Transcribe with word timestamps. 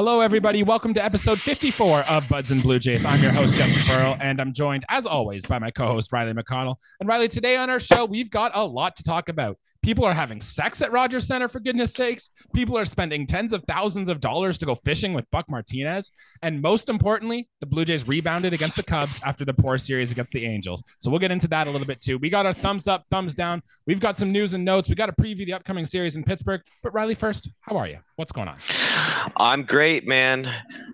Hello, 0.00 0.22
everybody. 0.22 0.62
Welcome 0.62 0.94
to 0.94 1.04
episode 1.04 1.38
54 1.38 2.04
of 2.08 2.26
Buds 2.26 2.52
and 2.52 2.62
Blue 2.62 2.78
Jays. 2.78 3.04
I'm 3.04 3.22
your 3.22 3.32
host, 3.32 3.54
Jesse 3.54 3.86
Burrow, 3.86 4.16
and 4.18 4.40
I'm 4.40 4.54
joined, 4.54 4.82
as 4.88 5.04
always, 5.04 5.44
by 5.44 5.58
my 5.58 5.70
co 5.70 5.88
host, 5.88 6.10
Riley 6.10 6.32
McConnell. 6.32 6.76
And 7.00 7.06
Riley, 7.06 7.28
today 7.28 7.56
on 7.56 7.68
our 7.68 7.78
show, 7.78 8.06
we've 8.06 8.30
got 8.30 8.52
a 8.54 8.64
lot 8.64 8.96
to 8.96 9.02
talk 9.02 9.28
about. 9.28 9.58
People 9.82 10.04
are 10.04 10.12
having 10.12 10.40
sex 10.40 10.82
at 10.82 10.92
Rogers 10.92 11.26
Center, 11.26 11.48
for 11.48 11.58
goodness 11.58 11.94
sakes. 11.94 12.28
People 12.54 12.76
are 12.76 12.84
spending 12.84 13.26
tens 13.26 13.54
of 13.54 13.64
thousands 13.66 14.10
of 14.10 14.20
dollars 14.20 14.58
to 14.58 14.66
go 14.66 14.74
fishing 14.74 15.14
with 15.14 15.24
Buck 15.30 15.48
Martinez. 15.48 16.12
And 16.42 16.60
most 16.60 16.90
importantly, 16.90 17.48
the 17.60 17.66
Blue 17.66 17.86
Jays 17.86 18.06
rebounded 18.06 18.52
against 18.52 18.76
the 18.76 18.82
Cubs 18.82 19.22
after 19.24 19.46
the 19.46 19.54
poor 19.54 19.78
series 19.78 20.12
against 20.12 20.32
the 20.32 20.44
Angels. 20.44 20.82
So 20.98 21.10
we'll 21.10 21.18
get 21.18 21.30
into 21.30 21.48
that 21.48 21.66
a 21.66 21.70
little 21.70 21.86
bit 21.86 22.02
too. 22.02 22.18
We 22.18 22.28
got 22.28 22.44
our 22.44 22.52
thumbs 22.52 22.88
up, 22.88 23.06
thumbs 23.10 23.34
down. 23.34 23.62
We've 23.86 24.00
got 24.00 24.18
some 24.18 24.30
news 24.30 24.52
and 24.52 24.66
notes. 24.66 24.90
We 24.90 24.96
got 24.96 25.06
to 25.06 25.12
preview 25.12 25.46
the 25.46 25.54
upcoming 25.54 25.86
series 25.86 26.14
in 26.14 26.24
Pittsburgh. 26.24 26.60
But 26.82 26.92
Riley, 26.92 27.14
first, 27.14 27.50
how 27.62 27.78
are 27.78 27.88
you? 27.88 28.00
What's 28.16 28.32
going 28.32 28.48
on? 28.48 28.58
I'm 29.38 29.62
great, 29.62 30.06
man. 30.06 30.46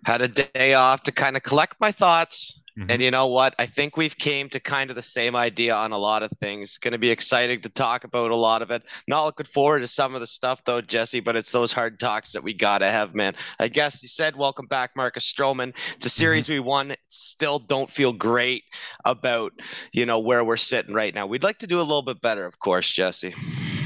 Had 0.04 0.22
a 0.22 0.28
day 0.28 0.74
off 0.74 1.02
to 1.04 1.12
kind 1.12 1.36
of 1.36 1.42
collect 1.42 1.74
my 1.80 1.90
thoughts. 1.90 2.62
Mm-hmm. 2.78 2.90
And 2.90 3.02
you 3.02 3.10
know 3.10 3.26
what? 3.26 3.54
I 3.58 3.66
think 3.66 3.96
we've 3.96 4.16
came 4.16 4.50
to 4.50 4.60
kind 4.60 4.90
of 4.90 4.96
the 4.96 5.02
same 5.02 5.34
idea 5.34 5.74
on 5.74 5.92
a 5.92 5.98
lot 5.98 6.22
of 6.22 6.30
things. 6.40 6.76
Going 6.78 6.92
to 6.92 6.98
be 6.98 7.10
exciting 7.10 7.62
to 7.62 7.70
talk 7.70 8.04
about 8.04 8.30
a 8.30 8.36
lot 8.36 8.60
of 8.60 8.70
it. 8.70 8.82
Not 9.08 9.24
looking 9.24 9.46
forward 9.46 9.80
to 9.80 9.88
some 9.88 10.14
of 10.14 10.20
the 10.20 10.26
stuff 10.26 10.62
though, 10.64 10.82
Jesse, 10.82 11.20
but 11.20 11.36
it's 11.36 11.52
those 11.52 11.72
hard 11.72 11.98
talks 11.98 12.32
that 12.32 12.42
we 12.42 12.52
got 12.52 12.78
to 12.78 12.86
have, 12.86 13.14
man. 13.14 13.34
I 13.58 13.68
guess 13.68 14.02
you 14.02 14.08
said 14.08 14.36
welcome 14.36 14.66
back, 14.66 14.90
Marcus 14.94 15.32
Stroman. 15.32 15.74
It's 15.94 16.06
a 16.06 16.10
series 16.10 16.44
mm-hmm. 16.44 16.54
we 16.54 16.60
won. 16.60 16.94
Still 17.08 17.58
don't 17.58 17.90
feel 17.90 18.12
great 18.12 18.64
about, 19.04 19.52
you 19.92 20.04
know, 20.04 20.18
where 20.18 20.44
we're 20.44 20.58
sitting 20.58 20.94
right 20.94 21.14
now. 21.14 21.26
We'd 21.26 21.42
like 21.42 21.58
to 21.58 21.66
do 21.66 21.78
a 21.78 21.80
little 21.80 22.02
bit 22.02 22.20
better, 22.20 22.44
of 22.44 22.58
course, 22.58 22.90
Jesse. 22.90 23.34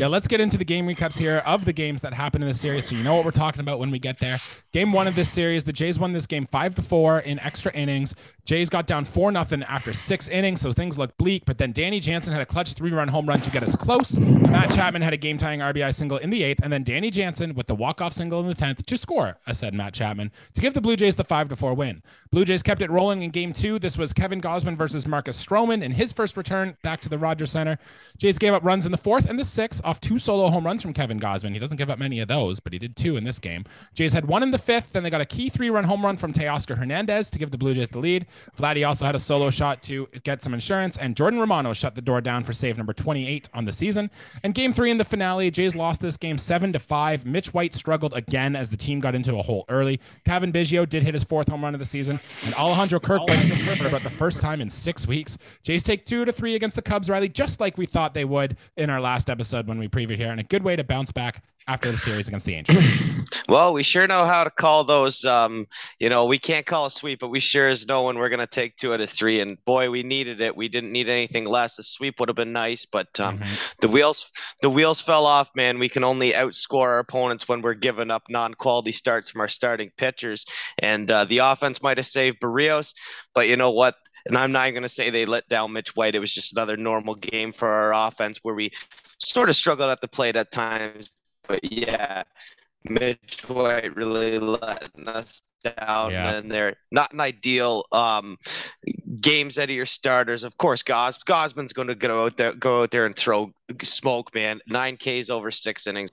Yeah, 0.01 0.07
let's 0.07 0.27
get 0.27 0.41
into 0.41 0.57
the 0.57 0.65
game 0.65 0.87
recaps 0.87 1.19
here 1.19 1.43
of 1.45 1.67
the 1.67 1.75
games 1.75 2.01
that 2.01 2.15
happened 2.15 2.43
in 2.43 2.49
the 2.49 2.55
series, 2.55 2.87
so 2.87 2.97
you 2.97 3.03
know 3.03 3.17
what 3.17 3.27
we're 3.27 3.33
talking 3.33 3.61
about 3.61 3.79
when 3.79 3.91
we 3.91 3.99
get 3.99 4.19
there. 4.19 4.39
Game 4.73 4.95
one 4.95 5.07
of 5.07 5.15
this 5.15 5.29
series, 5.29 5.65
the 5.65 5.75
Jays 5.75 6.01
won 6.01 6.15
this 6.15 6.27
game 6.27 6.47
five 6.47 6.75
to 6.77 6.81
four 6.81 7.19
in 7.19 7.39
extra 7.41 7.71
innings. 7.75 8.15
Jays 8.47 8.71
got 8.71 8.87
down 8.87 9.05
four 9.05 9.31
nothing 9.31 9.63
after 9.65 9.93
six 9.93 10.27
innings, 10.29 10.63
so 10.63 10.73
things 10.73 10.97
looked 10.97 11.19
bleak. 11.19 11.45
But 11.45 11.59
then 11.59 11.73
Danny 11.73 12.01
Jansen 12.01 12.33
had 12.33 12.41
a 12.41 12.47
clutch 12.47 12.73
three-run 12.73 13.09
home 13.09 13.27
run 13.27 13.43
to 13.43 13.51
get 13.51 13.63
us 13.63 13.77
close. 13.77 14.19
Matt 14.19 14.71
Chapman 14.71 15.03
had 15.03 15.13
a 15.13 15.19
game-tying 15.19 15.61
RBI 15.61 15.95
single 15.95 16.17
in 16.17 16.31
the 16.31 16.45
eighth, 16.45 16.61
and 16.63 16.73
then 16.73 16.83
Danny 16.83 17.11
Jansen 17.11 17.55
with 17.55 17.67
the 17.67 17.75
walk-off 17.75 18.15
single 18.15 18.41
in 18.41 18.47
the 18.47 18.55
tenth 18.55 18.87
to 18.87 18.97
score. 18.97 19.37
I 19.47 19.53
said 19.53 19.75
Matt 19.75 19.93
Chapman 19.93 20.33
to 20.55 20.61
give 20.63 20.73
the 20.73 20.81
Blue 20.81 20.97
Jays 20.97 21.17
the 21.17 21.25
five 21.25 21.51
to 21.51 21.57
four 21.57 21.75
win. 21.75 22.03
Blue 22.33 22.47
Jays 22.47 22.63
kept 22.63 22.81
it 22.81 22.91
rolling 22.91 23.21
in 23.21 23.29
game 23.29 23.53
two. 23.53 23.79
This 23.79 23.99
was 23.99 24.15
Kevin 24.15 24.41
Gausman 24.41 24.79
versus 24.79 25.07
Marcus 25.07 25.45
Stroman 25.45 25.83
in 25.83 25.93
his 25.93 26.11
first 26.11 26.39
return 26.39 26.79
back 26.83 27.03
to 27.03 27.11
the 27.11 27.19
Rogers 27.19 27.51
Center. 27.51 27.79
Jays 28.17 28.39
gave 28.39 28.55
up 28.55 28.65
runs 28.65 28.87
in 28.87 28.93
the 28.93 28.99
fourth 28.99 29.29
and 29.29 29.39
the 29.39 29.45
sixth 29.45 29.83
off 29.91 30.01
two 30.01 30.19
solo 30.19 30.49
home 30.51 30.65
runs 30.65 30.81
from 30.81 30.93
Kevin 30.93 31.19
Gausman. 31.19 31.53
He 31.53 31.59
doesn't 31.59 31.77
give 31.77 31.91
up 31.91 31.99
many 31.99 32.21
of 32.21 32.29
those, 32.29 32.61
but 32.61 32.73
he 32.73 32.79
did 32.79 32.97
two 32.97 33.17
in 33.17 33.25
this 33.25 33.41
game. 33.41 33.65
Jays 33.93 34.13
had 34.13 34.27
one 34.27 34.43
in 34.45 34.53
the 34.53 34.59
fifth, 34.59 34.93
then 34.93 35.03
they 35.03 35.11
got 35.11 35.21
a 35.21 35.27
key 35.27 35.51
three-run 35.51 35.83
home 35.83 36.07
run 36.07 36.17
from 36.17 36.33
Teoscar 36.33 36.79
Hernandez 36.79 37.29
to 37.31 37.39
give 37.41 37.51
the 37.51 37.59
Blue 37.59 37.75
Jays 37.75 37.89
the 37.89 37.99
lead. 37.99 38.27
Vladdy 38.57 38.87
also 38.87 39.05
had 39.05 39.17
a 39.17 39.19
solo 39.19 39.51
shot 39.51 39.83
to 39.83 40.07
get 40.23 40.45
some 40.45 40.55
insurance, 40.55 40.97
and 40.97 41.17
Jordan 41.17 41.41
Romano 41.41 41.73
shut 41.73 41.97
the 41.97 42.01
door 42.01 42.21
down 42.21 42.45
for 42.45 42.53
save 42.53 42.77
number 42.77 42.93
28 42.93 43.49
on 43.53 43.65
the 43.65 43.73
season. 43.73 44.11
And 44.45 44.55
game 44.55 44.73
three 44.73 44.93
in 44.93 44.99
the 44.99 45.05
finale, 45.05 45.51
Jays 45.51 45.75
lost 45.75 46.01
this 46.01 46.17
game 46.17 46.39
seven 46.39 46.73
to 46.73 46.79
five. 46.79 47.27
Mitch 47.27 47.53
White 47.53 47.75
struggled 47.75 48.15
again 48.15 48.55
as 48.55 48.71
the 48.71 48.77
team 48.77 49.01
got 49.01 49.17
into 49.17 49.37
a 49.37 49.43
hole 49.43 49.65
early. 49.69 50.01
Cavan 50.25 50.53
Biggio 50.53 50.89
did 50.89 51.03
hit 51.03 51.15
his 51.15 51.25
fourth 51.25 51.49
home 51.49 51.65
run 51.65 51.75
of 51.75 51.81
the 51.81 51.85
season, 51.85 52.21
and 52.45 52.55
Alejandro 52.55 53.01
Kirk 53.01 53.27
went 53.27 53.41
for 53.79 53.89
about 53.89 54.03
the 54.03 54.11
first 54.11 54.41
time 54.41 54.61
in 54.61 54.69
six 54.69 55.09
weeks. 55.09 55.37
Jays 55.65 55.83
take 55.83 56.07
two 56.07 56.25
to 56.25 56.31
three 56.31 56.55
against 56.55 56.77
the 56.77 56.83
Cubs, 56.83 57.11
Riley, 57.11 57.29
just 57.29 57.59
like 57.61 57.77
we 57.77 57.87
thought 57.87 58.15
they 58.15 58.25
would 58.25 58.57
in 58.77 58.89
our 58.89 59.01
last 59.01 59.29
episode 59.29 59.67
when 59.67 59.79
we 59.81 59.89
previewed 59.89 60.19
here, 60.19 60.31
and 60.31 60.41
a 60.41 60.45
good 60.45 60.63
way 60.63 60.77
to 60.77 60.85
bounce 60.85 61.11
back 61.11 61.43
after 61.67 61.91
the 61.91 61.99
series 61.99 62.29
against 62.29 62.47
the 62.47 62.55
Angels. 62.55 62.79
Well, 63.51 63.73
we 63.73 63.83
sure 63.83 64.07
know 64.07 64.27
how 64.27 64.45
to 64.45 64.51
call 64.51 64.85
those. 64.85 65.25
Um, 65.25 65.67
you 65.99 66.09
know, 66.09 66.27
we 66.27 66.39
can't 66.39 66.65
call 66.65 66.87
a 66.87 66.91
sweep, 66.91 67.19
but 67.19 67.31
we 67.31 67.41
sure 67.41 67.67
as 67.67 67.85
know 67.85 68.05
when 68.05 68.17
we're 68.17 68.29
going 68.29 68.39
to 68.39 68.47
take 68.47 68.77
two 68.77 68.95
out 68.95 69.01
of 69.01 69.11
three. 69.11 69.41
And 69.41 69.63
boy, 69.65 69.91
we 69.91 70.05
needed 70.05 70.41
it. 70.41 70.55
We 70.55 70.69
didn't 70.69 70.93
need 70.93 71.09
anything 71.09 71.47
less. 71.47 71.77
A 71.81 71.83
sweep 71.83 72.21
would 72.21 72.29
have 72.29 72.37
been 72.37 72.53
nice, 72.53 72.85
but 72.85 73.19
um, 73.19 73.39
mm-hmm. 73.39 73.53
the 73.81 73.89
wheels 73.89 74.31
the 74.63 74.71
wheels 74.71 75.01
fell 75.01 75.27
off. 75.27 75.51
Man, 75.57 75.81
we 75.81 75.89
can 75.89 76.05
only 76.05 76.31
outscore 76.31 76.83
our 76.83 76.99
opponents 77.01 77.49
when 77.49 77.61
we're 77.61 77.75
giving 77.75 78.13
up 78.13 78.23
non-quality 78.29 78.93
starts 78.93 79.29
from 79.29 79.41
our 79.41 79.49
starting 79.49 79.91
pitchers. 79.97 80.47
And 80.79 81.11
uh, 81.11 81.25
the 81.25 81.39
offense 81.39 81.83
might 81.83 81.99
have 81.99 82.07
saved 82.07 82.39
Berrios, 82.41 82.95
but 83.35 83.49
you 83.49 83.57
know 83.57 83.73
what? 83.73 83.97
And 84.27 84.37
I'm 84.37 84.53
not 84.53 84.71
going 84.71 84.83
to 84.83 84.89
say 84.89 85.11
they 85.11 85.25
let 85.25 85.49
down 85.49 85.73
Mitch 85.73 85.97
White. 85.97 86.15
It 86.15 86.21
was 86.21 86.33
just 86.33 86.53
another 86.53 86.77
normal 86.77 87.15
game 87.15 87.53
for 87.53 87.69
our 87.69 88.09
offense 88.09 88.39
where 88.43 88.55
we 88.55 88.71
sort 89.19 89.49
of 89.49 89.57
struggled 89.57 89.91
at 89.91 90.01
the 90.01 90.09
plate 90.09 90.37
at 90.37 90.51
times. 90.51 91.11
But 91.47 91.73
yeah, 91.73 92.23
Mitch 92.85 93.43
White 93.49 93.95
really 93.97 94.39
letting 94.39 95.09
us 95.09 95.43
down, 95.63 96.11
yeah. 96.11 96.35
and 96.35 96.51
they're 96.51 96.77
not 96.91 97.13
an 97.13 97.21
ideal 97.21 97.85
um, 97.93 98.39
games 99.21 99.59
out 99.59 99.65
of 99.65 99.71
your 99.71 99.87
starters. 99.87 100.45
Of 100.45 100.57
course, 100.57 100.83
Gos 100.83 101.19
Gausman's 101.19 101.73
going 101.73 101.89
to 101.89 101.95
go 101.95 102.25
out 102.25 102.37
there, 102.37 102.55
go 102.55 102.83
out 102.83 102.91
there 102.91 103.07
and 103.07 103.15
throw 103.15 103.53
smoke, 103.83 104.35
man. 104.35 104.61
Nine 104.67 104.97
Ks 104.97 105.31
over 105.31 105.51
six 105.51 105.87
innings. 105.87 106.11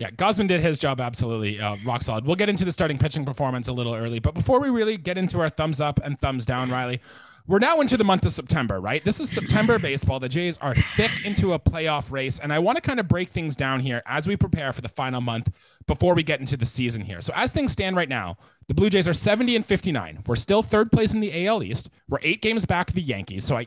Yeah, 0.00 0.10
Gausman 0.12 0.48
did 0.48 0.62
his 0.62 0.78
job 0.78 0.98
absolutely 0.98 1.60
uh, 1.60 1.76
rock 1.84 2.02
solid. 2.02 2.24
We'll 2.24 2.34
get 2.34 2.48
into 2.48 2.64
the 2.64 2.72
starting 2.72 2.96
pitching 2.96 3.26
performance 3.26 3.68
a 3.68 3.72
little 3.74 3.94
early, 3.94 4.18
but 4.18 4.32
before 4.32 4.58
we 4.58 4.70
really 4.70 4.96
get 4.96 5.18
into 5.18 5.38
our 5.40 5.50
thumbs 5.50 5.78
up 5.78 6.00
and 6.02 6.18
thumbs 6.18 6.46
down, 6.46 6.70
Riley, 6.70 7.02
we're 7.46 7.58
now 7.58 7.82
into 7.82 7.98
the 7.98 8.04
month 8.04 8.24
of 8.24 8.32
September, 8.32 8.80
right? 8.80 9.04
This 9.04 9.20
is 9.20 9.28
September 9.28 9.78
baseball. 9.78 10.18
The 10.18 10.30
Jays 10.30 10.56
are 10.58 10.74
thick 10.96 11.10
into 11.26 11.52
a 11.52 11.58
playoff 11.58 12.10
race, 12.10 12.38
and 12.38 12.50
I 12.50 12.60
want 12.60 12.76
to 12.76 12.80
kind 12.80 12.98
of 12.98 13.08
break 13.08 13.28
things 13.28 13.56
down 13.56 13.80
here 13.80 14.02
as 14.06 14.26
we 14.26 14.38
prepare 14.38 14.72
for 14.72 14.80
the 14.80 14.88
final 14.88 15.20
month 15.20 15.52
before 15.86 16.14
we 16.14 16.22
get 16.22 16.40
into 16.40 16.56
the 16.56 16.64
season 16.64 17.02
here. 17.02 17.20
So, 17.20 17.34
as 17.36 17.52
things 17.52 17.70
stand 17.70 17.94
right 17.94 18.08
now, 18.08 18.38
the 18.68 18.74
Blue 18.74 18.88
Jays 18.88 19.06
are 19.06 19.12
70 19.12 19.54
and 19.54 19.66
59. 19.66 20.22
We're 20.26 20.36
still 20.36 20.62
third 20.62 20.90
place 20.90 21.12
in 21.12 21.20
the 21.20 21.46
AL 21.46 21.62
East. 21.62 21.90
We're 22.08 22.20
eight 22.22 22.40
games 22.40 22.64
back 22.64 22.88
of 22.88 22.94
the 22.94 23.02
Yankees. 23.02 23.44
So, 23.44 23.58
I 23.58 23.66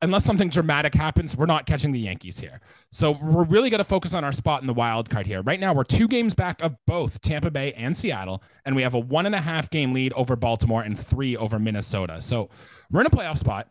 unless 0.00 0.24
something 0.24 0.48
dramatic 0.48 0.94
happens, 0.94 1.36
we're 1.36 1.46
not 1.46 1.66
catching 1.66 1.92
the 1.92 1.98
Yankees 1.98 2.38
here. 2.38 2.60
So 2.92 3.12
we're 3.12 3.44
really 3.44 3.70
going 3.70 3.78
to 3.78 3.84
focus 3.84 4.14
on 4.14 4.24
our 4.24 4.32
spot 4.32 4.60
in 4.60 4.66
the 4.66 4.74
wild 4.74 5.10
card 5.10 5.26
here. 5.26 5.42
Right 5.42 5.60
now, 5.60 5.72
we're 5.72 5.84
two 5.84 6.08
games 6.08 6.34
back 6.34 6.62
of 6.62 6.76
both 6.86 7.20
Tampa 7.20 7.50
Bay 7.50 7.72
and 7.72 7.96
Seattle, 7.96 8.42
and 8.64 8.76
we 8.76 8.82
have 8.82 8.94
a 8.94 8.98
one 8.98 9.26
and 9.26 9.34
a 9.34 9.40
half 9.40 9.70
game 9.70 9.92
lead 9.92 10.12
over 10.12 10.36
Baltimore 10.36 10.82
and 10.82 10.98
three 10.98 11.36
over 11.36 11.58
Minnesota. 11.58 12.20
So 12.20 12.48
we're 12.90 13.00
in 13.00 13.06
a 13.06 13.10
playoff 13.10 13.38
spot. 13.38 13.68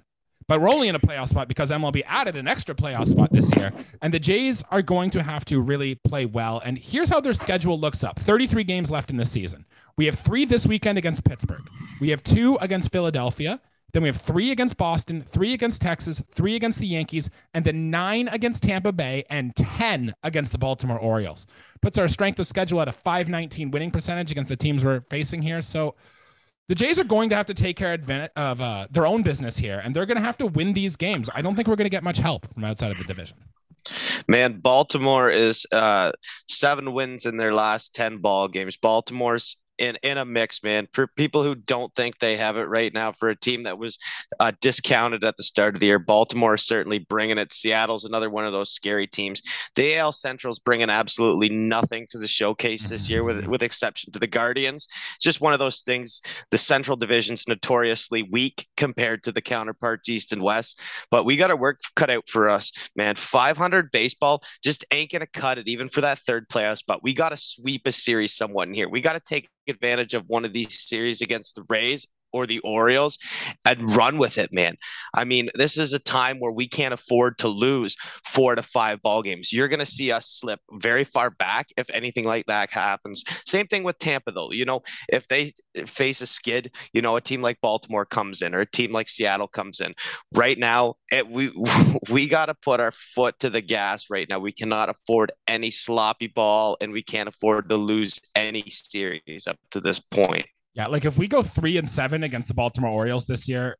But 0.48 0.62
we're 0.62 0.70
only 0.70 0.88
in 0.88 0.96
a 0.96 1.00
playoff 1.00 1.28
spot 1.28 1.50
because 1.50 1.72
MLB 1.72 2.04
added 2.08 2.38
an 2.38 2.48
extra 2.48 2.74
playoff 2.74 3.08
spot 3.08 3.34
this 3.34 3.54
year. 3.58 3.74
And 4.02 4.14
the 4.14 4.20
Jays 4.20 4.64
are 4.72 4.82
going 4.82 5.10
to 5.10 5.22
have 5.22 5.44
to 5.46 5.60
really 5.60 5.96
play 5.96 6.26
well. 6.26 6.62
And 6.64 6.78
here's 6.78 7.10
how 7.10 7.20
their 7.20 7.34
schedule 7.34 7.78
looks 7.78 8.02
up 8.02 8.18
33 8.18 8.64
games 8.64 8.90
left 8.90 9.12
in 9.12 9.18
the 9.18 9.26
season. 9.26 9.66
We 9.98 10.06
have 10.06 10.18
three 10.18 10.46
this 10.46 10.66
weekend 10.66 10.98
against 10.98 11.26
Pittsburgh, 11.26 11.60
we 12.00 12.10
have 12.10 12.24
two 12.24 12.58
against 12.62 12.94
Philadelphia. 12.94 13.60
Then 13.94 14.04
we 14.04 14.10
have 14.10 14.18
three 14.18 14.52
against 14.52 14.78
Boston, 14.78 15.22
three 15.22 15.54
against 15.54 15.82
Texas, 15.82 16.22
three 16.34 16.56
against 16.56 16.80
the 16.80 16.88
Yankees, 16.88 17.30
and 17.54 17.66
then 17.66 17.90
nine 17.90 18.28
against 18.28 18.64
Tampa 18.64 18.92
Bay 18.92 19.24
and 19.30 19.56
10 19.56 20.14
against 20.24 20.52
the 20.52 20.58
Baltimore 20.58 21.00
Orioles. 21.00 21.48
Puts 21.82 21.98
our 21.98 22.08
strength 22.08 22.40
of 22.40 22.48
schedule 22.48 22.82
at 22.82 22.88
a 22.88 22.92
519 22.92 23.72
winning 23.72 23.92
percentage 23.92 24.32
against 24.32 24.50
the 24.50 24.58
teams 24.58 24.84
we're 24.84 25.02
facing 25.10 25.42
here. 25.42 25.62
So 25.62 25.96
the 26.68 26.76
Jays 26.76 27.00
are 27.00 27.06
going 27.06 27.30
to 27.30 27.36
have 27.36 27.46
to 27.46 27.54
take 27.54 27.78
care 27.78 27.98
of 28.36 28.62
uh, 28.62 28.88
their 28.92 29.08
own 29.08 29.24
business 29.24 29.58
here, 29.58 29.82
and 29.84 29.96
they're 29.96 30.06
going 30.06 30.18
to 30.18 30.24
have 30.24 30.38
to 30.40 30.48
win 30.48 30.74
these 30.74 30.98
games. 30.98 31.30
I 31.34 31.42
don't 31.42 31.56
think 31.56 31.70
we're 31.70 31.78
going 31.78 31.86
to 31.86 31.90
get 31.90 32.04
much 32.04 32.18
help 32.18 32.46
from 32.54 32.66
outside 32.66 32.92
of 32.92 32.98
the 32.98 33.06
division. 33.06 33.38
Man, 34.28 34.60
Baltimore 34.60 35.30
is 35.30 35.66
uh, 35.72 36.12
seven 36.50 36.92
wins 36.92 37.26
in 37.26 37.38
their 37.38 37.54
last 37.54 37.96
10 37.96 38.18
ball 38.18 38.50
games. 38.50 38.76
Baltimore's 38.76 39.56
in 39.78 39.98
in 40.04 40.18
a 40.18 40.26
mix, 40.26 40.64
man. 40.64 40.88
For 40.94 41.08
people 41.08 41.44
who 41.44 41.56
don't 41.56 41.94
think 41.96 42.20
they 42.20 42.38
have 42.38 42.58
it 42.58 42.64
right 42.64 42.94
now, 42.94 43.12
for 43.12 43.30
a 43.30 43.36
team 43.36 43.64
that 43.64 43.78
was 43.78 43.98
uh, 44.40 44.52
discounted 44.62 45.24
at 45.24 45.38
the 45.38 45.44
start 45.44 45.76
of 45.76 45.80
the 45.80 45.88
year, 45.88 46.00
Baltimore 46.00 46.56
is 46.56 46.66
certainly 46.66 47.00
bringing 47.00 47.38
it. 47.38 47.54
Seattle's 47.54 48.06
another 48.06 48.30
one 48.30 48.46
of 48.46 48.54
those 48.54 48.72
scary 48.72 49.08
teams. 49.08 49.42
The 49.76 49.98
AL 49.98 50.14
Central's 50.14 50.60
bringing 50.60 50.90
absolutely 50.90 51.50
nothing 51.50 52.08
to 52.10 52.18
the 52.18 52.28
showcase 52.28 52.90
this 52.90 53.10
year, 53.10 53.24
with 53.24 53.46
with 53.48 53.64
exception 53.64 54.12
to 54.14 54.20
the 54.20 54.28
Guardians. 54.28 54.88
It's 55.16 55.24
just 55.24 55.42
one 55.42 55.54
of 55.54 55.60
those 55.60 55.82
things. 55.82 56.22
The 56.52 56.58
Central 56.58 56.98
Division's 56.98 57.48
notoriously 57.48 58.24
weak 58.24 58.68
compared 58.78 59.24
to 59.24 59.32
the 59.32 59.42
counterparts 59.42 60.10
East 60.10 60.32
and 60.32 60.42
West, 60.42 60.82
but 61.12 61.26
we 61.26 61.38
got 61.38 61.52
our 61.52 61.58
work 61.58 61.80
cut 61.96 62.10
out 62.10 62.28
for 62.28 62.50
us, 62.50 62.72
man. 62.96 63.16
500 63.16 63.92
baseball 63.92 64.42
just 64.64 64.86
ain't 64.92 65.12
gonna 65.12 65.28
cut 65.28 65.58
it, 65.58 65.68
even 65.68 65.90
for 65.90 66.02
that 66.02 66.20
third 66.20 66.48
playoff 66.50 66.78
spot. 66.78 67.04
We 67.04 67.14
got 67.14 67.30
to 67.30 67.38
sweep 67.38 67.82
a 67.86 67.92
series 67.92 68.34
somewhat 68.34 68.68
in 68.68 68.74
here. 68.74 68.90
We 68.90 69.02
got 69.02 69.14
to 69.14 69.20
take 69.20 69.50
advantage 69.68 70.14
of 70.14 70.24
one 70.28 70.46
of 70.46 70.54
these 70.54 70.88
series 70.88 71.22
against 71.22 71.56
the 71.56 71.64
Rays 71.70 72.08
or 72.34 72.46
the 72.46 72.60
Orioles 72.60 73.18
and 73.66 73.96
run 73.96 74.18
with 74.18 74.38
it, 74.38 74.54
man. 74.54 74.76
I 75.14 75.24
mean, 75.24 75.50
this 75.56 75.78
is 75.78 75.94
a 75.94 76.00
time 76.00 76.40
where 76.40 76.52
we 76.52 76.68
can't 76.68 76.94
afford 76.94 77.38
to 77.40 77.48
lose 77.48 77.96
four 78.26 78.56
to 78.56 78.64
five 78.64 79.02
ball 79.02 79.22
games. 79.22 79.52
You're 79.52 79.68
going 79.68 79.80
to 79.80 79.86
see 79.86 80.12
us 80.12 80.28
slip 80.28 80.60
very 80.74 81.04
far 81.04 81.30
back 81.32 81.68
if 81.78 81.90
anything 81.92 82.26
like 82.26 82.46
that 82.48 82.70
happens. 82.72 83.24
Same 83.46 83.68
thing 83.68 83.84
with 83.84 84.00
Tampa, 84.00 84.32
though. 84.32 84.52
You 84.52 84.66
know, 84.66 84.82
if 85.10 85.28
they 85.28 85.54
face 85.86 86.22
a 86.22 86.28
skid, 86.28 86.72
you 86.94 87.02
know, 87.02 87.16
a 87.16 87.22
team 87.22 87.42
like 87.42 87.62
Baltimore 87.62 88.06
comes 88.06 88.42
in 88.42 88.54
or 88.54 88.62
a 88.62 88.66
team 88.66 88.92
like 88.92 89.10
Seattle 89.10 89.48
comes 89.48 89.80
in. 89.80 89.94
Right 90.34 90.58
now, 90.58 90.96
it, 91.12 91.28
we 91.28 91.52
we 92.10 92.28
got 92.28 92.48
to 92.48 92.56
put 92.56 92.80
our 92.80 92.92
foot 92.92 93.40
to 93.40 93.50
the 93.50 93.62
gas 93.62 94.06
right 94.10 94.28
now. 94.30 94.40
We 94.40 94.52
cannot 94.52 94.90
afford 94.90 95.32
any 95.48 95.72
sloppy 95.72 96.28
ball, 96.28 96.78
and 96.82 96.92
we 96.92 97.04
can't 97.04 97.30
afford 97.30 97.70
to 97.70 97.78
lose 97.78 98.20
any 98.36 98.70
series 98.70 99.48
up 99.48 99.58
to 99.72 99.80
this 99.80 100.00
point. 100.00 100.46
Yeah, 100.78 100.86
like 100.86 101.06
if 101.06 101.18
we 101.18 101.28
go 101.28 101.42
three 101.42 101.78
and 101.78 101.90
seven 101.90 102.22
against 102.22 102.48
the 102.48 102.54
Baltimore 102.54 102.92
Orioles 102.92 103.26
this 103.26 103.50
year, 103.50 103.78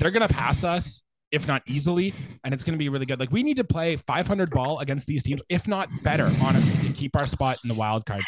they're 0.00 0.10
gonna 0.10 0.26
pass 0.26 0.64
us, 0.64 1.00
if 1.30 1.46
not 1.46 1.62
easily, 1.68 2.12
and 2.42 2.52
it's 2.52 2.64
gonna 2.64 2.76
be 2.76 2.88
really 2.88 3.06
good. 3.06 3.20
Like 3.20 3.30
we 3.30 3.44
need 3.44 3.58
to 3.58 3.64
play 3.64 3.94
500 3.94 4.50
ball 4.50 4.80
against 4.80 5.06
these 5.06 5.22
teams, 5.22 5.40
if 5.48 5.68
not 5.68 5.88
better, 6.02 6.28
honestly, 6.42 6.74
to 6.88 6.92
keep 6.92 7.14
our 7.14 7.28
spot 7.28 7.58
in 7.62 7.68
the 7.68 7.74
wild 7.74 8.06
card 8.06 8.24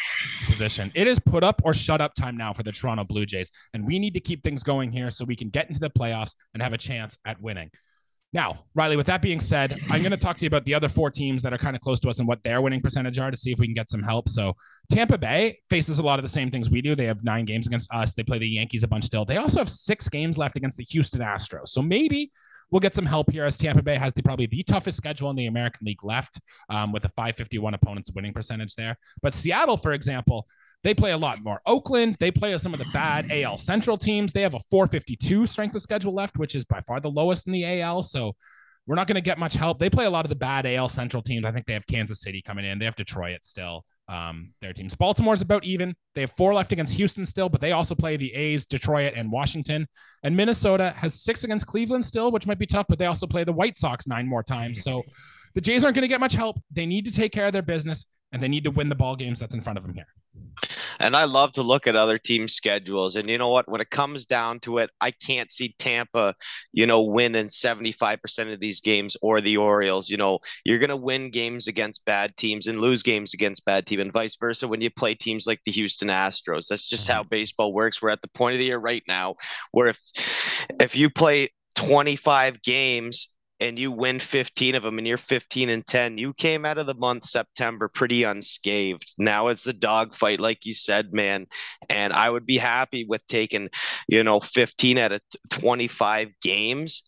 position. 0.47 0.93
It 0.95 1.09
is 1.09 1.19
put 1.19 1.43
up 1.43 1.61
or 1.65 1.75
shut 1.75 2.01
up 2.01 2.15
time 2.15 2.37
now 2.37 2.53
for 2.53 2.63
the 2.63 2.71
Toronto 2.71 3.03
Blue 3.03 3.27
Jays, 3.27 3.51
and 3.75 3.85
we 3.85 3.99
need 3.99 4.15
to 4.15 4.21
keep 4.21 4.45
things 4.45 4.63
going 4.63 4.93
here 4.93 5.11
so 5.11 5.25
we 5.25 5.35
can 5.35 5.49
get 5.49 5.67
into 5.67 5.81
the 5.81 5.91
playoffs 5.91 6.37
and 6.53 6.63
have 6.63 6.73
a 6.73 6.79
chance 6.79 7.19
at 7.27 7.43
winning. 7.43 7.69
Now, 8.35 8.65
Riley, 8.75 8.97
with 8.97 9.07
that 9.07 9.23
being 9.23 9.39
said, 9.39 9.79
I'm 9.89 10.01
going 10.01 10.11
to 10.11 10.17
talk 10.17 10.37
to 10.39 10.45
you 10.45 10.49
about 10.49 10.65
the 10.65 10.75
other 10.75 10.89
four 10.89 11.09
teams 11.09 11.41
that 11.43 11.53
are 11.53 11.59
kind 11.59 11.77
of 11.77 11.83
close 11.83 12.01
to 12.01 12.09
us 12.09 12.19
and 12.19 12.27
what 12.27 12.43
their 12.43 12.61
winning 12.61 12.81
percentage 12.81 13.17
are 13.21 13.31
to 13.31 13.37
see 13.37 13.53
if 13.53 13.61
we 13.61 13.69
can 13.69 13.75
get 13.75 13.89
some 13.89 14.03
help. 14.03 14.29
So, 14.29 14.57
Tampa 14.91 15.17
Bay 15.17 15.61
faces 15.71 16.01
a 16.01 16.03
lot 16.03 16.19
of 16.19 16.25
the 16.25 16.29
same 16.29 16.51
things 16.51 16.69
we 16.69 16.83
do. 16.83 16.97
They 16.97 17.05
have 17.05 17.23
nine 17.23 17.45
games 17.45 17.69
against 17.69 17.89
us. 17.93 18.13
They 18.13 18.25
play 18.25 18.39
the 18.39 18.49
Yankees 18.49 18.83
a 18.83 18.89
bunch 18.89 19.05
still. 19.05 19.25
They 19.25 19.37
also 19.37 19.61
have 19.61 19.71
six 19.71 20.09
games 20.09 20.37
left 20.37 20.57
against 20.57 20.77
the 20.77 20.85
Houston 20.85 21.21
Astros. 21.21 21.69
So, 21.69 21.81
maybe 21.81 22.33
we'll 22.73 22.81
get 22.81 22.97
some 22.97 23.07
help 23.07 23.31
here 23.31 23.45
as 23.45 23.57
Tampa 23.57 23.85
Bay 23.85 23.95
has 23.95 24.13
the, 24.15 24.23
probably 24.25 24.47
the 24.47 24.65
toughest 24.65 24.99
schedule 24.99 25.31
in 25.31 25.37
the 25.37 25.47
American 25.47 25.87
League 25.87 26.03
left 26.03 26.41
um, 26.71 26.91
with 26.91 27.05
a 27.05 27.09
551 27.11 27.75
opponents 27.75 28.11
winning 28.13 28.33
percentage 28.33 28.75
there. 28.75 28.99
But 29.23 29.37
Seattle, 29.37 29.77
for 29.77 29.93
example, 29.93 30.49
they 30.85 30.95
play 30.95 31.13
a 31.13 31.19
lot 31.19 31.43
more. 31.43 31.61
Oakland, 31.67 32.17
they 32.21 32.31
play 32.31 32.57
some 32.59 32.75
of 32.75 32.79
the 32.79 32.87
bad 32.93 33.31
AL 33.33 33.59
Central 33.59 33.97
teams. 33.97 34.33
They 34.33 34.43
have 34.43 34.55
a 34.55 34.61
452 34.71 35.47
strength 35.47 35.75
of 35.75 35.81
schedule 35.81 36.15
left, 36.15 36.39
which 36.39 36.55
is 36.55 36.65
by 36.65 36.83
far 36.83 37.01
the 37.01 37.11
lowest 37.11 37.47
in 37.47 37.55
the 37.55 37.81
AL. 37.81 38.03
So 38.05 38.37
we're 38.87 38.95
not 38.95 39.07
going 39.07 39.15
to 39.15 39.23
get 39.23 39.39
much 39.39 39.55
help. 39.55 39.79
They 39.79 39.89
play 39.89 40.05
a 40.05 40.11
lot 40.11 40.27
of 40.27 40.29
the 40.29 40.37
bad 40.37 40.67
AL 40.67 40.91
Central 40.91 41.23
teams. 41.23 41.47
I 41.47 41.53
think 41.53 41.65
they 41.65 41.73
have 41.73 41.87
Kansas 41.87 42.21
City 42.21 42.43
coming 42.43 42.67
in. 42.67 42.79
They 42.79 42.85
have 42.85 42.97
Detroit 42.97 43.45
still. 43.45 43.85
Um, 44.07 44.53
their 44.61 44.75
teams. 44.75 44.95
Baltimore's 44.95 45.41
about 45.41 45.65
even. 45.65 45.95
They 46.15 46.21
have 46.21 46.33
four 46.33 46.53
left 46.53 46.73
against 46.73 46.93
Houston 46.93 47.25
still, 47.25 47.49
but 47.49 47.63
they 47.63 47.73
also 47.73 47.95
play 47.95 48.19
the 48.19 48.35
A's, 48.35 48.67
Detroit, 48.67 49.15
and 49.17 49.33
Washington. 49.33 49.87
And 50.23 50.37
Minnesota 50.37 50.91
has 50.91 51.23
six 51.23 51.45
against 51.45 51.67
Cleveland 51.67 52.05
still, 52.05 52.31
which 52.31 52.47
might 52.47 52.59
be 52.59 52.67
tough, 52.67 52.85
but 52.91 52.99
they 52.99 53.07
also 53.07 53.27
play 53.27 53.45
the 53.45 53.53
White 53.53 53.79
Sox 53.79 54.07
nine 54.07 54.29
more 54.29 54.43
times. 54.43 54.83
So 54.83 55.03
the 55.55 55.63
Jays 55.63 55.83
aren't 55.83 55.95
going 55.95 56.03
to 56.03 56.09
get 56.09 56.21
much 56.21 56.35
help. 56.35 56.59
They 56.71 56.85
need 56.85 57.07
to 57.07 57.13
take 57.13 57.33
care 57.33 57.47
of 57.47 57.55
their 57.55 57.63
business 57.63 58.05
and 58.33 58.43
they 58.43 58.49
need 58.49 58.65
to 58.65 58.71
win 58.71 58.91
the 58.91 58.95
ball 58.95 59.17
games 59.17 59.41
that's 59.41 59.55
in 59.55 59.63
front 59.63 59.79
of 59.79 59.85
them 59.85 59.95
here. 59.95 60.07
And 61.01 61.17
I 61.17 61.25
love 61.25 61.53
to 61.53 61.63
look 61.63 61.87
at 61.87 61.97
other 61.97 62.19
team 62.19 62.49
schedules. 62.49 63.17
And 63.17 63.29
you 63.29 63.39
know 63.39 63.51
what? 63.51 63.69
When 63.69 63.81
it 63.81 63.91
comes 63.91 64.27
down 64.27 64.61
to 64.61 64.79
it, 64.79 64.91
I 65.01 65.11
can't 65.11 65.51
see 65.51 65.75
Tampa, 65.79 66.35
you 66.73 66.87
know, 66.87 67.03
winning 67.03 67.47
75% 67.47 68.53
of 68.53 68.61
these 68.61 68.81
games 68.81 69.17
or 69.23 69.41
the 69.41 69.57
Orioles. 69.57 70.09
You 70.09 70.17
know, 70.17 70.39
you're 70.65 70.79
going 70.79 70.91
to 70.91 70.97
win 70.97 71.31
games 71.31 71.67
against 71.67 72.05
bad 72.05 72.37
teams 72.37 72.67
and 72.67 72.81
lose 72.81 73.03
games 73.03 73.35
against 73.35 73.65
bad 73.65 73.87
teams, 73.87 74.03
and 74.03 74.13
vice 74.13 74.37
versa 74.37 74.69
when 74.69 74.81
you 74.81 74.91
play 74.91 75.15
teams 75.15 75.47
like 75.47 75.61
the 75.65 75.73
Houston 75.73 76.09
Astros. 76.09 76.69
That's 76.69 76.89
just 76.89 77.09
how 77.09 77.21
mm-hmm. 77.21 77.29
baseball 77.31 77.73
works. 77.73 78.01
We're 78.01 78.11
at 78.11 78.23
the 78.23 78.29
point 78.29 78.55
of 78.55 78.59
the 78.59 78.67
year 78.67 78.79
right 78.79 79.03
now 79.09 79.37
where 79.73 79.89
if 79.89 80.01
if 80.81 80.97
you 80.97 81.11
play 81.11 81.49
25 81.75 82.63
games 82.63 83.34
and 83.61 83.79
you 83.79 83.91
win 83.91 84.19
15 84.19 84.75
of 84.75 84.83
them 84.83 84.99
and 84.99 85.07
you're 85.07 85.17
15 85.17 85.69
and 85.69 85.87
10 85.87 86.19
you 86.19 86.33
came 86.35 86.65
out 86.65 86.79
of 86.79 86.87
the 86.87 86.95
month 86.95 87.25
september 87.25 87.89
pretty 87.89 88.25
unscathed. 88.25 89.15
Now 89.19 89.49
it's 89.49 89.65
the 89.65 89.73
dogfight 89.73 90.41
like 90.41 90.67
you 90.67 90.75
said 90.75 91.13
man 91.13 91.47
and 91.89 92.13
i 92.13 92.29
would 92.29 92.47
be 92.47 92.59
happy 92.59 93.05
with 93.05 93.27
taking 93.27 93.69
you 94.09 94.23
know 94.25 94.41
15 94.41 94.99
out 94.99 95.13
of 95.13 95.21
25 95.51 96.31
games 96.43 97.05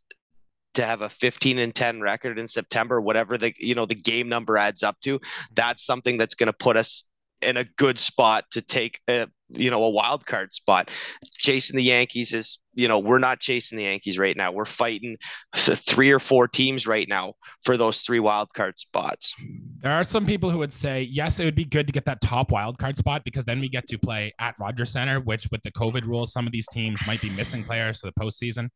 to 0.75 0.85
have 0.85 1.01
a 1.01 1.09
15 1.09 1.59
and 1.59 1.75
10 1.75 2.01
record 2.01 2.39
in 2.39 2.47
september 2.47 3.01
whatever 3.01 3.37
the 3.39 3.53
you 3.59 3.75
know 3.75 3.87
the 3.87 3.95
game 3.95 4.29
number 4.29 4.57
adds 4.57 4.83
up 4.83 5.01
to. 5.01 5.21
That's 5.55 5.85
something 5.85 6.19
that's 6.19 6.35
going 6.35 6.49
to 6.49 6.53
put 6.53 6.77
us 6.77 7.05
in 7.43 7.57
a 7.57 7.65
good 7.77 7.99
spot 7.99 8.45
to 8.53 8.63
take 8.63 9.01
a 9.09 9.29
you 9.51 9.71
know 9.71 9.83
a 9.83 9.91
wild 9.91 10.27
card 10.27 10.55
spot. 10.55 10.91
Chasing 11.39 11.77
the 11.77 11.83
yankees 11.83 12.33
is 12.33 12.59
you 12.77 12.89
know, 12.89 12.99
we're 12.99 13.19
not 13.19 13.41
chasing 13.41 13.79
the 13.79 13.85
Yankees 13.85 14.19
right 14.19 14.37
now. 14.37 14.53
We're 14.53 14.67
fighting 14.67 15.17
three 15.55 16.13
or 16.13 16.19
four 16.19 16.47
teams 16.47 16.87
right 16.87 17.09
now 17.09 17.33
for 17.65 17.77
those 17.79 18.03
three 18.03 18.21
wild 18.21 18.53
card 18.53 18.79
spots. 18.79 19.35
There 19.81 19.93
are 19.93 20.05
some 20.05 20.27
people 20.27 20.51
who 20.51 20.59
would 20.59 20.75
say, 20.75 21.09
yes, 21.11 21.41
it 21.41 21.47
would 21.47 21.55
be 21.55 21.65
good 21.65 21.87
to 21.87 21.93
get 21.93 22.05
that 22.05 22.21
top 22.21 22.53
wild 22.53 22.79
card 22.79 22.99
spot 22.99 23.23
because 23.25 23.47
then 23.47 23.61
we 23.61 23.71
get 23.71 23.87
to 23.89 23.99
play 23.99 24.33
at 24.39 24.59
Rogers 24.61 24.93
Center, 24.93 25.21
which 25.21 25.49
with 25.51 25.63
the 25.63 25.73
COVID 25.73 26.05
rules, 26.05 26.33
some 26.33 26.47
of 26.47 26.53
these 26.53 26.69
teams 26.71 27.01
might 27.07 27.23
be 27.23 27.31
missing 27.31 27.65
players 27.65 28.01
for 28.01 28.07
the 28.09 28.13
postseason. 28.13 28.69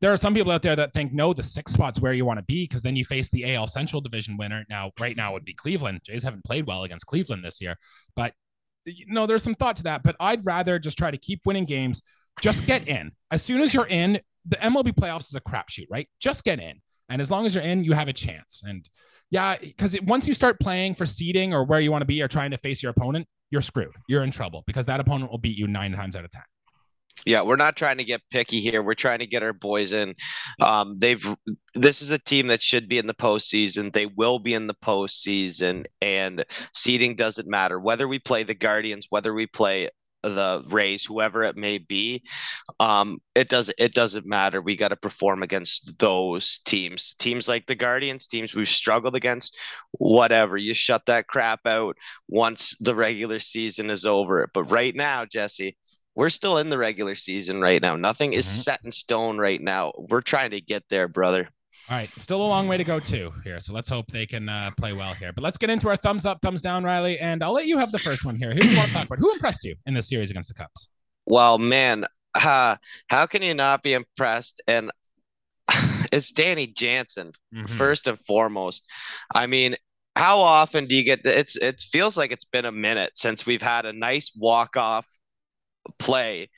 There 0.00 0.12
are 0.12 0.16
some 0.16 0.34
people 0.34 0.50
out 0.50 0.62
there 0.62 0.74
that 0.74 0.92
think, 0.92 1.12
no, 1.12 1.32
the 1.32 1.44
six 1.44 1.72
spot's 1.72 2.00
where 2.00 2.12
you 2.12 2.24
want 2.24 2.40
to 2.40 2.44
be 2.44 2.64
because 2.64 2.82
then 2.82 2.96
you 2.96 3.04
face 3.04 3.30
the 3.30 3.54
AL 3.54 3.68
Central 3.68 4.02
Division 4.02 4.36
winner. 4.36 4.64
Now, 4.68 4.90
right 4.98 5.16
now 5.16 5.32
would 5.32 5.44
be 5.44 5.54
Cleveland. 5.54 6.00
Jays 6.04 6.24
haven't 6.24 6.44
played 6.44 6.66
well 6.66 6.82
against 6.82 7.06
Cleveland 7.06 7.44
this 7.44 7.60
year, 7.60 7.76
but 8.16 8.32
you 8.84 9.06
know, 9.06 9.26
there's 9.26 9.42
some 9.42 9.54
thought 9.54 9.76
to 9.76 9.84
that. 9.84 10.02
But 10.02 10.16
I'd 10.18 10.44
rather 10.44 10.78
just 10.80 10.98
try 10.98 11.10
to 11.10 11.16
keep 11.16 11.40
winning 11.46 11.64
games 11.64 12.02
just 12.40 12.66
get 12.66 12.88
in. 12.88 13.12
As 13.30 13.42
soon 13.42 13.60
as 13.60 13.74
you're 13.74 13.86
in, 13.86 14.20
the 14.46 14.56
MLB 14.56 14.94
playoffs 14.94 15.28
is 15.28 15.34
a 15.34 15.40
crapshoot, 15.40 15.86
right? 15.90 16.08
Just 16.20 16.44
get 16.44 16.58
in. 16.58 16.80
And 17.08 17.20
as 17.20 17.30
long 17.30 17.46
as 17.46 17.54
you're 17.54 17.64
in, 17.64 17.84
you 17.84 17.92
have 17.92 18.08
a 18.08 18.12
chance. 18.12 18.62
And 18.64 18.88
yeah, 19.30 19.56
because 19.58 19.96
once 20.02 20.28
you 20.28 20.34
start 20.34 20.60
playing 20.60 20.94
for 20.94 21.06
seeding 21.06 21.52
or 21.52 21.64
where 21.64 21.80
you 21.80 21.90
want 21.90 22.02
to 22.02 22.06
be 22.06 22.22
or 22.22 22.28
trying 22.28 22.50
to 22.50 22.56
face 22.58 22.82
your 22.82 22.90
opponent, 22.90 23.26
you're 23.50 23.62
screwed. 23.62 23.94
You're 24.08 24.22
in 24.22 24.30
trouble 24.30 24.64
because 24.66 24.86
that 24.86 25.00
opponent 25.00 25.30
will 25.30 25.38
beat 25.38 25.56
you 25.56 25.66
nine 25.66 25.92
times 25.92 26.16
out 26.16 26.24
of 26.24 26.30
10. 26.30 26.42
Yeah, 27.26 27.42
we're 27.42 27.56
not 27.56 27.76
trying 27.76 27.98
to 27.98 28.04
get 28.04 28.20
picky 28.30 28.60
here. 28.60 28.82
We're 28.82 28.94
trying 28.94 29.20
to 29.20 29.26
get 29.26 29.42
our 29.42 29.52
boys 29.52 29.92
in. 29.92 30.14
Um, 30.60 30.96
they've 30.96 31.24
this 31.74 32.02
is 32.02 32.10
a 32.10 32.18
team 32.18 32.48
that 32.48 32.60
should 32.60 32.88
be 32.88 32.98
in 32.98 33.06
the 33.06 33.14
postseason. 33.14 33.92
They 33.92 34.06
will 34.06 34.38
be 34.38 34.52
in 34.52 34.66
the 34.66 34.74
postseason, 34.74 35.86
and 36.02 36.44
seeding 36.74 37.14
doesn't 37.14 37.48
matter 37.48 37.78
whether 37.78 38.08
we 38.08 38.18
play 38.18 38.42
the 38.42 38.54
Guardians, 38.54 39.06
whether 39.10 39.32
we 39.32 39.46
play 39.46 39.88
the 40.24 40.64
Rays, 40.68 41.04
whoever 41.04 41.42
it 41.42 41.56
may 41.56 41.78
be, 41.78 42.22
um, 42.80 43.18
it 43.34 43.48
does 43.48 43.70
it 43.78 43.94
doesn't 43.94 44.26
matter. 44.26 44.60
We 44.60 44.76
got 44.76 44.88
to 44.88 44.96
perform 44.96 45.42
against 45.42 45.98
those 45.98 46.58
teams. 46.64 47.14
Teams 47.14 47.48
like 47.48 47.66
the 47.66 47.74
Guardians, 47.74 48.26
teams 48.26 48.54
we've 48.54 48.68
struggled 48.68 49.16
against, 49.16 49.58
whatever. 49.92 50.56
You 50.56 50.74
shut 50.74 51.06
that 51.06 51.26
crap 51.26 51.60
out 51.66 51.96
once 52.28 52.76
the 52.80 52.94
regular 52.94 53.40
season 53.40 53.90
is 53.90 54.06
over. 54.06 54.48
But 54.52 54.64
right 54.64 54.94
now, 54.94 55.24
Jesse, 55.24 55.76
we're 56.14 56.28
still 56.28 56.58
in 56.58 56.70
the 56.70 56.78
regular 56.78 57.14
season 57.14 57.60
right 57.60 57.82
now. 57.82 57.96
Nothing 57.96 58.32
is 58.32 58.46
mm-hmm. 58.46 58.60
set 58.60 58.80
in 58.84 58.92
stone 58.92 59.38
right 59.38 59.60
now. 59.60 59.92
We're 59.96 60.20
trying 60.20 60.50
to 60.50 60.60
get 60.60 60.84
there, 60.88 61.08
brother. 61.08 61.48
All 61.90 61.96
right, 61.98 62.08
still 62.16 62.40
a 62.40 62.48
long 62.48 62.66
way 62.66 62.78
to 62.78 62.84
go 62.84 62.98
too 62.98 63.30
here. 63.44 63.60
So 63.60 63.74
let's 63.74 63.90
hope 63.90 64.06
they 64.06 64.24
can 64.24 64.48
uh, 64.48 64.70
play 64.76 64.94
well 64.94 65.12
here. 65.12 65.34
But 65.34 65.44
let's 65.44 65.58
get 65.58 65.68
into 65.68 65.88
our 65.88 65.96
thumbs 65.96 66.24
up, 66.24 66.40
thumbs 66.40 66.62
down, 66.62 66.82
Riley, 66.82 67.18
and 67.18 67.42
I'll 67.42 67.52
let 67.52 67.66
you 67.66 67.76
have 67.76 67.92
the 67.92 67.98
first 67.98 68.24
one 68.24 68.36
here. 68.36 68.54
Who 68.54 68.60
do 68.60 68.68
you 68.68 68.76
want 68.76 68.88
to 68.88 68.94
talk 68.94 69.06
about? 69.06 69.18
Who 69.18 69.30
impressed 69.32 69.64
you 69.64 69.76
in 69.84 69.92
this 69.92 70.08
series 70.08 70.30
against 70.30 70.48
the 70.48 70.54
Cubs? 70.54 70.88
Well, 71.26 71.58
man, 71.58 72.06
uh, 72.34 72.76
how 73.08 73.26
can 73.26 73.42
you 73.42 73.52
not 73.52 73.82
be 73.82 73.92
impressed? 73.92 74.62
And 74.66 74.90
it's 76.10 76.32
Danny 76.32 76.68
Jansen 76.68 77.32
mm-hmm. 77.54 77.66
first 77.76 78.06
and 78.06 78.18
foremost. 78.26 78.86
I 79.34 79.46
mean, 79.46 79.76
how 80.16 80.40
often 80.40 80.86
do 80.86 80.96
you 80.96 81.04
get? 81.04 81.20
It's 81.26 81.56
it 81.56 81.80
feels 81.80 82.16
like 82.16 82.32
it's 82.32 82.44
been 82.46 82.64
a 82.64 82.72
minute 82.72 83.12
since 83.16 83.44
we've 83.44 83.60
had 83.60 83.84
a 83.84 83.92
nice 83.92 84.32
walk 84.34 84.76
off 84.78 85.06
play 85.98 86.48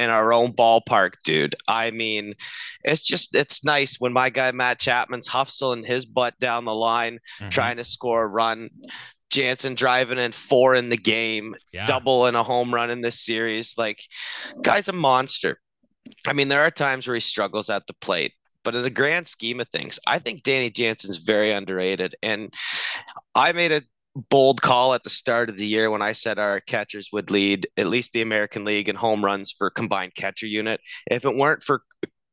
in 0.00 0.10
our 0.10 0.32
own 0.32 0.52
ballpark, 0.52 1.14
dude. 1.24 1.54
I 1.68 1.90
mean, 1.90 2.34
it's 2.84 3.02
just 3.02 3.34
it's 3.36 3.64
nice 3.64 3.96
when 4.00 4.12
my 4.12 4.30
guy 4.30 4.50
Matt 4.52 4.80
Chapman's 4.80 5.28
hustling 5.28 5.84
his 5.84 6.06
butt 6.06 6.38
down 6.40 6.64
the 6.64 6.74
line, 6.74 7.18
mm-hmm. 7.38 7.50
trying 7.50 7.76
to 7.76 7.84
score 7.84 8.24
a 8.24 8.28
run. 8.28 8.70
Jansen 9.30 9.76
driving 9.76 10.18
in 10.18 10.32
four 10.32 10.74
in 10.74 10.88
the 10.88 10.96
game, 10.96 11.54
yeah. 11.72 11.86
double 11.86 12.26
and 12.26 12.36
a 12.36 12.42
home 12.42 12.74
run 12.74 12.90
in 12.90 13.00
this 13.00 13.20
series. 13.20 13.78
Like, 13.78 14.02
guy's 14.60 14.88
a 14.88 14.92
monster. 14.92 15.60
I 16.26 16.32
mean, 16.32 16.48
there 16.48 16.62
are 16.62 16.70
times 16.72 17.06
where 17.06 17.14
he 17.14 17.20
struggles 17.20 17.70
at 17.70 17.86
the 17.86 17.94
plate, 18.00 18.32
but 18.64 18.74
in 18.74 18.82
the 18.82 18.90
grand 18.90 19.28
scheme 19.28 19.60
of 19.60 19.68
things, 19.68 20.00
I 20.04 20.18
think 20.18 20.42
Danny 20.42 20.68
Jansen's 20.68 21.18
very 21.18 21.52
underrated. 21.52 22.16
And 22.24 22.52
I 23.36 23.52
made 23.52 23.70
a 23.70 23.82
bold 24.14 24.60
call 24.60 24.94
at 24.94 25.02
the 25.04 25.10
start 25.10 25.48
of 25.48 25.56
the 25.56 25.66
year 25.66 25.90
when 25.90 26.02
I 26.02 26.12
said 26.12 26.38
our 26.38 26.60
catchers 26.60 27.10
would 27.12 27.30
lead 27.30 27.68
at 27.76 27.86
least 27.86 28.12
the 28.12 28.22
American 28.22 28.64
League 28.64 28.88
in 28.88 28.96
home 28.96 29.24
runs 29.24 29.52
for 29.52 29.70
combined 29.70 30.14
catcher 30.14 30.46
unit. 30.46 30.80
If 31.10 31.24
it 31.24 31.36
weren't 31.36 31.62
for 31.62 31.82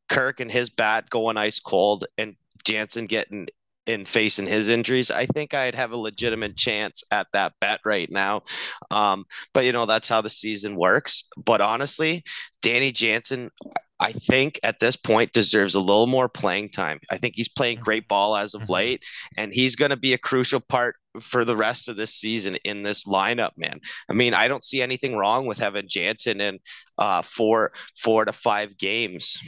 Kirk 0.10 0.40
and 0.40 0.52
his 0.52 0.70
bat 0.70 1.10
going 1.10 1.38
ice 1.38 1.60
cold 1.60 2.06
and 2.18 2.36
Jansen 2.66 3.06
getting 3.06 3.48
in 3.86 4.06
facing 4.06 4.48
his 4.48 4.68
injuries, 4.68 5.12
I 5.12 5.26
think 5.28 5.54
I'd 5.54 5.76
have 5.76 5.92
a 5.92 5.98
legitimate 5.98 6.58
chance 6.58 7.04
at 7.12 7.28
that 7.34 7.54
bet 7.62 7.80
right 7.86 8.10
now. 8.12 8.44
Um, 8.92 9.26
but 9.54 9.64
you 9.64 9.72
know, 9.72 9.86
that's 9.86 10.10
how 10.10 10.22
the 10.22 10.30
season 10.30 10.76
works. 10.76 11.24
But 11.38 11.62
honestly, 11.62 12.24
Danny 12.62 12.92
Jansen, 12.92 13.50
I 14.00 14.12
think 14.12 14.60
at 14.64 14.80
this 14.80 14.96
point 14.96 15.34
deserves 15.34 15.76
a 15.76 15.80
little 15.80 16.08
more 16.08 16.30
playing 16.30 16.70
time. 16.70 17.00
I 17.10 17.18
think 17.18 17.36
he's 17.36 17.48
playing 17.48 17.80
great 17.80 18.08
ball 18.08 18.36
as 18.36 18.54
of 18.54 18.62
mm-hmm. 18.64 18.74
late, 18.74 19.04
and 19.38 19.52
he's 19.52 19.76
going 19.76 19.92
to 19.92 19.98
be 19.98 20.14
a 20.14 20.18
crucial 20.18 20.60
part 20.60 20.96
for 21.20 21.44
the 21.44 21.58
rest 21.58 21.90
of 21.90 21.98
this 21.98 22.14
season 22.14 22.58
in 22.64 22.84
this 22.84 23.06
lineup, 23.06 23.52
man. 23.58 23.80
I 24.10 24.14
mean, 24.14 24.34
I 24.34 24.48
don't 24.48 24.64
see 24.64 24.82
anything 24.82 25.16
wrong 25.16 25.48
with 25.48 25.58
having 25.58 25.88
Jansen 25.88 26.42
in 26.42 26.60
uh, 26.98 27.22
four 27.24 27.72
four 27.96 28.26
to 28.26 28.32
five 28.32 28.78
games 28.78 29.40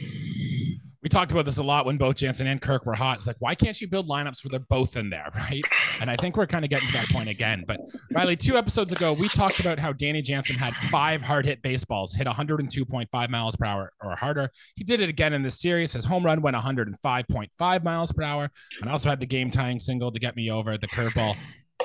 we 1.02 1.08
talked 1.08 1.32
about 1.32 1.46
this 1.46 1.56
a 1.56 1.62
lot 1.62 1.86
when 1.86 1.96
both 1.96 2.16
Jansen 2.16 2.46
and 2.46 2.60
Kirk 2.60 2.84
were 2.84 2.94
hot. 2.94 3.16
It's 3.16 3.26
like, 3.26 3.36
why 3.38 3.54
can't 3.54 3.80
you 3.80 3.88
build 3.88 4.06
lineups 4.06 4.44
where 4.44 4.50
they're 4.50 4.60
both 4.60 4.96
in 4.96 5.08
there, 5.08 5.28
right? 5.34 5.62
And 6.00 6.10
I 6.10 6.16
think 6.16 6.36
we're 6.36 6.46
kind 6.46 6.64
of 6.64 6.70
getting 6.70 6.88
to 6.88 6.92
that 6.94 7.08
point 7.08 7.28
again. 7.28 7.64
But 7.66 7.80
Riley, 8.12 8.36
two 8.36 8.58
episodes 8.58 8.92
ago, 8.92 9.14
we 9.14 9.28
talked 9.28 9.60
about 9.60 9.78
how 9.78 9.92
Danny 9.92 10.20
Jansen 10.20 10.56
had 10.56 10.74
five 10.90 11.22
hard 11.22 11.46
hit 11.46 11.62
baseballs, 11.62 12.14
hit 12.14 12.26
102.5 12.26 13.30
miles 13.30 13.56
per 13.56 13.64
hour 13.64 13.92
or 14.02 14.14
harder. 14.14 14.50
He 14.76 14.84
did 14.84 15.00
it 15.00 15.08
again 15.08 15.32
in 15.32 15.42
this 15.42 15.60
series. 15.60 15.94
His 15.94 16.04
home 16.04 16.24
run 16.24 16.42
went 16.42 16.56
105.5 16.56 17.84
miles 17.84 18.12
per 18.12 18.22
hour, 18.22 18.50
and 18.80 18.90
also 18.90 19.08
had 19.08 19.20
the 19.20 19.26
game 19.26 19.50
tying 19.50 19.78
single 19.78 20.12
to 20.12 20.20
get 20.20 20.36
me 20.36 20.50
over 20.50 20.76
the 20.76 20.88
curveball. 20.88 21.36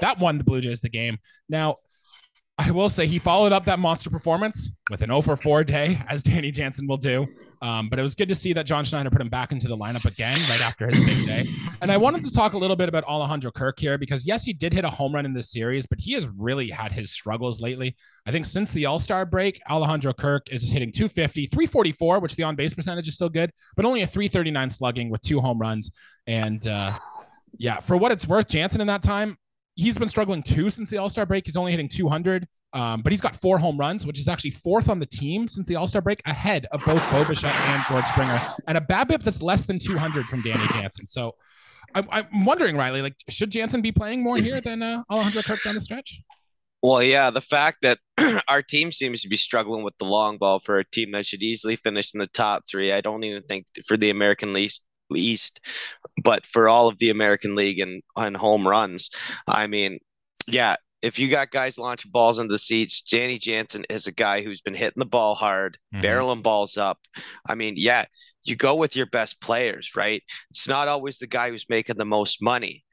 That 0.02 0.20
won 0.20 0.38
the 0.38 0.44
Blue 0.44 0.60
Jays 0.60 0.82
the 0.82 0.90
game. 0.90 1.20
Now, 1.48 1.78
I 2.58 2.72
will 2.72 2.88
say 2.88 3.06
he 3.06 3.20
followed 3.20 3.52
up 3.52 3.66
that 3.66 3.80
monster 3.80 4.10
performance 4.10 4.72
with 4.90 5.02
an 5.02 5.10
0 5.10 5.22
for 5.22 5.36
4 5.36 5.66
day, 5.66 6.00
as 6.10 6.24
Danny 6.24 6.52
Jansen 6.52 6.88
will 6.88 6.96
do. 6.96 7.28
Um, 7.62 7.90
but 7.90 8.00
it 8.00 8.02
was 8.02 8.16
good 8.16 8.30
to 8.30 8.36
see 8.36 8.54
that 8.54 8.66
John 8.66 8.86
Schneider 8.86 9.10
put 9.10 9.20
him 9.20 9.28
back 9.28 9.52
into 9.52 9.68
the 9.68 9.76
lineup 9.76 10.06
again 10.06 10.38
right 10.50 10.62
after 10.62 10.88
his 10.88 11.04
big 11.06 11.26
day. 11.26 11.50
And 11.82 11.92
I 11.92 11.98
wanted 11.98 12.24
to 12.24 12.32
talk 12.32 12.54
a 12.54 12.58
little 12.58 12.78
bit 12.78 12.88
about 12.88 13.04
Alejandro 13.04 13.52
Kirk 13.52 13.78
here 13.78 13.98
because, 13.98 14.26
yes, 14.26 14.46
he 14.46 14.54
did 14.54 14.74
hit 14.74 14.86
a 14.86 14.90
home 14.90 15.14
run 15.14 15.26
in 15.26 15.34
this 15.34 15.52
series, 15.52 15.86
but 15.86 16.00
he 16.00 16.14
has 16.14 16.30
really 16.38 16.70
had 16.70 16.94
his 16.94 17.12
struggles 17.12 17.60
lately. 17.60 17.96
I 18.26 18.32
think 18.32 18.46
since 18.46 18.72
the 18.72 18.86
All 18.86 19.00
Star 19.00 19.26
break, 19.26 19.60
Alejandro 19.70 20.14
Kirk 20.14 20.50
is 20.50 20.64
hitting 20.64 20.94
250, 20.94 21.48
344, 21.48 22.20
which 22.20 22.36
the 22.36 22.44
on 22.44 22.56
base 22.56 22.74
percentage 22.74 23.08
is 23.10 23.16
still 23.16 23.30
good, 23.30 23.52
but 23.76 23.84
only 23.84 24.04
a 24.04 24.08
339 24.08 24.70
slugging 24.70 25.10
with 25.10 25.22
two 25.22 25.42
home 25.42 25.60
runs. 25.60 25.92
And, 26.26 26.66
uh, 26.66 26.98
yeah, 27.58 27.80
for 27.80 27.98
what 27.98 28.12
it's 28.14 28.28
worth, 28.28 28.48
Jansen 28.48 28.80
in 28.80 28.88
that 28.88 29.04
time, 29.04 29.38
he's 29.76 29.98
been 29.98 30.08
struggling 30.08 30.42
too 30.42 30.70
since 30.70 30.90
the 30.90 30.98
All 30.98 31.10
Star 31.10 31.26
break. 31.26 31.46
He's 31.46 31.58
only 31.58 31.72
hitting 31.72 31.88
200, 31.88 32.48
um, 32.74 33.02
but 33.02 33.12
he's 33.12 33.22
got 33.22 33.36
four 33.36 33.58
home 33.58 33.78
runs, 33.78 34.06
which 34.06 34.20
is 34.20 34.28
actually 34.28 34.52
fourth 34.52 34.90
on 34.90 35.00
the 35.00 35.06
team 35.06 35.48
since 35.48 35.68
the 35.68 35.76
All 35.76 35.88
Star 35.88 36.02
break, 36.02 36.22
ahead 36.26 36.66
of 36.72 36.84
both 36.86 37.02
Bo 37.12 37.20
and 37.20 37.84
George 37.88 38.06
Springer, 38.06 38.42
and 38.68 38.78
a 38.78 38.82
BABIP 38.82 39.22
that's 39.24 39.42
less 39.42 39.66
than 39.66 39.78
200 39.80 40.26
from 40.26 40.42
Danny 40.42 40.66
Jansen. 40.74 41.06
So 41.06 41.36
I, 41.94 42.20
am 42.20 42.46
wondering, 42.46 42.76
Riley, 42.76 43.02
like, 43.02 43.16
should 43.30 43.52
Jansen 43.52 43.82
be 43.82 43.92
playing 43.92 44.24
more 44.24 44.38
here 44.38 44.60
than 44.60 44.82
uh, 44.82 45.04
Alejandro 45.10 45.42
Kirk 45.44 45.64
down 45.64 45.76
the 45.76 45.82
stretch? 45.82 46.22
Well, 46.82 47.02
yeah, 47.02 47.30
the 47.30 47.42
fact 47.42 47.82
that 47.82 48.00
our 48.48 48.62
team 48.62 48.92
seems 48.92 49.22
to 49.22 49.30
be 49.30 49.38
struggling 49.38 49.84
with 49.84 49.98
the 49.98 50.06
long 50.06 50.38
ball 50.38 50.60
for 50.60 50.78
a 50.78 50.84
team 50.84 51.12
that 51.14 51.26
should 51.26 51.42
easily 51.42 51.76
finish 51.76 52.14
in 52.14 52.20
the 52.20 52.28
top 52.28 52.64
three. 52.70 52.92
I 52.92 53.02
don't 53.02 53.24
even 53.24 53.44
think 53.44 53.66
for 53.88 53.98
the 53.98 54.10
American 54.10 54.54
League 54.54 54.72
East, 55.14 55.60
but 56.24 56.46
for 56.46 56.70
all 56.70 56.88
of 56.88 56.98
the 57.00 57.10
American 57.10 57.56
League 57.56 57.80
and, 57.80 58.02
and 58.16 58.36
home 58.36 58.68
runs. 58.68 59.10
I 59.48 59.68
mean, 59.68 60.00
yeah, 60.48 60.76
if 61.02 61.20
you 61.20 61.28
got 61.28 61.52
guys 61.52 61.78
launching 61.78 62.12
balls 62.12 62.40
into 62.40 62.52
the 62.52 62.60
seats, 62.60 63.02
Danny 63.02 63.38
Jansen 63.38 63.86
is 63.90 64.08
a 64.08 64.12
guy 64.12 64.42
who's 64.42 64.62
been 64.62 64.74
hitting 64.74 65.00
the 65.00 65.06
ball 65.06 65.36
hard, 65.36 65.78
mm-hmm. 65.94 66.04
barreling 66.04 66.42
balls 66.42 66.78
up. 66.78 67.00
I 67.48 67.56
mean, 67.56 67.76
yeah, 67.78 68.06
you 68.46 68.56
go 68.56 68.76
with 68.76 68.96
your 68.96 69.08
best 69.08 69.42
players, 69.42 69.92
right? 69.96 70.24
It's 70.50 70.68
not 70.68 70.88
always 70.88 71.18
the 71.18 71.28
guy 71.28 71.50
who's 71.50 71.66
making 71.70 71.98
the 71.98 72.06
most 72.06 72.42
money. 72.42 72.84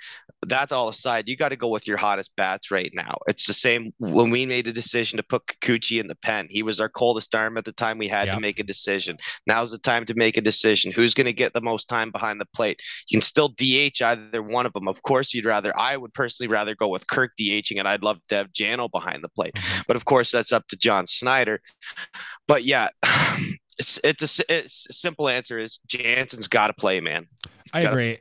That 0.47 0.73
all 0.73 0.89
aside, 0.89 1.29
you 1.29 1.37
got 1.37 1.51
to 1.51 1.57
go 1.57 1.69
with 1.69 1.87
your 1.87 1.97
hottest 1.97 2.35
bats 2.37 2.71
right 2.71 2.91
now. 2.95 3.17
It's 3.29 3.47
the 3.47 3.53
same 3.53 3.93
when 3.99 4.31
we 4.31 4.45
made 4.47 4.65
the 4.65 4.73
decision 4.73 5.19
to 5.19 5.23
put 5.23 5.47
Kikuchi 5.47 6.01
in 6.01 6.09
the 6.09 6.17
pen. 6.17 6.49
He 6.51 6.63
was 6.63 6.81
our 6.81 6.89
coldest 6.89 7.35
arm 7.35 7.57
at 7.57 7.65
the 7.65 7.73
time. 7.73 7.99
We 7.99 8.09
had 8.09 8.27
yep. 8.27 8.37
to 8.37 8.41
make 8.41 8.59
a 8.59 8.65
decision. 8.65 9.19
Now's 9.47 9.71
the 9.71 9.79
time 9.79 10.05
to 10.07 10.15
make 10.15 10.37
a 10.37 10.41
decision. 10.41 10.91
Who's 10.91 11.15
going 11.15 11.27
to 11.27 11.33
get 11.33 11.53
the 11.53 11.61
most 11.61 11.89
time 11.89 12.11
behind 12.11 12.41
the 12.41 12.49
plate? 12.55 12.81
You 13.09 13.19
can 13.19 13.23
still 13.23 13.49
DH 13.49 14.03
either 14.03 14.43
one 14.43 14.67
of 14.67 14.73
them. 14.73 14.89
Of 14.89 15.03
course, 15.03 15.33
you'd 15.33 15.45
rather. 15.45 15.79
I 15.79 15.97
would 15.97 16.13
personally 16.15 16.49
rather 16.49 16.75
go 16.75 16.89
with 16.89 17.07
Kirk 17.07 17.33
DHing, 17.39 17.79
and 17.79 17.87
I'd 17.87 18.03
love 18.03 18.19
to 18.29 18.35
have 18.37 18.53
Jano 18.53 18.91
behind 18.91 19.23
the 19.23 19.29
plate. 19.29 19.55
Mm-hmm. 19.55 19.83
But 19.87 19.97
of 19.97 20.05
course, 20.05 20.31
that's 20.33 20.53
up 20.53 20.67
to 20.69 20.77
John 20.77 21.07
Schneider. 21.07 21.61
But 22.49 22.65
yeah, 22.65 22.89
it's 23.79 23.99
it's 24.05 24.41
a, 24.41 24.55
it's 24.55 24.87
a 24.89 24.93
simple 24.93 25.29
answer 25.29 25.59
is 25.59 25.79
Jansen's 25.87 26.49
got 26.49 26.69
to 26.69 26.73
play, 26.73 27.01
man. 27.01 27.27
He's 27.45 27.53
I 27.73 27.83
gotta, 27.83 27.95
agree. 27.95 28.19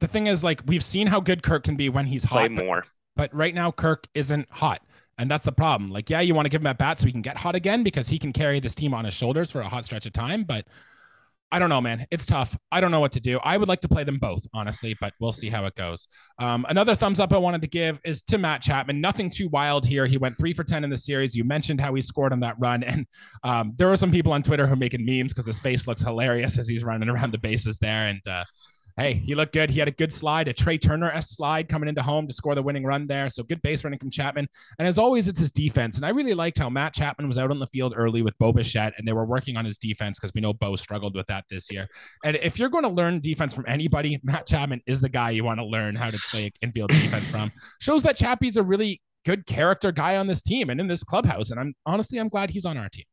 The 0.00 0.08
thing 0.08 0.26
is, 0.26 0.42
like 0.44 0.62
we've 0.66 0.84
seen 0.84 1.06
how 1.06 1.20
good 1.20 1.42
Kirk 1.42 1.64
can 1.64 1.76
be 1.76 1.88
when 1.88 2.06
he's 2.06 2.24
hot. 2.24 2.38
play 2.38 2.48
more. 2.48 2.84
But, 3.16 3.30
but 3.30 3.36
right 3.36 3.54
now, 3.54 3.70
Kirk 3.70 4.06
isn't 4.14 4.48
hot. 4.50 4.80
And 5.18 5.30
that's 5.30 5.44
the 5.44 5.52
problem. 5.52 5.90
Like, 5.90 6.08
yeah, 6.08 6.20
you 6.20 6.34
want 6.34 6.46
to 6.46 6.48
give 6.48 6.62
him 6.62 6.66
at 6.66 6.78
bat 6.78 6.98
so 6.98 7.04
he 7.04 7.12
can 7.12 7.20
get 7.20 7.36
hot 7.36 7.54
again 7.54 7.82
because 7.82 8.08
he 8.08 8.18
can 8.18 8.32
carry 8.32 8.58
this 8.58 8.74
team 8.74 8.94
on 8.94 9.04
his 9.04 9.12
shoulders 9.12 9.50
for 9.50 9.60
a 9.60 9.68
hot 9.68 9.84
stretch 9.84 10.06
of 10.06 10.14
time. 10.14 10.44
But 10.44 10.66
I 11.52 11.58
don't 11.58 11.68
know, 11.68 11.80
man. 11.80 12.06
It's 12.10 12.26
tough. 12.26 12.56
I 12.70 12.80
don't 12.80 12.92
know 12.92 13.00
what 13.00 13.12
to 13.12 13.20
do. 13.20 13.40
I 13.42 13.56
would 13.56 13.68
like 13.68 13.80
to 13.80 13.88
play 13.88 14.04
them 14.04 14.18
both, 14.18 14.46
honestly, 14.54 14.96
but 15.00 15.14
we'll 15.18 15.32
see 15.32 15.48
how 15.48 15.66
it 15.66 15.74
goes. 15.74 16.06
Um, 16.38 16.64
another 16.68 16.94
thumbs 16.94 17.18
up 17.18 17.32
I 17.32 17.38
wanted 17.38 17.62
to 17.62 17.68
give 17.68 18.00
is 18.04 18.22
to 18.22 18.38
Matt 18.38 18.62
Chapman. 18.62 19.00
Nothing 19.00 19.30
too 19.30 19.48
wild 19.48 19.84
here. 19.84 20.06
He 20.06 20.16
went 20.16 20.38
three 20.38 20.52
for 20.52 20.62
10 20.62 20.84
in 20.84 20.90
the 20.90 20.96
series. 20.96 21.34
You 21.34 21.42
mentioned 21.42 21.80
how 21.80 21.92
he 21.94 22.02
scored 22.02 22.32
on 22.32 22.40
that 22.40 22.56
run. 22.58 22.84
And 22.90 23.06
um, 23.44 23.72
there 23.76 23.86
were 23.88 23.96
some 23.96 24.10
people 24.10 24.32
on 24.32 24.42
Twitter 24.42 24.66
who 24.66 24.72
are 24.72 24.76
making 24.76 25.04
memes 25.04 25.32
because 25.32 25.46
his 25.46 25.60
face 25.60 25.86
looks 25.86 26.02
hilarious 26.02 26.58
as 26.58 26.66
he's 26.66 26.82
running 26.82 27.08
around 27.08 27.32
the 27.32 27.38
bases 27.38 27.78
there. 27.78 28.06
And 28.08 28.20
uh, 28.28 28.44
hey, 29.00 29.14
he 29.14 29.34
looked 29.34 29.52
good. 29.52 29.70
He 29.70 29.78
had 29.78 29.88
a 29.88 29.92
good 29.92 30.12
slide, 30.12 30.46
a 30.48 30.52
Trea 30.52 30.78
Turner 30.78 31.10
s 31.10 31.30
slide 31.30 31.68
coming 31.68 31.88
into 31.88 32.02
home 32.02 32.26
to 32.26 32.34
score 32.34 32.54
the 32.54 32.62
winning 32.62 32.84
run 32.84 33.06
there. 33.06 33.28
So 33.28 33.42
good 33.42 33.62
base 33.62 33.82
running 33.82 33.98
from 33.98 34.10
Chapman. 34.10 34.46
And 34.78 34.86
as 34.86 34.98
always, 34.98 35.28
it's 35.28 35.40
his 35.40 35.50
defense. 35.50 35.96
And 35.96 36.04
I 36.04 36.10
really 36.10 36.34
liked 36.34 36.58
how 36.58 36.68
Matt 36.68 36.94
Chapman 36.94 37.26
was 37.26 37.38
out 37.38 37.50
on 37.50 37.58
the 37.58 37.66
field 37.68 37.94
early 37.96 38.22
with 38.22 38.36
Bo 38.38 38.52
Bichette, 38.52 38.92
and 38.98 39.08
they 39.08 39.12
were 39.12 39.24
working 39.24 39.56
on 39.56 39.64
his 39.64 39.78
defense 39.78 40.18
because 40.18 40.32
we 40.34 40.40
know 40.40 40.52
Bo 40.52 40.76
struggled 40.76 41.14
with 41.14 41.26
that 41.28 41.44
this 41.48 41.70
year. 41.70 41.88
And 42.24 42.36
if 42.36 42.58
you're 42.58 42.68
going 42.68 42.84
to 42.84 42.90
learn 42.90 43.20
defense 43.20 43.54
from 43.54 43.64
anybody, 43.66 44.20
Matt 44.22 44.46
Chapman 44.46 44.82
is 44.86 45.00
the 45.00 45.08
guy 45.08 45.30
you 45.30 45.44
want 45.44 45.60
to 45.60 45.64
learn 45.64 45.94
how 45.94 46.10
to 46.10 46.18
play 46.30 46.52
infield 46.60 46.90
defense 46.90 47.28
from. 47.28 47.50
Shows 47.80 48.02
that 48.02 48.16
Chappie's 48.16 48.56
a 48.56 48.62
really 48.62 49.00
good 49.24 49.46
character 49.46 49.92
guy 49.92 50.16
on 50.16 50.26
this 50.26 50.42
team 50.42 50.70
and 50.70 50.80
in 50.80 50.88
this 50.88 51.04
clubhouse. 51.04 51.50
And 51.50 51.58
I'm 51.58 51.74
honestly, 51.86 52.18
I'm 52.18 52.28
glad 52.28 52.50
he's 52.50 52.66
on 52.66 52.76
our 52.76 52.88
team. 52.88 53.04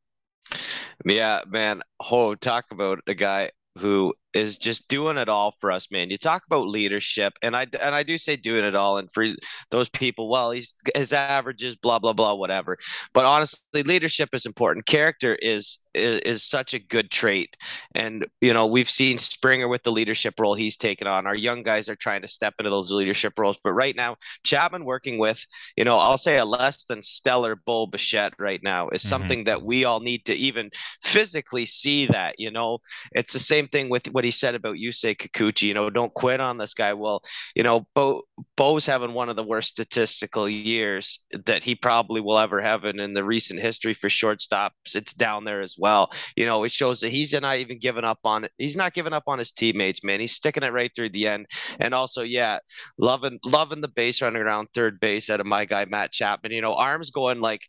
Yeah, 1.05 1.41
man. 1.47 1.81
Oh, 2.11 2.35
talk 2.35 2.65
about 2.71 2.99
a 3.07 3.13
guy 3.13 3.51
who 3.77 4.13
is 4.37 4.57
just 4.57 4.87
doing 4.87 5.17
it 5.17 5.27
all 5.27 5.55
for 5.59 5.71
us, 5.71 5.89
man. 5.91 6.09
You 6.09 6.17
talk 6.17 6.43
about 6.45 6.67
leadership, 6.67 7.33
and 7.41 7.55
I 7.55 7.65
and 7.81 7.95
I 7.95 8.03
do 8.03 8.17
say 8.17 8.35
doing 8.35 8.63
it 8.63 8.75
all, 8.75 8.97
and 8.97 9.11
for 9.11 9.25
those 9.71 9.89
people, 9.89 10.29
well, 10.29 10.51
he's 10.51 10.75
his 10.95 11.11
averages, 11.11 11.75
blah 11.75 11.99
blah 11.99 12.13
blah, 12.13 12.35
whatever. 12.35 12.77
But 13.13 13.25
honestly, 13.25 13.83
leadership 13.83 14.29
is 14.33 14.45
important. 14.45 14.85
Character 14.85 15.35
is 15.41 15.79
is, 15.97 16.19
is 16.21 16.43
such 16.43 16.73
a 16.73 16.79
good 16.79 17.11
trait, 17.11 17.55
and 17.95 18.25
you 18.41 18.53
know 18.53 18.67
we've 18.67 18.89
seen 18.89 19.17
Springer 19.17 19.67
with 19.67 19.83
the 19.83 19.91
leadership 19.91 20.39
role 20.39 20.53
he's 20.53 20.77
taken 20.77 21.07
on. 21.07 21.27
Our 21.27 21.35
young 21.35 21.63
guys 21.63 21.89
are 21.89 21.95
trying 21.95 22.21
to 22.21 22.27
step 22.27 22.55
into 22.59 22.69
those 22.69 22.91
leadership 22.91 23.33
roles, 23.37 23.59
but 23.63 23.73
right 23.73 23.95
now 23.95 24.15
Chapman 24.43 24.85
working 24.85 25.17
with, 25.17 25.45
you 25.75 25.83
know, 25.83 25.97
I'll 25.97 26.17
say 26.17 26.37
a 26.37 26.45
less 26.45 26.85
than 26.85 27.01
stellar 27.01 27.55
Bull 27.55 27.87
Bichette 27.87 28.33
right 28.39 28.61
now 28.63 28.89
is 28.89 29.01
mm-hmm. 29.01 29.09
something 29.09 29.43
that 29.45 29.63
we 29.63 29.85
all 29.85 29.99
need 29.99 30.25
to 30.25 30.33
even 30.35 30.69
physically 31.03 31.65
see. 31.65 32.05
That 32.07 32.35
you 32.39 32.51
know, 32.51 32.79
it's 33.11 33.33
the 33.33 33.39
same 33.39 33.67
thing 33.67 33.89
with 33.89 34.07
what 34.11 34.23
he 34.23 34.31
said 34.31 34.55
about 34.55 34.75
Yusei 34.75 35.15
Kikuchi, 35.15 35.63
you 35.63 35.73
know, 35.73 35.89
don't 35.89 36.13
quit 36.13 36.39
on 36.39 36.57
this 36.57 36.73
guy. 36.73 36.93
Well, 36.93 37.21
you 37.55 37.63
know, 37.63 37.87
Bo 37.93 38.23
Bo's 38.55 38.85
having 38.85 39.13
one 39.13 39.29
of 39.29 39.35
the 39.35 39.43
worst 39.43 39.69
statistical 39.69 40.47
years 40.47 41.19
that 41.45 41.63
he 41.63 41.75
probably 41.75 42.21
will 42.21 42.37
ever 42.37 42.61
have 42.61 42.85
in, 42.85 42.99
in 42.99 43.13
the 43.13 43.23
recent 43.23 43.59
history 43.59 43.93
for 43.93 44.09
shortstops. 44.09 44.95
It's 44.95 45.13
down 45.13 45.43
there 45.43 45.61
as 45.61 45.75
well. 45.77 45.86
You 46.35 46.45
know, 46.45 46.63
it 46.63 46.71
shows 46.71 46.99
that 47.01 47.09
he's 47.09 47.33
not 47.33 47.57
even 47.57 47.79
giving 47.79 48.03
up 48.03 48.19
on 48.23 48.43
it. 48.43 48.51
He's 48.57 48.75
not 48.75 48.93
giving 48.93 49.13
up 49.13 49.23
on 49.27 49.39
his 49.39 49.51
teammates, 49.51 50.03
man. 50.03 50.19
He's 50.19 50.33
sticking 50.33 50.63
it 50.63 50.73
right 50.73 50.91
through 50.95 51.09
the 51.09 51.27
end. 51.27 51.47
And 51.79 51.93
also, 51.93 52.21
yeah, 52.21 52.59
loving 52.97 53.39
loving 53.45 53.81
the 53.81 53.87
base 53.87 54.21
running 54.21 54.41
around 54.41 54.69
third 54.73 54.99
base 54.99 55.29
out 55.29 55.39
of 55.39 55.45
my 55.45 55.65
guy 55.65 55.85
Matt 55.85 56.11
Chapman. 56.11 56.51
You 56.51 56.61
know, 56.61 56.73
arms 56.73 57.09
going 57.09 57.41
like 57.41 57.61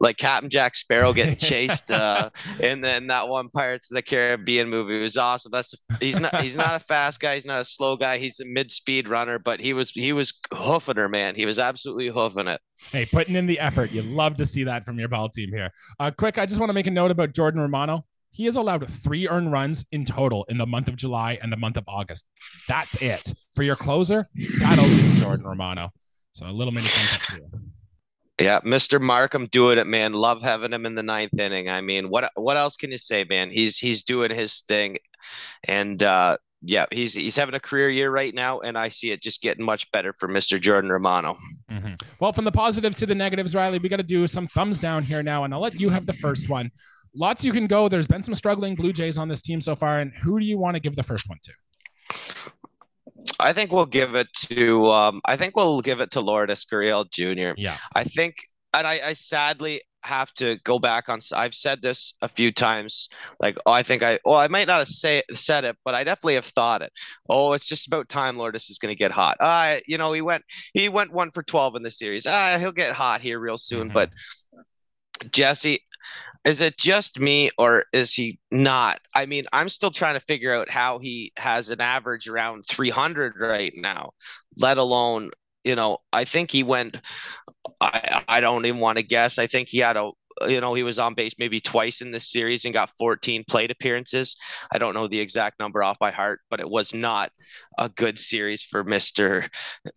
like 0.00 0.16
Captain 0.16 0.50
Jack 0.50 0.74
Sparrow 0.74 1.12
getting 1.12 1.36
chased 1.36 1.90
uh 1.90 2.30
and 2.62 2.84
then 2.84 3.06
that 3.08 3.28
one 3.28 3.48
Pirates 3.48 3.90
of 3.90 3.96
the 3.96 4.02
Caribbean 4.02 4.68
movie 4.68 5.00
was 5.00 5.16
awesome. 5.16 5.52
That's 5.52 5.74
he's 6.00 6.20
not 6.20 6.40
he's 6.40 6.56
not 6.56 6.74
a 6.74 6.80
fast 6.80 7.20
guy. 7.20 7.34
He's 7.34 7.46
not 7.46 7.60
a 7.60 7.64
slow 7.64 7.96
guy. 7.96 8.18
He's 8.18 8.40
a 8.40 8.44
mid-speed 8.46 9.08
runner, 9.08 9.38
but 9.38 9.60
he 9.60 9.72
was 9.72 9.90
he 9.90 10.12
was 10.12 10.32
hoofing 10.52 10.96
her, 10.96 11.08
man. 11.08 11.34
He 11.34 11.46
was 11.46 11.58
absolutely 11.58 12.08
hoofing 12.08 12.48
it. 12.48 12.60
Hey, 12.90 13.06
putting 13.06 13.36
in 13.36 13.46
the 13.46 13.58
effort. 13.60 13.92
You 13.92 14.02
love 14.02 14.36
to 14.36 14.46
see 14.46 14.64
that 14.64 14.84
from 14.84 14.98
your 14.98 15.08
ball 15.08 15.28
team 15.28 15.50
here. 15.50 15.70
Uh, 16.00 16.10
quick, 16.10 16.38
I 16.38 16.46
just 16.46 16.60
want 16.60 16.70
to 16.70 16.74
make 16.74 16.86
a 16.86 16.90
note 16.90 17.10
about 17.10 17.32
Jordan 17.34 17.53
Romano. 17.60 18.04
He 18.30 18.46
has 18.46 18.56
allowed 18.56 18.88
three 18.88 19.28
earned 19.28 19.52
runs 19.52 19.84
in 19.92 20.04
total 20.04 20.44
in 20.48 20.58
the 20.58 20.66
month 20.66 20.88
of 20.88 20.96
July 20.96 21.38
and 21.40 21.52
the 21.52 21.56
month 21.56 21.76
of 21.76 21.84
August. 21.86 22.24
That's 22.66 23.00
it 23.00 23.32
for 23.54 23.62
your 23.62 23.76
closer. 23.76 24.26
That'll 24.58 24.84
do, 24.84 25.14
Jordan 25.20 25.46
Romano. 25.46 25.90
So 26.32 26.46
a 26.46 26.48
little 26.48 26.72
mini 26.72 26.86
thumbs 26.88 27.14
up 27.14 27.20
to 27.28 27.36
you. 27.36 27.60
Yeah, 28.40 28.60
Mr. 28.62 29.00
Markham 29.00 29.46
doing 29.46 29.78
it, 29.78 29.86
man. 29.86 30.12
Love 30.12 30.42
having 30.42 30.72
him 30.72 30.86
in 30.86 30.96
the 30.96 31.04
ninth 31.04 31.38
inning. 31.38 31.68
I 31.68 31.80
mean, 31.80 32.08
what 32.08 32.32
what 32.34 32.56
else 32.56 32.76
can 32.76 32.90
you 32.90 32.98
say, 32.98 33.24
man? 33.28 33.50
He's 33.50 33.78
he's 33.78 34.02
doing 34.02 34.32
his 34.32 34.62
thing, 34.62 34.96
and 35.68 36.02
uh, 36.02 36.38
yeah, 36.60 36.86
he's 36.90 37.14
he's 37.14 37.36
having 37.36 37.54
a 37.54 37.60
career 37.60 37.90
year 37.90 38.10
right 38.10 38.34
now, 38.34 38.58
and 38.60 38.76
I 38.76 38.88
see 38.88 39.12
it 39.12 39.22
just 39.22 39.42
getting 39.42 39.64
much 39.64 39.90
better 39.92 40.12
for 40.12 40.28
Mr. 40.28 40.60
Jordan 40.60 40.90
Romano. 40.90 41.36
Mm-hmm. 41.70 41.94
Well, 42.18 42.32
from 42.32 42.44
the 42.44 42.52
positives 42.52 42.98
to 42.98 43.06
the 43.06 43.14
negatives, 43.14 43.54
Riley, 43.54 43.78
we 43.78 43.88
got 43.88 43.98
to 43.98 44.02
do 44.02 44.26
some 44.26 44.48
thumbs 44.48 44.80
down 44.80 45.04
here 45.04 45.22
now, 45.22 45.44
and 45.44 45.54
I'll 45.54 45.60
let 45.60 45.78
you 45.80 45.90
have 45.90 46.06
the 46.06 46.12
first 46.14 46.48
one. 46.48 46.72
Lots 47.14 47.44
you 47.44 47.52
can 47.52 47.66
go. 47.66 47.88
There's 47.88 48.06
been 48.06 48.22
some 48.22 48.34
struggling 48.34 48.74
Blue 48.74 48.92
Jays 48.92 49.18
on 49.18 49.28
this 49.28 49.42
team 49.42 49.60
so 49.60 49.76
far, 49.76 50.00
and 50.00 50.12
who 50.14 50.38
do 50.38 50.44
you 50.44 50.58
want 50.58 50.74
to 50.74 50.80
give 50.80 50.96
the 50.96 51.02
first 51.02 51.28
one 51.28 51.38
to? 51.42 51.52
I 53.40 53.52
think 53.52 53.72
we'll 53.72 53.86
give 53.86 54.14
it 54.14 54.28
to. 54.46 54.88
Um, 54.88 55.20
I 55.24 55.36
think 55.36 55.56
we'll 55.56 55.80
give 55.80 56.00
it 56.00 56.10
to 56.12 56.20
Lourdes 56.20 56.64
Gurriel 56.64 57.08
Jr. 57.10 57.54
Yeah. 57.56 57.76
I 57.94 58.04
think, 58.04 58.36
and 58.72 58.86
I, 58.86 59.00
I 59.04 59.12
sadly 59.12 59.80
have 60.02 60.32
to 60.34 60.58
go 60.64 60.78
back 60.78 61.08
on. 61.08 61.20
I've 61.32 61.54
said 61.54 61.80
this 61.80 62.12
a 62.20 62.28
few 62.28 62.52
times. 62.52 63.08
Like, 63.40 63.56
oh, 63.64 63.72
I 63.72 63.82
think 63.82 64.02
I. 64.02 64.18
Well, 64.24 64.36
I 64.36 64.48
might 64.48 64.66
not 64.66 64.80
have 64.80 64.88
say 64.88 65.22
said 65.32 65.64
it, 65.64 65.76
but 65.84 65.94
I 65.94 66.04
definitely 66.04 66.34
have 66.34 66.46
thought 66.46 66.82
it. 66.82 66.92
Oh, 67.28 67.52
it's 67.52 67.66
just 67.66 67.86
about 67.86 68.08
time 68.08 68.36
Lourdes 68.36 68.68
is 68.70 68.78
going 68.78 68.92
to 68.92 68.98
get 68.98 69.10
hot. 69.10 69.36
Uh, 69.40 69.76
you 69.86 69.98
know, 69.98 70.12
he 70.12 70.20
went 70.20 70.44
he 70.74 70.88
went 70.88 71.12
one 71.12 71.30
for 71.30 71.42
twelve 71.42 71.76
in 71.76 71.82
the 71.82 71.90
series. 71.90 72.26
Ah, 72.28 72.54
uh, 72.54 72.58
he'll 72.58 72.72
get 72.72 72.92
hot 72.92 73.20
here 73.20 73.38
real 73.38 73.58
soon. 73.58 73.88
Mm-hmm. 73.88 73.94
But 73.94 74.10
Jesse, 75.32 75.80
is 76.44 76.60
it 76.60 76.76
just 76.76 77.18
me 77.18 77.50
or 77.58 77.84
is 77.92 78.14
he 78.14 78.38
not? 78.50 79.00
I 79.14 79.26
mean, 79.26 79.44
I'm 79.52 79.68
still 79.68 79.90
trying 79.90 80.14
to 80.14 80.20
figure 80.20 80.52
out 80.52 80.70
how 80.70 80.98
he 80.98 81.32
has 81.36 81.70
an 81.70 81.80
average 81.80 82.28
around 82.28 82.64
300 82.68 83.34
right 83.40 83.72
now, 83.76 84.10
let 84.58 84.78
alone, 84.78 85.30
you 85.64 85.74
know, 85.74 85.98
I 86.12 86.24
think 86.24 86.50
he 86.50 86.62
went, 86.62 87.00
I, 87.80 88.22
I 88.28 88.40
don't 88.40 88.66
even 88.66 88.80
want 88.80 88.98
to 88.98 89.04
guess. 89.04 89.38
I 89.38 89.46
think 89.46 89.68
he 89.68 89.78
had 89.78 89.96
a, 89.96 90.10
you 90.46 90.60
know, 90.60 90.74
he 90.74 90.82
was 90.82 90.98
on 90.98 91.14
base 91.14 91.34
maybe 91.38 91.60
twice 91.60 92.00
in 92.02 92.10
this 92.10 92.30
series 92.30 92.64
and 92.64 92.74
got 92.74 92.90
14 92.98 93.44
plate 93.48 93.70
appearances. 93.70 94.36
I 94.72 94.78
don't 94.78 94.94
know 94.94 95.06
the 95.06 95.20
exact 95.20 95.58
number 95.58 95.82
off 95.82 95.98
by 95.98 96.10
heart, 96.10 96.40
but 96.50 96.60
it 96.60 96.68
was 96.68 96.92
not 96.92 97.30
a 97.78 97.88
good 97.88 98.18
series 98.18 98.62
for 98.62 98.84
Mr. 98.84 99.48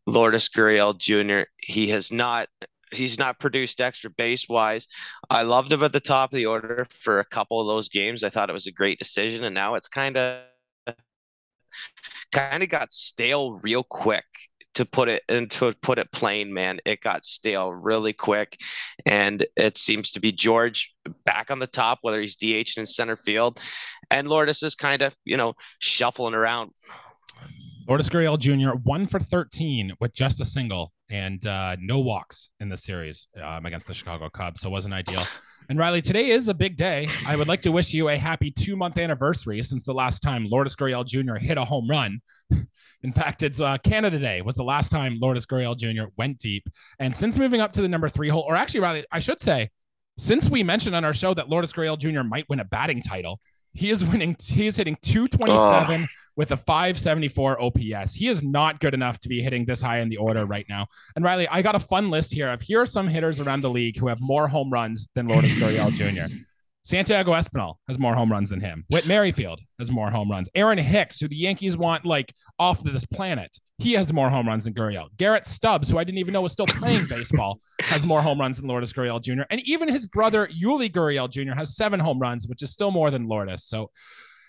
Lourdes 0.05 0.49
Gurriel 0.49 0.97
Jr. 0.97 1.49
He 1.57 1.89
has 1.89 2.11
not 2.11 2.47
he's 2.93 3.19
not 3.19 3.39
produced 3.39 3.81
extra 3.81 4.09
base 4.09 4.47
wise. 4.47 4.87
I 5.29 5.43
loved 5.43 5.71
him 5.71 5.83
at 5.83 5.93
the 5.93 5.99
top 5.99 6.31
of 6.31 6.35
the 6.35 6.45
order 6.45 6.85
for 6.91 7.19
a 7.19 7.25
couple 7.25 7.59
of 7.59 7.67
those 7.67 7.89
games. 7.89 8.23
I 8.23 8.29
thought 8.29 8.49
it 8.49 8.53
was 8.53 8.67
a 8.67 8.71
great 8.71 8.99
decision, 8.99 9.43
and 9.43 9.53
now 9.55 9.75
it's 9.75 9.87
kind 9.87 10.17
of 10.17 10.43
kind 12.31 12.63
of 12.63 12.69
got 12.69 12.93
stale 12.93 13.53
real 13.63 13.83
quick. 13.83 14.25
To 14.75 14.85
put 14.85 15.09
it 15.09 15.23
and 15.27 15.49
to 15.51 15.73
put 15.81 15.97
it 15.97 16.11
plain, 16.11 16.53
man, 16.53 16.77
it 16.85 17.01
got 17.01 17.25
stale 17.25 17.73
really 17.73 18.13
quick, 18.13 18.57
and 19.07 19.43
it 19.55 19.75
seems 19.75 20.11
to 20.11 20.19
be 20.19 20.31
George 20.31 20.93
back 21.25 21.49
on 21.49 21.57
the 21.57 21.65
top, 21.65 21.97
whether 22.03 22.21
he's 22.21 22.35
DH 22.35 22.77
in 22.77 22.85
center 22.85 23.15
field, 23.15 23.59
and 24.11 24.27
Lourdes 24.27 24.61
is 24.61 24.75
kind 24.75 25.01
of 25.01 25.15
you 25.25 25.35
know 25.35 25.55
shuffling 25.79 26.35
around. 26.35 26.69
Lourdes 27.87 28.07
Gurriel 28.07 28.37
Jr. 28.37 28.77
one 28.83 29.07
for 29.07 29.19
13 29.19 29.93
with 29.99 30.13
just 30.13 30.41
a 30.41 30.45
single 30.45 30.93
and 31.09 31.45
uh, 31.47 31.75
no 31.79 31.99
walks 31.99 32.49
in 32.59 32.69
the 32.69 32.77
series 32.77 33.27
um, 33.41 33.65
against 33.65 33.87
the 33.87 33.93
Chicago 33.93 34.29
Cubs. 34.29 34.61
So 34.61 34.69
it 34.69 34.71
wasn't 34.71 34.93
ideal. 34.93 35.23
And 35.69 35.77
Riley, 35.79 36.01
today 36.01 36.29
is 36.29 36.49
a 36.49 36.53
big 36.53 36.77
day. 36.77 37.09
I 37.25 37.35
would 37.35 37.47
like 37.47 37.61
to 37.63 37.71
wish 37.71 37.93
you 37.93 38.09
a 38.09 38.17
happy 38.17 38.51
two 38.51 38.75
month 38.75 38.97
anniversary 38.97 39.61
since 39.63 39.85
the 39.85 39.93
last 39.93 40.21
time 40.21 40.45
Lourdes 40.49 40.75
Gurriel 40.75 41.05
Jr. 41.05 41.35
hit 41.35 41.57
a 41.57 41.65
home 41.65 41.89
run. 41.89 42.21
In 43.03 43.11
fact, 43.11 43.43
it's 43.43 43.61
uh, 43.61 43.77
Canada 43.79 44.17
Day 44.17 44.41
was 44.41 44.55
the 44.55 44.63
last 44.63 44.89
time 44.89 45.17
Lourdes 45.21 45.45
Gurriel 45.45 45.77
Jr. 45.77 46.09
went 46.17 46.39
deep. 46.39 46.67
And 46.99 47.15
since 47.15 47.37
moving 47.37 47.61
up 47.61 47.71
to 47.73 47.81
the 47.81 47.87
number 47.87 48.09
three 48.09 48.29
hole, 48.29 48.45
or 48.47 48.55
actually, 48.55 48.79
Riley, 48.79 49.05
I 49.11 49.19
should 49.19 49.41
say, 49.41 49.69
since 50.17 50.49
we 50.49 50.63
mentioned 50.63 50.95
on 50.95 51.05
our 51.05 51.13
show 51.13 51.33
that 51.33 51.47
Lourdes 51.47 51.73
Gurriel 51.73 51.97
Jr. 51.97 52.23
might 52.23 52.45
win 52.49 52.59
a 52.59 52.65
batting 52.65 53.01
title, 53.01 53.39
he 53.73 53.91
is 53.91 54.03
winning. 54.03 54.35
He 54.41 54.65
is 54.65 54.75
hitting 54.75 54.97
227 55.03 56.01
oh. 56.01 56.05
With 56.37 56.51
a 56.51 56.57
574 56.57 57.61
OPS. 57.61 58.13
He 58.13 58.27
is 58.27 58.43
not 58.43 58.79
good 58.79 58.93
enough 58.93 59.19
to 59.19 59.27
be 59.27 59.41
hitting 59.41 59.65
this 59.65 59.81
high 59.81 59.99
in 59.99 60.07
the 60.07 60.17
order 60.17 60.45
right 60.45 60.65
now. 60.69 60.87
And 61.15 61.25
Riley, 61.25 61.47
I 61.49 61.61
got 61.61 61.75
a 61.75 61.79
fun 61.79 62.09
list 62.09 62.33
here 62.33 62.49
of 62.49 62.61
here 62.61 62.79
are 62.79 62.85
some 62.85 63.07
hitters 63.07 63.39
around 63.41 63.61
the 63.61 63.69
league 63.69 63.97
who 63.97 64.07
have 64.07 64.21
more 64.21 64.47
home 64.47 64.69
runs 64.69 65.09
than 65.15 65.27
Lourdes 65.27 65.55
Gurriel 65.55 65.91
Jr. 65.91 66.33
Santiago 66.83 67.33
Espinal 67.33 67.75
has 67.89 67.99
more 67.99 68.15
home 68.15 68.31
runs 68.31 68.51
than 68.51 68.61
him. 68.61 68.85
Whit 68.89 69.05
Merrifield 69.05 69.59
has 69.77 69.91
more 69.91 70.09
home 70.09 70.31
runs. 70.31 70.47
Aaron 70.55 70.77
Hicks, 70.77 71.19
who 71.19 71.27
the 71.27 71.35
Yankees 71.35 71.75
want 71.75 72.05
like 72.05 72.33
off 72.59 72.81
this 72.81 73.03
planet, 73.03 73.57
he 73.79 73.93
has 73.93 74.13
more 74.13 74.29
home 74.29 74.47
runs 74.47 74.63
than 74.63 74.73
Gurriel. 74.73 75.07
Garrett 75.17 75.45
Stubbs, 75.45 75.89
who 75.89 75.97
I 75.97 76.05
didn't 76.05 76.19
even 76.19 76.33
know 76.33 76.41
was 76.41 76.53
still 76.53 76.65
playing 76.65 77.05
baseball, 77.09 77.59
has 77.81 78.05
more 78.05 78.21
home 78.21 78.39
runs 78.39 78.57
than 78.57 78.69
Lourdes 78.69 78.93
Gurriel 78.93 79.21
Jr. 79.21 79.43
And 79.49 79.59
even 79.65 79.89
his 79.89 80.07
brother 80.07 80.47
Yuli 80.47 80.89
Gurriel 80.89 81.29
Jr. 81.29 81.55
has 81.55 81.75
seven 81.75 81.99
home 81.99 82.19
runs, 82.19 82.47
which 82.47 82.61
is 82.61 82.71
still 82.71 82.91
more 82.91 83.11
than 83.11 83.27
Lourdes. 83.27 83.65
So 83.65 83.89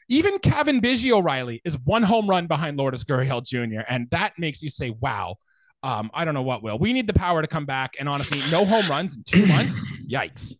even 0.09 0.38
Cavan 0.38 0.81
Biggio 0.81 1.19
O'Reilly 1.19 1.61
is 1.65 1.79
one 1.85 2.03
home 2.03 2.29
run 2.29 2.47
behind 2.47 2.77
Lourdes 2.77 3.05
Gurriel 3.05 3.45
Jr. 3.45 3.81
And 3.88 4.09
that 4.11 4.33
makes 4.38 4.62
you 4.62 4.71
say, 4.71 4.91
wow. 4.91 5.37
Um, 5.83 6.11
I 6.12 6.25
don't 6.25 6.35
know 6.35 6.43
what 6.43 6.62
will. 6.62 6.77
We 6.77 6.93
need 6.93 7.07
the 7.07 7.15
power 7.15 7.41
to 7.41 7.47
come 7.47 7.65
back. 7.65 7.95
And 8.00 8.09
honestly, 8.09 8.41
no 8.50 8.65
home 8.65 8.88
runs 8.88 9.17
in 9.17 9.23
two 9.23 9.47
months. 9.47 9.85
Yikes. 10.11 10.57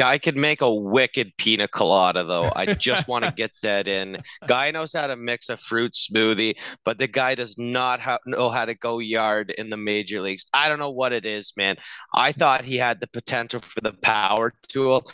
Guy 0.00 0.16
could 0.16 0.38
make 0.38 0.62
a 0.62 0.74
wicked 0.74 1.30
pina 1.36 1.68
colada, 1.68 2.24
though. 2.24 2.50
I 2.56 2.72
just 2.72 3.06
want 3.06 3.26
to 3.26 3.30
get 3.36 3.50
that 3.60 3.86
in. 3.86 4.16
Guy 4.46 4.70
knows 4.70 4.94
how 4.94 5.06
to 5.06 5.14
mix 5.14 5.50
a 5.50 5.58
fruit 5.58 5.92
smoothie, 5.92 6.54
but 6.86 6.96
the 6.96 7.06
guy 7.06 7.34
does 7.34 7.58
not 7.58 8.00
ha- 8.00 8.16
know 8.24 8.48
how 8.48 8.64
to 8.64 8.74
go 8.74 9.00
yard 9.00 9.50
in 9.58 9.68
the 9.68 9.76
major 9.76 10.22
leagues. 10.22 10.46
I 10.54 10.70
don't 10.70 10.78
know 10.78 10.88
what 10.88 11.12
it 11.12 11.26
is, 11.26 11.52
man. 11.54 11.76
I 12.14 12.32
thought 12.32 12.64
he 12.64 12.78
had 12.78 12.98
the 12.98 13.08
potential 13.08 13.60
for 13.60 13.82
the 13.82 13.92
power 13.92 14.54
tool. 14.70 15.04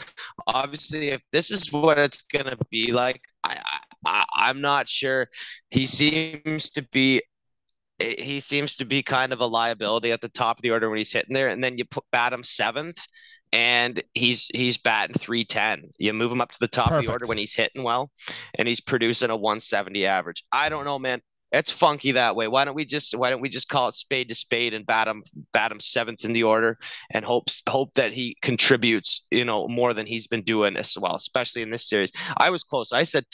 Obviously, 0.46 1.08
if 1.08 1.20
this 1.32 1.50
is 1.50 1.72
what 1.72 1.98
it's 1.98 2.22
going 2.22 2.46
to 2.46 2.58
be 2.70 2.92
like, 2.92 3.20
I, 3.42 3.58
I, 4.04 4.24
I'm 4.36 4.60
not 4.60 4.88
sure. 4.88 5.26
He 5.68 5.86
seems 5.86 6.70
to 6.70 6.82
be 6.92 7.22
eh, 7.98 8.22
he 8.22 8.38
seems 8.38 8.76
to 8.76 8.84
be 8.84 9.02
kind 9.02 9.32
of 9.32 9.40
a 9.40 9.46
liability 9.46 10.12
at 10.12 10.20
the 10.20 10.28
top 10.28 10.58
of 10.58 10.62
the 10.62 10.70
order 10.70 10.88
when 10.88 10.98
he's 10.98 11.12
hitting 11.12 11.34
there, 11.34 11.48
and 11.48 11.64
then 11.64 11.76
you 11.76 11.84
put 11.84 12.04
bat 12.12 12.32
him 12.32 12.44
seventh 12.44 13.04
and 13.56 14.02
he's 14.12 14.50
he's 14.52 14.76
batting 14.76 15.14
310. 15.14 15.90
You 15.98 16.12
move 16.12 16.30
him 16.30 16.42
up 16.42 16.52
to 16.52 16.58
the 16.60 16.68
top 16.68 16.88
Perfect. 16.88 17.00
of 17.00 17.06
the 17.06 17.12
order 17.12 17.26
when 17.26 17.38
he's 17.38 17.54
hitting 17.54 17.82
well, 17.82 18.10
and 18.54 18.68
he's 18.68 18.80
producing 18.80 19.30
a 19.30 19.36
170 19.36 20.04
average. 20.04 20.44
I 20.52 20.68
don't 20.68 20.84
know, 20.84 20.98
man. 20.98 21.22
It's 21.52 21.70
funky 21.70 22.12
that 22.12 22.36
way. 22.36 22.48
Why 22.48 22.66
don't 22.66 22.74
we 22.74 22.84
just 22.84 23.16
why 23.16 23.30
don't 23.30 23.40
we 23.40 23.48
just 23.48 23.70
call 23.70 23.88
it 23.88 23.94
spade 23.94 24.28
to 24.28 24.34
spade 24.34 24.74
and 24.74 24.84
bat 24.84 25.08
him 25.08 25.22
bat 25.54 25.72
him 25.72 25.80
seventh 25.80 26.26
in 26.26 26.34
the 26.34 26.42
order 26.42 26.76
and 27.12 27.24
hopes 27.24 27.62
hope 27.66 27.94
that 27.94 28.12
he 28.12 28.36
contributes, 28.42 29.24
you 29.30 29.44
know, 29.44 29.66
more 29.68 29.94
than 29.94 30.04
he's 30.04 30.26
been 30.26 30.42
doing 30.42 30.76
as 30.76 30.98
well, 31.00 31.14
especially 31.14 31.62
in 31.62 31.70
this 31.70 31.88
series. 31.88 32.12
I 32.36 32.50
was 32.50 32.62
close. 32.62 32.92
I 32.92 33.04
said 33.04 33.24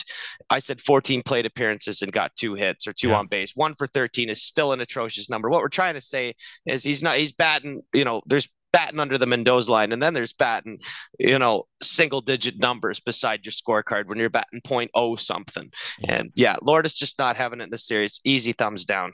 I 0.51 0.61
said 0.61 0.81
14 0.81 1.25
plate 1.25 1.47
appearances 1.47 2.01
and 2.03 2.13
got 2.13 2.37
two 2.37 2.55
hits 2.55 2.87
or 2.87 2.93
two 2.93 3.09
yeah. 3.09 3.17
on 3.17 3.27
base. 3.27 3.57
One 3.57 3.75
for 3.75 3.89
13 3.89 4.29
is 4.29 4.41
still 4.41 4.73
an 4.73 4.83
atrocious 4.83 5.29
number. 5.29 5.51
What 5.51 5.63
we're 5.63 5.69
trying 5.69 5.95
to 5.95 6.01
say 6.01 6.35
is 6.65 6.85
he's 6.85 7.03
not 7.03 7.17
he's 7.17 7.33
batting, 7.33 7.83
you 7.93 8.05
know, 8.05 8.23
there's 8.27 8.49
batting 8.73 9.01
under 9.01 9.19
the 9.19 9.27
Mendoza 9.27 9.71
line, 9.71 9.93
and 9.93 10.03
then 10.03 10.15
there's 10.15 10.33
batting, 10.33 10.79
you 11.19 11.39
know, 11.39 11.67
single 11.83 12.21
digit 12.21 12.59
numbers 12.59 13.01
beside 13.01 13.45
your 13.45 13.53
scorecard 13.53 14.07
when 14.07 14.19
you're 14.19 14.31
batting 14.31 14.61
0.0 14.63 15.21
something. 15.21 15.71
And 16.09 16.31
yeah, 16.35 16.57
Lord 16.63 16.87
is 16.87 16.95
just 16.95 17.19
not 17.19 17.37
having 17.37 17.61
it 17.61 17.65
in 17.65 17.71
the 17.71 17.79
series. 17.79 18.21
Easy 18.25 18.53
thumbs 18.53 18.85
down. 18.85 19.13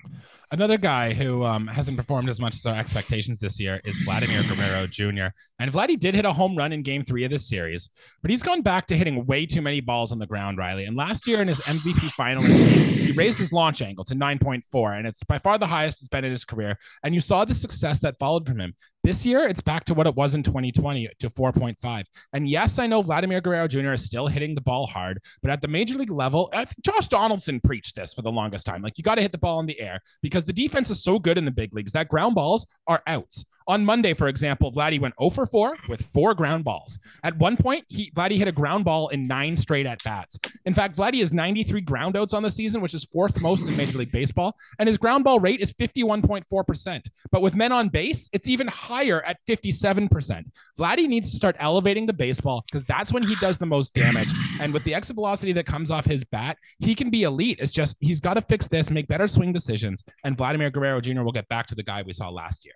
Another 0.51 0.79
guy 0.79 1.13
who 1.13 1.45
um, 1.45 1.67
hasn't 1.67 1.99
performed 1.99 2.31
as 2.31 2.41
much 2.41 2.55
as 2.55 2.65
our 2.65 2.75
expectations 2.75 3.39
this 3.39 3.61
year 3.61 3.83
is 3.85 3.99
Vladimir 3.99 4.43
Guerrero 4.45 4.87
Jr. 4.87 5.27
And 5.59 5.71
Vladdy 5.71 5.99
did 5.99 6.15
hit 6.15 6.25
a 6.25 6.33
home 6.33 6.57
run 6.57 6.73
in 6.73 6.83
game 6.83 7.03
three 7.03 7.25
of 7.25 7.31
this 7.31 7.47
series, 7.47 7.91
but 8.23 8.31
he's 8.31 8.43
gone 8.43 8.63
back 8.63 8.87
to 8.87 8.97
hitting 8.97 9.27
way 9.27 9.45
too 9.45 9.61
many 9.61 9.83
balls 9.83 10.11
on 10.11 10.19
the 10.19 10.27
ground, 10.27 10.57
Riley. 10.57 10.87
And 10.87 10.97
last 10.97 11.27
year 11.27 11.43
in 11.43 11.49
his 11.49 11.61
MVP 11.61 12.17
finalist 12.17 12.65
season, 12.65 12.95
he 12.95 13.13
raised 13.13 13.39
his 13.39 13.53
launch 13.53 13.83
angle 13.83 14.05
to 14.05 14.15
9.4, 14.15 14.99
and 14.99 15.07
it's 15.07 15.23
by 15.23 15.39
far 15.39 15.59
the 15.59 15.67
highest 15.67 16.01
it's 16.01 16.09
been 16.09 16.25
in 16.25 16.31
his 16.31 16.47
career. 16.47 16.79
And 17.03 17.15
you 17.15 17.21
saw 17.21 17.45
the 17.45 17.55
success 17.55 18.01
that 18.01 18.19
followed 18.19 18.47
from 18.47 18.59
him. 18.59 18.75
This 19.05 19.25
year, 19.25 19.47
it's 19.47 19.61
back 19.61 19.85
to 19.85 19.95
what 19.95 20.07
it 20.07 20.15
was 20.17 20.35
in 20.35 20.43
2020 20.43 21.09
to 21.21 21.31
4.5. 21.31 22.05
And 22.33 22.49
yes, 22.49 22.79
I 22.79 22.87
know 22.87 23.01
Vladimir 23.01 23.41
Guerrero 23.41 23.69
Jr. 23.69 23.93
is 23.93 24.05
still 24.05 24.27
hitting 24.27 24.55
the 24.55 24.61
ball 24.61 24.87
hard, 24.87 25.23
but 25.41 25.51
at 25.51 25.61
the 25.61 25.69
major 25.69 25.97
league 25.97 26.11
level, 26.11 26.53
Josh 26.83 27.07
Donaldson 27.07 27.61
preached 27.61 27.95
this 27.95 28.13
for 28.13 28.23
the 28.23 28.31
longest 28.31 28.67
time. 28.67 28.83
Like, 28.83 28.99
you 28.99 29.05
got 29.05 29.15
to 29.15 29.23
hit 29.23 29.33
the 29.33 29.39
ball 29.39 29.61
in 29.61 29.67
the 29.67 29.81
air 29.81 30.01
because 30.21 30.38
the 30.45 30.53
defense 30.53 30.91
is 30.91 31.03
so 31.03 31.19
good 31.19 31.39
in 31.39 31.45
the 31.45 31.51
big 31.51 31.75
leagues 31.75 31.93
that 31.93 32.09
ground 32.09 32.35
balls 32.35 32.67
are 32.87 33.03
outs. 33.07 33.45
On 33.69 33.85
Monday, 33.85 34.15
for 34.15 34.29
example, 34.29 34.73
Vladdy 34.73 34.99
went 34.99 35.15
0 35.21 35.29
for 35.29 35.47
4 35.47 35.77
with 35.91 36.01
four 36.01 36.33
ground 36.33 36.65
balls. 36.65 36.99
At 37.23 37.37
one 37.37 37.55
point, 37.55 37.85
he 37.89 38.11
Vladdy 38.13 38.39
hit 38.39 38.49
a 38.49 38.53
ground 38.53 38.87
ball 38.87 39.09
in 39.09 39.27
nine 39.27 39.59
straight 39.59 39.85
at 39.85 40.03
bats. 40.03 40.39
In 40.65 40.73
fact, 40.73 40.97
Vladdy 40.97 41.21
has 41.21 41.35
93 41.35 41.83
ground 41.83 42.17
outs 42.17 42.33
on 42.33 42.43
the 42.43 42.51
season, 42.51 42.81
which 42.81 42.95
is 42.95 43.05
fourth 43.05 43.43
most 43.43 43.69
in 43.69 43.77
Major 43.77 43.99
League 43.99 44.11
Baseball, 44.11 44.57
and 44.79 44.87
his 44.87 44.97
ground 44.97 45.25
ball 45.25 45.39
rate 45.39 45.61
is 45.61 45.75
51.4%. 45.75 47.07
But 47.31 47.43
with 47.43 47.55
men 47.55 47.71
on 47.71 47.91
base, 47.91 48.31
it's 48.33 48.49
even 48.49 48.69
higher 48.69 49.23
at 49.23 49.37
57%. 49.47 50.45
Vladdy 50.79 51.07
needs 51.07 51.31
to 51.31 51.37
start 51.37 51.55
elevating 51.59 52.07
the 52.07 52.15
baseball 52.15 52.65
because 52.67 52.85
that's 52.85 53.13
when 53.13 53.23
he 53.23 53.35
does 53.35 53.59
the 53.59 53.67
most 53.67 53.93
damage. 53.93 54.29
And 54.61 54.73
with 54.73 54.85
the 54.85 54.95
exit 54.95 55.17
velocity 55.17 55.53
that 55.53 55.67
comes 55.67 55.91
off 55.91 56.07
his 56.07 56.25
bat, 56.25 56.57
he 56.79 56.95
can 56.95 57.11
be 57.11 57.25
elite. 57.25 57.59
It's 57.61 57.73
just 57.73 57.99
he's 58.01 58.21
got 58.21 58.35
to 58.35 58.41
fix 58.41 58.67
this, 58.67 58.91
make 58.91 59.09
better 59.09 59.29
swing 59.29 59.53
decisions, 59.53 60.03
and 60.25 60.39
Vladimir 60.39 60.71
Guerrero 60.71 61.03
Jr. 61.03 61.21
will 61.21 61.33
get 61.33 61.49
back 61.49 61.67
to 61.67 61.75
the 61.75 61.83
guy 61.83 62.03
we 62.03 62.15
saw 62.15 62.31
last 62.31 62.65
year. 62.65 62.75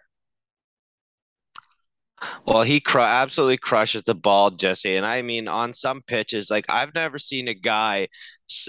Well, 2.46 2.62
he 2.62 2.80
cr- 2.80 3.00
absolutely 3.00 3.56
crushes 3.56 4.04
the 4.04 4.14
ball, 4.14 4.50
Jesse. 4.50 4.96
And 4.96 5.06
I 5.06 5.22
mean, 5.22 5.48
on 5.48 5.74
some 5.74 6.02
pitches, 6.02 6.50
like 6.50 6.66
I've 6.68 6.94
never 6.94 7.18
seen 7.18 7.48
a 7.48 7.54
guy, 7.54 8.08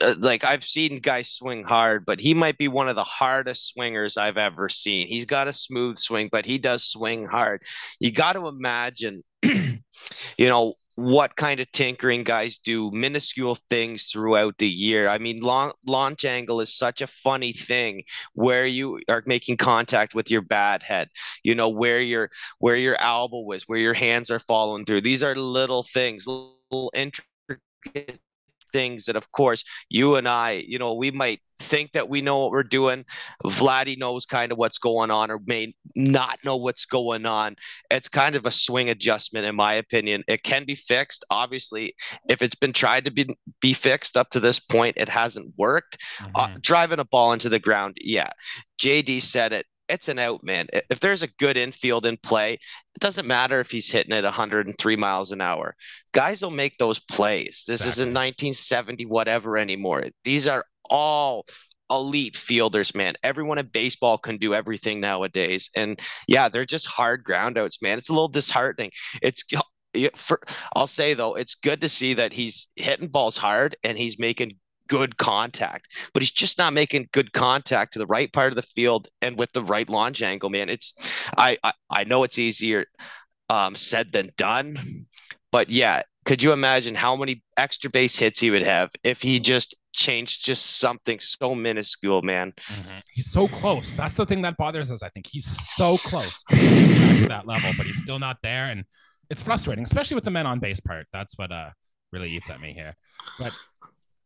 uh, 0.02 0.16
like 0.20 0.44
I've 0.44 0.64
seen 0.64 1.00
guys 1.00 1.30
swing 1.30 1.64
hard, 1.64 2.06
but 2.06 2.20
he 2.20 2.34
might 2.34 2.58
be 2.58 2.68
one 2.68 2.90
of 2.90 2.96
the 2.96 3.04
hardest 3.04 3.68
swingers 3.74 4.18
I've 4.18 4.38
ever 4.38 4.70
seen. 4.70 5.08
He's 5.08 5.26
got 5.26 5.48
a 5.48 5.54
smooth 5.54 5.98
swing, 5.98 6.30
but 6.32 6.46
he 6.46 6.58
does 6.58 6.84
swing 6.84 7.26
hard. 7.26 7.62
You 8.00 8.12
got 8.12 8.34
to 8.34 8.48
imagine, 8.48 9.22
you 9.44 9.82
know, 10.40 10.76
what 10.96 11.36
kind 11.36 11.60
of 11.60 11.72
tinkering 11.72 12.24
guys 12.24 12.58
do 12.58 12.92
minuscule 12.92 13.58
things 13.70 14.10
throughout 14.12 14.58
the 14.58 14.68
year. 14.68 15.08
I 15.08 15.18
mean, 15.18 15.42
launch 15.42 16.26
angle 16.26 16.62
is 16.62 16.74
such 16.74 17.02
a 17.02 17.08
funny 17.08 17.54
thing 17.54 18.04
where 18.34 18.66
you 18.66 19.02
are 19.10 19.24
making 19.26 19.58
contact 19.58 20.14
with 20.14 20.30
your 20.30 20.42
bad 20.42 20.84
head, 20.84 21.10
you 21.44 21.56
know, 21.56 21.70
where 21.70 22.00
your 22.00 22.30
where 22.60 22.76
your 22.76 23.00
elbow 23.02 23.52
is, 23.52 23.64
where 23.68 23.80
your 23.80 23.94
hands 23.94 24.30
are 24.30 24.40
following 24.40 24.86
through. 24.86 25.02
These 25.02 25.24
are 25.24 25.36
little 25.36 25.84
things, 25.84 26.28
little 26.28 26.92
intricate 26.94 28.20
things 28.74 29.06
that, 29.06 29.16
of 29.16 29.32
course, 29.32 29.64
you 29.90 30.16
and 30.16 30.28
I, 30.28 30.64
you 30.68 30.78
know, 30.78 30.94
we 30.94 31.12
might 31.12 31.40
think 31.60 31.92
that 31.94 32.10
we 32.10 32.22
know 32.22 32.40
what 32.40 32.52
we're 32.52 32.64
doing. 32.64 33.06
Vladdy 33.44 33.98
knows 33.98 34.26
kind 34.26 34.52
of 34.52 34.58
what's 34.58 34.78
going 34.78 35.12
on 35.12 35.32
or 35.32 35.40
may 35.46 35.74
not 35.96 36.40
know 36.44 36.58
what's 36.58 36.86
going 36.86 37.26
on. 37.26 37.56
It's 37.90 38.10
kind 38.10 38.36
of 38.36 38.46
a 38.46 38.52
swing 38.52 38.90
adjustment, 38.90 39.46
in 39.46 39.56
my 39.56 39.74
opinion. 39.76 40.24
It 40.28 40.44
can 40.44 40.66
be 40.66 40.76
fixed. 40.76 41.24
Obviously, 41.30 41.96
if 42.28 42.42
it's 42.42 42.56
been 42.56 42.74
tried 42.74 43.06
to 43.06 43.12
be, 43.12 43.28
be 43.62 43.74
fixed 43.74 44.18
up 44.18 44.30
to 44.32 44.40
this 44.40 44.60
point, 44.60 44.98
it 44.98 45.10
hasn't 45.10 45.54
worked. 45.58 45.98
Uh, 46.20 46.26
mm-hmm. 46.26 46.56
Uh, 46.56 46.58
driving 46.62 47.00
a 47.00 47.06
ball 47.06 47.34
into 47.34 47.50
the 47.50 47.60
ground, 47.60 47.98
yeah. 48.02 48.30
JD 48.80 49.22
said 49.22 49.54
it 49.54 49.66
it's 49.90 50.08
an 50.08 50.20
out, 50.20 50.44
man. 50.44 50.68
If 50.90 51.00
there's 51.00 51.24
a 51.24 51.28
good 51.28 51.58
infield 51.58 52.06
in 52.06 52.18
play, 52.18 52.54
it 52.54 53.00
doesn't 53.00 53.28
matter 53.28 53.60
if 53.60 53.70
he's 53.72 53.92
hitting 53.92 54.16
it 54.16 54.24
103 54.24 54.96
miles 54.96 55.32
an 55.32 55.42
hour. 55.42 55.76
Guys 56.14 56.42
will 56.42 56.52
make 56.52 56.78
those 56.78 57.00
plays. 57.00 57.64
This 57.68 57.82
exactly. 57.82 57.90
isn't 57.90 58.14
1970 58.14 59.06
whatever 59.06 59.58
anymore. 59.58 60.06
These 60.24 60.48
are 60.48 60.66
all 60.90 61.46
elite 61.90 62.36
fielders, 62.36 62.96
man. 62.96 63.16
Everyone 63.24 63.58
in 63.58 63.68
baseball 63.68 64.18
can 64.18 64.38
do 64.38 64.54
everything 64.54 65.00
nowadays. 65.00 65.70
And 65.76 66.00
yeah, 66.28 66.50
they're 66.50 66.66
just 66.66 66.88
hard 66.88 67.24
groundouts, 67.24 67.82
man. 67.82 67.98
It's 67.98 68.10
a 68.10 68.14
little 68.14 68.30
disheartening. 68.30 68.92
It's 69.22 69.44
for 70.16 70.42
I'll 70.76 70.88
say 70.88 71.14
though, 71.14 71.36
it's 71.36 71.56
good 71.56 71.82
to 71.82 71.90
see 71.90 72.16
that 72.16 72.34
he's 72.34 72.68
hitting 72.76 73.10
balls 73.10 73.38
hard 73.38 73.76
and 73.84 73.98
he's 73.98 74.18
making 74.18 74.58
good 74.88 75.18
contact, 75.18 75.88
but 76.14 76.22
he's 76.22 76.32
just 76.32 76.58
not 76.58 76.74
making 76.74 77.10
good 77.12 77.34
contact 77.34 77.94
to 77.94 78.00
the 78.00 78.06
right 78.08 78.32
part 78.32 78.52
of 78.52 78.56
the 78.56 78.62
field 78.62 79.08
and 79.22 79.38
with 79.38 79.52
the 79.54 79.64
right 79.64 79.90
launch 79.90 80.22
angle, 80.22 80.50
man. 80.50 80.70
It's 80.70 80.94
I 81.38 81.58
I, 81.64 81.74
I 81.90 82.04
know 82.04 82.24
it's 82.24 82.40
easier 82.40 82.86
um, 83.50 83.76
said 83.76 84.12
than 84.12 84.30
done, 84.38 85.06
but 85.52 85.70
yeah, 85.70 86.04
could 86.26 86.42
you 86.42 86.54
imagine 86.54 86.96
how 86.96 87.16
many 87.16 87.44
extra 87.58 87.90
base 87.90 88.16
hits 88.16 88.40
he 88.40 88.52
would 88.52 88.64
have 88.64 88.90
if 89.04 89.22
he 89.22 89.40
just 89.40 89.76
changed 89.94 90.46
just 90.46 90.80
something 90.80 91.20
so 91.20 91.54
minuscule, 91.54 92.22
man? 92.22 92.54
Mm-hmm. 92.68 93.00
He's 93.12 93.30
so 93.30 93.48
close. 93.48 93.96
That's 93.96 94.18
the 94.18 94.26
thing 94.26 94.42
that 94.44 94.58
bothers 94.58 94.90
us. 94.92 95.04
I 95.04 95.10
think 95.10 95.28
he's 95.30 95.46
so 95.46 95.98
close 95.98 96.44
to 96.50 97.26
that 97.28 97.46
level, 97.46 97.72
but 97.78 97.86
he's 97.86 98.00
still 98.00 98.20
not 98.20 98.38
there, 98.42 98.66
and 98.66 98.86
it's 99.30 99.42
frustrating, 99.42 99.84
especially 99.84 100.16
with 100.16 100.24
the 100.24 100.32
men 100.32 100.46
on 100.46 100.60
base 100.60 100.80
part. 100.80 101.08
That's 101.12 101.38
what 101.38 101.52
uh 101.52 101.70
really 102.14 102.30
eats 102.30 102.50
at 102.50 102.62
me 102.62 102.74
here. 102.74 102.96
But 103.40 103.52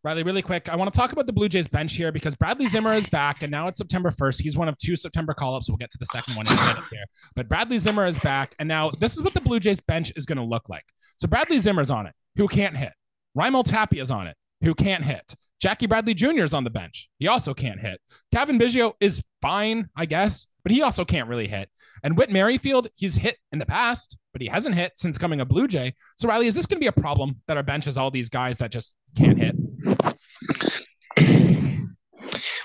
Riley, 0.04 0.24
really 0.24 0.42
quick, 0.42 0.70
I 0.70 0.76
want 0.76 0.94
to 0.94 0.98
talk 0.98 1.12
about 1.12 1.26
the 1.26 1.34
Blue 1.34 1.50
Jays 1.50 1.68
bench 1.68 1.96
here 1.96 2.12
because 2.12 2.36
Bradley 2.36 2.68
Zimmer 2.68 2.94
is 2.94 3.08
back, 3.08 3.42
and 3.42 3.52
now 3.52 3.68
it's 3.68 3.80
September 3.80 4.10
1st. 4.10 4.42
He's 4.42 4.56
one 4.56 4.70
of 4.70 4.78
two 4.78 4.96
September 4.96 5.34
call 5.34 5.56
ups. 5.56 5.70
We'll 5.70 5.78
get 5.78 5.90
to 5.92 5.98
the 5.98 6.06
second 6.06 6.36
one 6.36 6.48
in 6.48 6.54
a 6.54 6.66
minute 6.66 6.84
here. 6.92 7.06
But 7.36 7.50
Bradley 7.50 7.78
Zimmer 7.78 8.06
is 8.06 8.20
back, 8.20 8.54
and 8.60 8.68
now 8.68 8.90
this 8.90 9.16
is 9.16 9.24
what 9.24 9.34
the 9.34 9.42
Blue 9.42 9.60
Jays 9.60 9.82
bench 9.82 10.14
is 10.16 10.26
going 10.26 10.38
to 10.38 10.44
look 10.44 10.70
like. 10.70 10.86
So 11.18 11.28
Bradley 11.28 11.60
Zimmer's 11.60 11.90
on 11.90 12.06
it, 12.06 12.14
who 12.36 12.48
can't 12.48 12.78
hit. 12.78 12.94
Raimel 13.38 13.66
Tapia's 13.66 14.04
is 14.04 14.12
on 14.12 14.28
it, 14.28 14.36
who 14.62 14.74
can't 14.76 15.04
hit. 15.04 15.36
Jackie 15.60 15.88
Bradley 15.88 16.14
Jr. 16.14 16.44
is 16.44 16.54
on 16.54 16.64
the 16.64 16.70
bench. 16.70 17.10
He 17.18 17.28
also 17.28 17.54
can't 17.54 17.80
hit. 17.80 18.00
Cavan 18.32 18.60
Biggio 18.60 18.94
is 19.00 19.24
fine, 19.42 19.90
I 19.96 20.06
guess, 20.06 20.46
but 20.64 20.72
he 20.72 20.84
also 20.84 21.04
can't 21.04 21.28
really 21.28 21.48
hit. 21.48 21.70
And 22.04 22.16
Whit 22.16 22.30
Merrifield, 22.30 22.90
he's 22.96 23.16
hit 23.16 23.38
in 23.52 23.58
the 23.58 23.66
past, 23.66 24.18
but 24.34 24.42
he 24.42 24.48
hasn't 24.48 24.76
hit 24.76 24.98
since 24.98 25.18
coming 25.18 25.42
a 25.42 25.46
Blue 25.46 25.68
Jay. 25.68 25.96
So, 26.18 26.28
Riley, 26.28 26.46
is 26.46 26.54
this 26.54 26.68
going 26.68 26.78
to 26.78 26.84
be 26.84 26.88
a 26.88 26.92
problem 26.92 27.42
that 27.48 27.58
our 27.58 27.64
bench 27.64 27.86
has 27.86 27.98
all 27.98 28.12
these 28.12 28.30
guys 28.30 28.60
that 28.60 28.72
just 28.72 28.94
can't 29.18 29.40
hit? 29.40 29.56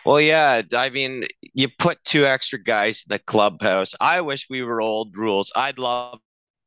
Well, 0.04 0.20
yeah. 0.20 0.62
I 0.74 0.90
mean, 0.90 1.24
you 1.54 1.68
put 1.78 2.02
two 2.04 2.26
extra 2.26 2.60
guys 2.62 3.04
in 3.08 3.14
the 3.14 3.20
clubhouse. 3.20 3.94
I 4.00 4.20
wish 4.20 4.48
we 4.50 4.62
were 4.62 4.80
old 4.80 5.16
rules. 5.16 5.52
I'd 5.54 5.78
love 5.78 6.18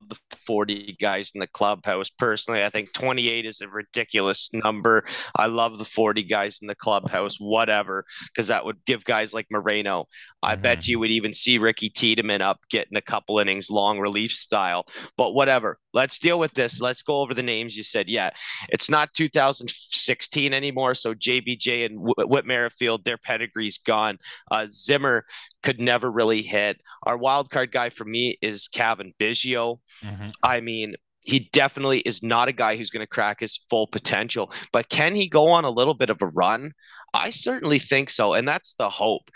the 0.08 0.18
40 0.46 0.98
guys 1.02 1.32
in 1.34 1.40
the 1.40 1.48
clubhouse. 1.48 2.10
Personally, 2.10 2.64
I 2.64 2.70
think 2.70 2.94
28 2.94 3.46
is 3.46 3.62
a 3.62 3.68
ridiculous 3.68 4.50
number. 4.54 5.04
I 5.36 5.48
love 5.48 5.78
the 5.78 5.86
40 5.86 6.24
guys 6.24 6.60
in 6.62 6.68
the 6.68 6.76
clubhouse, 6.76 7.38
whatever, 7.40 8.06
because 8.28 8.48
that 8.48 8.66
would 8.66 8.78
give 8.86 9.04
guys 9.04 9.34
like 9.34 9.48
Moreno. 9.52 10.06
I 10.46 10.54
mm-hmm. 10.54 10.62
bet 10.62 10.88
you 10.88 11.00
would 11.00 11.12
even 11.12 11.34
see 11.34 11.58
Ricky 11.58 11.90
Tiedemann 11.90 12.42
up 12.42 12.60
getting 12.70 12.96
a 12.96 13.02
couple 13.02 13.40
innings 13.40 13.72
long 13.72 14.00
relief 14.00 14.32
style. 14.32 14.86
But 15.18 15.34
whatever. 15.34 15.80
Let's 15.94 16.20
deal 16.20 16.38
with 16.38 16.54
this. 16.54 16.80
Let's 16.80 17.02
go 17.02 17.18
over 17.18 17.34
the 17.34 17.44
names 17.44 17.76
you 17.76 17.84
said. 17.84 18.08
Yeah, 18.08 18.30
it's 18.70 18.90
not 18.90 19.14
2016 19.14 20.54
anymore. 20.54 20.94
So 20.94 21.14
JBJ 21.16 21.86
and 21.86 21.98
Whit 22.00 22.46
Merrifield, 22.46 23.04
their 23.04 23.18
pedigree's 23.18 23.80
gone. 23.80 24.20
Uh, 24.52 24.68
Zimmer 24.70 25.26
could 25.64 25.80
never 25.80 26.12
really 26.12 26.44
hit. 26.44 26.80
Our 27.04 27.18
wild 27.18 27.50
card 27.50 27.72
guy 27.72 27.90
for 27.90 28.06
me 28.06 28.38
is 28.42 28.68
Cavan 28.68 29.14
Biggio. 29.20 29.80
Mm-hmm. 30.04 30.26
I 30.44 30.62
mean, 30.62 30.96
he 31.24 31.50
definitely 31.54 32.00
is 32.02 32.22
not 32.22 32.50
a 32.50 32.54
guy 32.54 32.76
who's 32.76 32.92
going 32.92 33.04
to 33.04 33.08
crack 33.08 33.40
his 33.40 33.60
full 33.70 33.88
potential, 33.88 34.52
but 34.72 34.90
can 34.90 35.16
he 35.16 35.28
go 35.28 35.48
on 35.48 35.66
a 35.66 35.72
little 35.72 35.96
bit 35.96 36.12
of 36.12 36.22
a 36.22 36.28
run? 36.28 36.72
I 37.16 37.32
certainly 37.32 37.80
think 37.80 38.12
so, 38.12 38.34
and 38.34 38.48
that's 38.48 38.74
the 38.74 38.90
hope. 38.90 39.32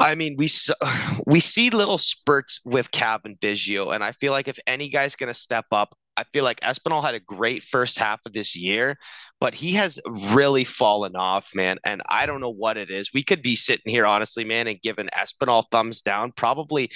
I 0.00 0.14
mean, 0.14 0.36
we 0.36 0.48
we 1.26 1.40
see 1.40 1.70
little 1.70 1.98
spurts 1.98 2.60
with 2.64 2.90
Cavan 2.90 3.36
Biggio, 3.40 3.94
and 3.94 4.02
I 4.02 4.12
feel 4.12 4.32
like 4.32 4.48
if 4.48 4.58
any 4.66 4.88
guy's 4.88 5.16
going 5.16 5.28
to 5.28 5.38
step 5.38 5.66
up, 5.72 5.96
I 6.16 6.24
feel 6.32 6.44
like 6.44 6.60
Espinal 6.60 7.02
had 7.02 7.14
a 7.14 7.20
great 7.20 7.62
first 7.62 7.98
half 7.98 8.20
of 8.26 8.32
this 8.32 8.54
year, 8.54 8.98
but 9.40 9.54
he 9.54 9.72
has 9.72 9.98
really 10.06 10.64
fallen 10.64 11.16
off, 11.16 11.50
man. 11.54 11.78
And 11.84 12.02
I 12.08 12.26
don't 12.26 12.40
know 12.40 12.52
what 12.52 12.76
it 12.76 12.90
is. 12.90 13.12
We 13.12 13.22
could 13.22 13.42
be 13.42 13.56
sitting 13.56 13.90
here, 13.90 14.06
honestly, 14.06 14.44
man, 14.44 14.66
and 14.66 14.80
giving 14.80 15.06
Espinal 15.06 15.64
thumbs 15.70 16.02
down. 16.02 16.32
Probably, 16.32 16.90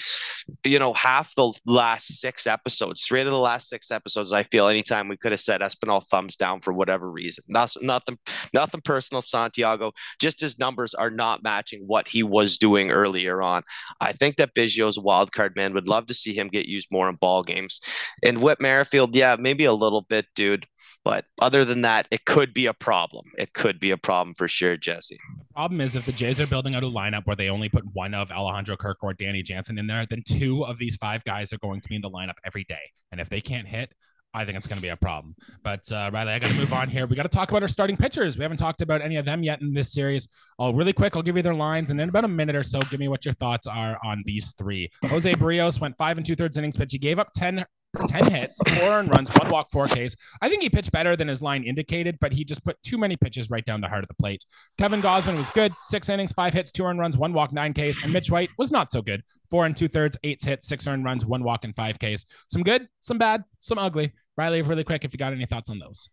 you 0.65 0.79
know, 0.79 0.93
half 0.93 1.35
the 1.35 1.53
last 1.65 2.21
six 2.21 2.47
episodes, 2.47 3.05
three 3.05 3.21
of 3.21 3.27
the 3.27 3.39
last 3.39 3.69
six 3.69 3.91
episodes. 3.91 4.33
I 4.33 4.43
feel 4.45 4.69
anytime 4.69 5.09
we 5.09 5.17
could 5.17 5.33
have 5.33 5.41
said 5.41 5.61
Espinal 5.61 6.07
thumbs 6.07 6.37
down 6.37 6.61
for 6.61 6.73
whatever 6.73 7.11
reason. 7.11 7.43
Nothing, 7.49 7.87
nothing, 7.87 8.19
nothing 8.53 8.83
personal, 8.83 9.23
Santiago. 9.23 9.93
Just 10.21 10.41
his 10.41 10.59
numbers 10.59 10.95
are 10.95 11.11
not 11.11 11.43
matching 11.43 11.83
what 11.87 12.07
he 12.07 12.23
was 12.23 12.59
doing 12.59 12.91
earlier 12.91 13.43
on. 13.43 13.63
I 14.01 14.13
think 14.13 14.37
that 14.37 14.55
Biggio's 14.55 14.99
wild 14.99 15.33
card 15.33 15.57
man. 15.57 15.73
Would 15.73 15.89
love 15.89 16.07
to 16.07 16.15
see 16.15 16.33
him 16.33 16.49
get 16.49 16.67
used 16.67 16.89
more 16.91 17.09
in 17.09 17.17
ball 17.17 17.43
games. 17.43 17.81
And 18.23 18.43
Whit 18.43 18.61
Merrifield, 18.61 19.06
yeah, 19.13 19.37
maybe 19.39 19.65
a 19.65 19.73
little 19.73 20.03
bit, 20.03 20.27
dude. 20.35 20.67
But 21.05 21.25
other 21.41 21.65
than 21.65 21.83
that, 21.83 22.09
it 22.11 22.25
could 22.25 22.53
be 22.53 22.67
a 22.67 22.75
problem. 22.75 23.27
It 23.39 23.53
could 23.53 23.79
be 23.79 23.93
a 23.93 23.97
problem 23.97 24.35
for 24.35 24.49
sure, 24.49 24.77
Jesse. 24.77 25.19
The 25.39 25.55
problem 25.55 25.81
is 25.81 25.95
if 25.95 26.05
the 26.05 26.13
Jays 26.13 26.41
are 26.41 26.49
building 26.49 26.75
out 26.75 26.83
a 26.83 26.89
lineup 26.89 27.27
where 27.27 27.37
they 27.37 27.49
only 27.49 27.69
put 27.69 27.85
one 27.93 28.13
of 28.13 28.33
Alejandro 28.33 28.77
Kirk 28.77 28.99
or 29.03 29.15
Danny 29.15 29.43
Jansen 29.43 29.79
in 29.79 29.87
there, 29.87 30.05
then 30.05 30.23
two 30.27 30.65
of 30.65 30.79
these 30.79 30.97
five 30.97 31.23
guys 31.25 31.53
are 31.53 31.59
going 31.59 31.81
to 31.81 31.89
be 31.89 31.95
in 31.95 32.03
the 32.03 32.11
lineup 32.11 32.35
every 32.45 32.65
day. 32.65 32.91
And 33.13 33.21
if 33.21 33.29
they 33.29 33.41
can't 33.41 33.69
hit, 33.69 33.93
I 34.35 34.45
think 34.45 34.59
it's 34.59 34.67
going 34.67 34.77
to 34.77 34.83
be 34.83 34.89
a 34.89 34.97
problem. 34.97 35.35
But 35.63 35.91
uh, 35.91 36.11
Riley, 36.13 36.33
I 36.33 36.39
got 36.39 36.51
to 36.51 36.57
move 36.57 36.75
on 36.75 36.89
here. 36.89 37.07
We 37.07 37.17
got 37.17 37.23
to 37.23 37.29
talk 37.29 37.51
about 37.51 37.63
our 37.63 37.69
starting 37.69 37.97
pitchers. 37.97 38.37
We 38.37 38.43
haven't 38.43 38.59
talked 38.59 38.83
about 38.83 39.01
any 39.01 39.17
of 39.17 39.25
them 39.25 39.43
yet 39.43 39.63
in 39.63 39.73
this 39.73 39.93
series. 39.93 40.29
I'll 40.59 40.75
really 40.75 40.93
quick. 40.93 41.17
I'll 41.17 41.23
give 41.23 41.37
you 41.39 41.43
their 41.43 41.55
lines, 41.55 41.91
and 41.91 41.99
in 42.01 42.11
about 42.11 42.25
a 42.25 42.29
minute 42.29 42.55
or 42.55 42.63
so, 42.63 42.79
give 42.91 43.01
me 43.01 43.09
what 43.09 43.25
your 43.25 43.33
thoughts 43.35 43.67
are 43.67 43.97
on 44.05 44.23
these 44.27 44.53
three. 44.59 44.91
Jose 45.07 45.33
Berrios 45.37 45.81
went 45.81 45.97
five 45.97 46.19
and 46.19 46.27
two 46.27 46.37
thirds 46.37 46.59
innings 46.59 46.77
pitch. 46.77 46.93
He 46.93 46.99
gave 46.99 47.19
up 47.19 47.31
ten 47.35 47.65
10 47.97 48.31
hits, 48.31 48.59
four 48.59 48.89
earned 48.89 49.11
runs, 49.11 49.31
one 49.31 49.51
walk, 49.51 49.71
four 49.71 49.87
Ks. 49.87 50.17
I 50.41 50.49
think 50.49 50.63
he 50.63 50.71
pitched 50.71 50.93
better 50.93 51.17
than 51.17 51.29
his 51.29 51.43
line 51.43 51.65
indicated, 51.65 52.19
but 52.21 52.33
he 52.33 52.45
just 52.45 52.65
put 52.65 52.83
too 52.83 52.99
many 52.99 53.17
pitches 53.17 53.51
right 53.51 53.65
down 53.65 53.81
the 53.81 53.89
heart 53.89 54.05
of 54.05 54.09
the 54.09 54.15
plate. 54.15 54.45
Kevin 54.79 55.03
Gausman 55.03 55.37
was 55.37 55.51
good, 55.51 55.73
six 55.79 56.09
innings, 56.09 56.33
five 56.33 56.55
hits, 56.55 56.73
two 56.73 56.85
earned 56.85 56.99
runs, 56.99 57.17
one 57.17 57.33
walk, 57.33 57.53
nine 57.53 57.73
Ks. 57.73 58.03
And 58.03 58.13
Mitch 58.13 58.31
White 58.31 58.51
was 58.59 58.71
not 58.71 58.93
so 58.93 59.03
good, 59.03 59.23
four 59.51 59.67
and 59.67 59.77
two 59.77 59.89
thirds, 59.89 60.17
eight 60.25 60.45
hits, 60.45 60.67
six 60.67 60.87
earned 60.87 61.05
runs, 61.05 61.25
one 61.25 61.43
walk, 61.43 61.65
and 61.65 61.75
five 61.75 61.99
Ks. 61.99 62.25
Some 62.49 62.63
good, 62.63 62.89
some 63.01 63.19
bad, 63.19 63.45
some 63.61 63.79
ugly. 63.79 64.13
Riley, 64.37 64.63
really 64.63 64.85
quick, 64.85 65.05
if 65.05 65.13
you 65.13 65.19
got 65.19 65.33
any 65.33 65.47
thoughts 65.47 65.71
on 65.71 65.79
those. 65.79 66.11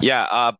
Yeah, 0.00 0.24
uh, 0.24 0.52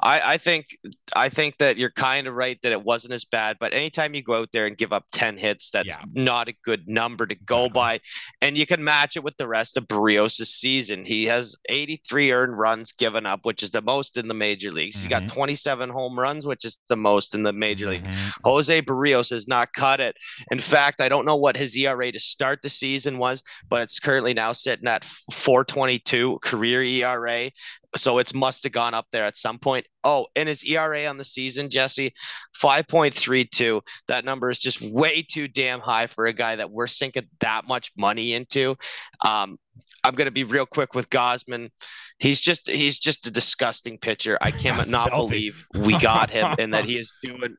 I, 0.00 0.34
I 0.34 0.36
think 0.38 0.76
I 1.14 1.28
think 1.28 1.58
that 1.58 1.76
you're 1.76 1.90
kind 1.90 2.26
of 2.26 2.34
right 2.34 2.58
that 2.62 2.72
it 2.72 2.82
wasn't 2.82 3.12
as 3.12 3.24
bad, 3.24 3.56
but 3.60 3.74
anytime 3.74 4.14
you 4.14 4.22
go 4.22 4.34
out 4.34 4.50
there 4.52 4.66
and 4.66 4.76
give 4.76 4.92
up 4.92 5.04
10 5.12 5.36
hits, 5.36 5.70
that's 5.70 5.96
yeah. 5.98 6.04
not 6.14 6.48
a 6.48 6.54
good 6.64 6.88
number 6.88 7.26
to 7.26 7.34
go 7.34 7.66
exactly. 7.66 7.74
by. 7.74 8.00
And 8.40 8.56
you 8.56 8.66
can 8.66 8.82
match 8.82 9.16
it 9.16 9.24
with 9.24 9.36
the 9.36 9.48
rest 9.48 9.76
of 9.76 9.88
Berrios' 9.88 10.46
season. 10.46 11.04
He 11.04 11.26
has 11.26 11.56
83 11.68 12.32
earned 12.32 12.58
runs 12.58 12.92
given 12.92 13.26
up, 13.26 13.40
which 13.44 13.62
is 13.62 13.70
the 13.70 13.82
most 13.82 14.16
in 14.16 14.28
the 14.28 14.34
major 14.34 14.70
leagues. 14.70 14.96
Mm-hmm. 14.96 15.04
He 15.04 15.26
got 15.26 15.28
27 15.28 15.90
home 15.90 16.18
runs, 16.18 16.46
which 16.46 16.64
is 16.64 16.78
the 16.88 16.96
most 16.96 17.34
in 17.34 17.42
the 17.42 17.52
major 17.52 17.86
mm-hmm. 17.86 18.04
league. 18.04 18.14
Jose 18.44 18.82
Berrios 18.82 19.30
has 19.30 19.48
not 19.48 19.72
cut 19.72 20.00
it. 20.00 20.16
In 20.50 20.58
fact, 20.58 21.00
I 21.00 21.08
don't 21.08 21.26
know 21.26 21.36
what 21.36 21.56
his 21.56 21.76
ERA 21.76 22.12
to 22.12 22.20
start 22.20 22.60
the 22.62 22.70
season 22.70 23.18
was, 23.18 23.42
but 23.68 23.82
it's 23.82 24.00
currently 24.00 24.34
now 24.34 24.52
sitting 24.52 24.88
at 24.88 25.04
422 25.04 26.38
career 26.42 26.82
ERA 26.82 27.50
so 27.96 28.18
it 28.18 28.34
must 28.34 28.62
have 28.62 28.72
gone 28.72 28.94
up 28.94 29.06
there 29.12 29.24
at 29.24 29.38
some 29.38 29.58
point. 29.58 29.86
Oh, 30.04 30.26
and 30.34 30.48
his 30.48 30.64
ERA 30.64 31.06
on 31.06 31.18
the 31.18 31.24
season, 31.24 31.68
Jesse, 31.68 32.12
5.32. 32.60 33.80
That 34.08 34.24
number 34.24 34.50
is 34.50 34.58
just 34.58 34.80
way 34.80 35.22
too 35.22 35.48
damn 35.48 35.80
high 35.80 36.06
for 36.06 36.26
a 36.26 36.32
guy 36.32 36.56
that 36.56 36.70
we're 36.70 36.86
sinking 36.86 37.28
that 37.40 37.68
much 37.68 37.92
money 37.96 38.32
into. 38.32 38.76
Um, 39.24 39.58
I'm 40.04 40.14
going 40.14 40.26
to 40.26 40.32
be 40.32 40.44
real 40.44 40.66
quick 40.66 40.94
with 40.94 41.08
Gausman. 41.10 41.70
He's 42.18 42.40
just 42.40 42.70
he's 42.70 42.98
just 42.98 43.26
a 43.26 43.30
disgusting 43.30 43.98
pitcher. 43.98 44.38
I 44.40 44.50
cannot 44.52 44.88
not 44.88 45.10
believe 45.10 45.66
we 45.74 45.98
got 45.98 46.30
him 46.30 46.54
and 46.58 46.72
that 46.74 46.84
he 46.84 46.96
is 46.96 47.12
doing 47.22 47.56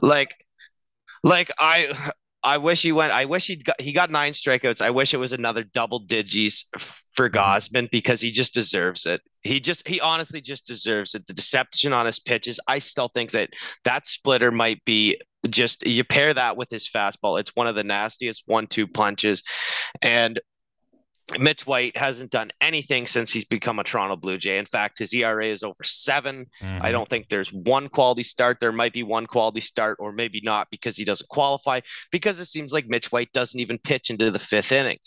like 0.00 0.34
like 1.22 1.50
I 1.58 2.12
I 2.46 2.58
wish 2.58 2.82
he 2.82 2.92
went. 2.92 3.12
I 3.12 3.24
wish 3.24 3.48
he 3.48 3.56
got 3.56 3.80
he 3.80 3.92
got 3.92 4.08
nine 4.08 4.32
strikeouts. 4.32 4.80
I 4.80 4.90
wish 4.90 5.12
it 5.12 5.16
was 5.16 5.32
another 5.32 5.64
double 5.64 5.98
digits 5.98 6.70
for 7.12 7.28
mm-hmm. 7.28 7.86
Because 7.90 8.20
he 8.20 8.30
just 8.30 8.54
deserves 8.54 9.04
it. 9.04 9.20
He 9.42 9.58
just 9.58 9.86
he 9.86 10.00
honestly 10.00 10.40
just 10.40 10.64
deserves 10.64 11.16
it. 11.16 11.26
The 11.26 11.34
deception 11.34 11.92
on 11.92 12.06
his 12.06 12.20
pitches. 12.20 12.60
I 12.68 12.78
still 12.78 13.08
think 13.08 13.32
that 13.32 13.50
that 13.84 14.06
splitter 14.06 14.52
might 14.52 14.84
be 14.84 15.20
just 15.50 15.84
you 15.84 16.04
pair 16.04 16.32
that 16.32 16.56
with 16.56 16.70
his 16.70 16.88
fastball. 16.88 17.40
It's 17.40 17.56
one 17.56 17.66
of 17.66 17.74
the 17.74 17.82
nastiest 17.82 18.44
one-two 18.46 18.86
punches, 18.86 19.42
and 20.00 20.38
Mitch 21.38 21.66
White 21.66 21.96
hasn't 21.96 22.30
done 22.30 22.50
anything 22.60 23.06
since 23.06 23.32
he's 23.32 23.44
become 23.44 23.78
a 23.80 23.84
Toronto 23.84 24.14
Blue 24.16 24.38
Jay. 24.38 24.58
In 24.58 24.66
fact, 24.66 25.00
his 25.00 25.12
ERA 25.12 25.44
is 25.44 25.64
over 25.64 25.82
7 25.82 26.46
mm-hmm. 26.62 26.82
I 26.82 26.92
don't 26.92 27.08
think 27.08 27.28
there's 27.28 27.52
one 27.52 27.88
quality 27.88 28.22
start. 28.22 28.58
There 28.60 28.72
might 28.72 28.92
be 28.92 29.02
one 29.02 29.26
quality 29.26 29.60
start, 29.60 29.96
or 30.00 30.12
maybe 30.12 30.40
not 30.44 30.68
because 30.70 30.96
he 30.96 31.04
doesn't 31.04 31.28
qualify, 31.28 31.80
because 32.12 32.38
it 32.38 32.46
seems 32.46 32.72
like 32.72 32.86
Mitch 32.86 33.10
White 33.10 33.32
doesn't 33.32 33.58
even 33.58 33.78
pitch 33.78 34.10
into 34.10 34.30
the 34.30 34.38
fifth 34.38 34.70
inning. 34.70 34.98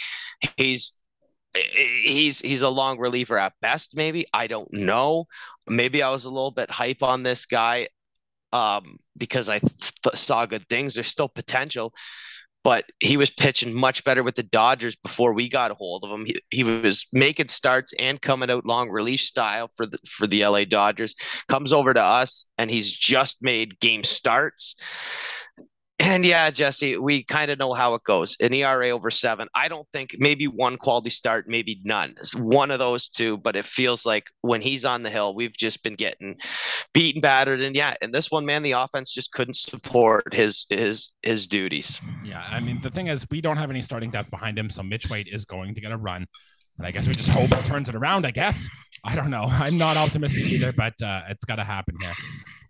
He's 0.58 0.94
he's 1.56 2.40
he's 2.40 2.62
a 2.62 2.70
long 2.70 3.00
reliever 3.00 3.38
at 3.38 3.54
best, 3.62 3.96
maybe. 3.96 4.26
I 4.34 4.48
don't 4.48 4.72
know. 4.74 5.26
Maybe 5.68 6.04
I 6.04 6.10
was 6.10 6.26
a 6.26 6.30
little 6.30 6.52
bit 6.52 6.70
hype 6.70 7.02
on 7.02 7.24
this 7.24 7.46
guy 7.46 7.88
um, 8.52 8.98
because 9.18 9.50
I 9.50 9.60
th- 9.60 10.16
saw 10.16 10.46
good 10.46 10.68
things. 10.68 10.96
There's 10.96 11.08
still 11.08 11.30
potential 11.30 11.94
but 12.70 12.86
he 13.00 13.18
was 13.18 13.32
pitching 13.32 13.74
much 13.74 14.04
better 14.04 14.22
with 14.22 14.36
the 14.36 14.44
Dodgers 14.44 14.96
before 14.96 15.34
we 15.34 15.50
got 15.50 15.72
a 15.72 15.74
hold 15.74 16.04
of 16.04 16.12
him. 16.12 16.24
He, 16.24 16.36
he 16.52 16.64
was 16.64 17.08
making 17.12 17.48
starts 17.48 17.92
and 17.98 18.22
coming 18.22 18.52
out 18.52 18.64
long 18.64 18.92
relief 18.92 19.22
style 19.22 19.72
for 19.76 19.88
the 19.88 19.98
for 20.08 20.28
the 20.28 20.46
LA 20.46 20.66
Dodgers. 20.66 21.16
Comes 21.48 21.74
over 21.74 21.96
to 21.96 22.00
us 22.00 22.46
and 22.60 22.70
he's 22.70 22.94
just 22.94 23.42
made 23.42 23.80
game 23.80 24.04
starts. 24.04 24.76
And 26.00 26.26
yeah, 26.26 26.50
Jesse, 26.50 26.98
we 26.98 27.24
kind 27.26 27.52
of 27.52 27.60
know 27.60 27.74
how 27.74 27.94
it 27.94 28.04
goes. 28.06 28.38
An 28.40 28.54
ERA 28.54 28.90
over 28.90 29.12
seven. 29.12 29.50
I 29.54 29.68
don't 29.68 29.88
think 29.92 30.16
maybe 30.18 30.48
one 30.48 30.78
quality 30.78 31.10
start, 31.10 31.50
maybe 31.50 31.82
none. 31.84 32.12
It's 32.12 32.34
one 32.34 32.72
of 32.72 32.80
those 32.80 33.10
two, 33.10 33.38
but 33.38 33.58
it 33.58 33.66
feels 33.66 34.06
like 34.06 34.28
when 34.42 34.62
he's 34.62 34.86
on 34.86 35.04
the 35.04 35.10
hill, 35.10 35.36
we've 35.36 35.56
just 35.56 35.84
been 35.84 35.96
getting 35.96 36.38
beaten, 36.94 37.20
battered, 37.20 37.62
and 37.62 37.76
yeah, 37.76 37.96
and 38.02 38.14
this 38.14 38.32
one 38.32 38.46
man, 38.46 38.64
the 38.64 38.72
offense 38.72 39.12
just 39.14 39.34
couldn't 39.34 39.56
support 39.56 40.34
his 40.34 40.66
his 40.70 41.12
his 41.22 41.48
duties. 41.48 42.00
Yeah, 42.24 42.46
I 42.50 42.62
mean 42.62 42.80
the 42.80 42.90
thing 42.90 43.08
is, 43.08 43.28
we 43.30 43.42
don't 43.42 43.58
have 43.58 43.70
any 43.70 43.82
starting 43.82 44.10
depth 44.10 44.32
behind 44.32 44.58
him, 44.58 44.70
so 44.70 44.84
Mitch 44.84 45.10
White 45.10 45.28
is 45.30 45.44
going 45.44 45.76
to 45.76 45.82
get 45.82 45.92
a 45.92 45.98
run. 45.98 46.26
But 46.78 46.88
I 46.88 46.92
guess 46.92 47.10
we 47.10 47.14
just 47.14 47.30
hope 47.30 47.52
it 47.52 47.66
turns 47.66 47.90
it 47.90 47.96
around. 47.96 48.26
I 48.26 48.32
guess 48.32 48.70
I 49.04 49.16
don't 49.16 49.30
know. 49.30 49.44
I'm 49.48 49.78
not 49.78 49.98
optimistic 49.98 50.46
either, 50.46 50.72
but 50.72 50.94
uh, 51.04 51.24
it's 51.30 51.44
got 51.44 51.58
to 51.58 51.66
happen 51.66 51.96
here. 52.02 52.14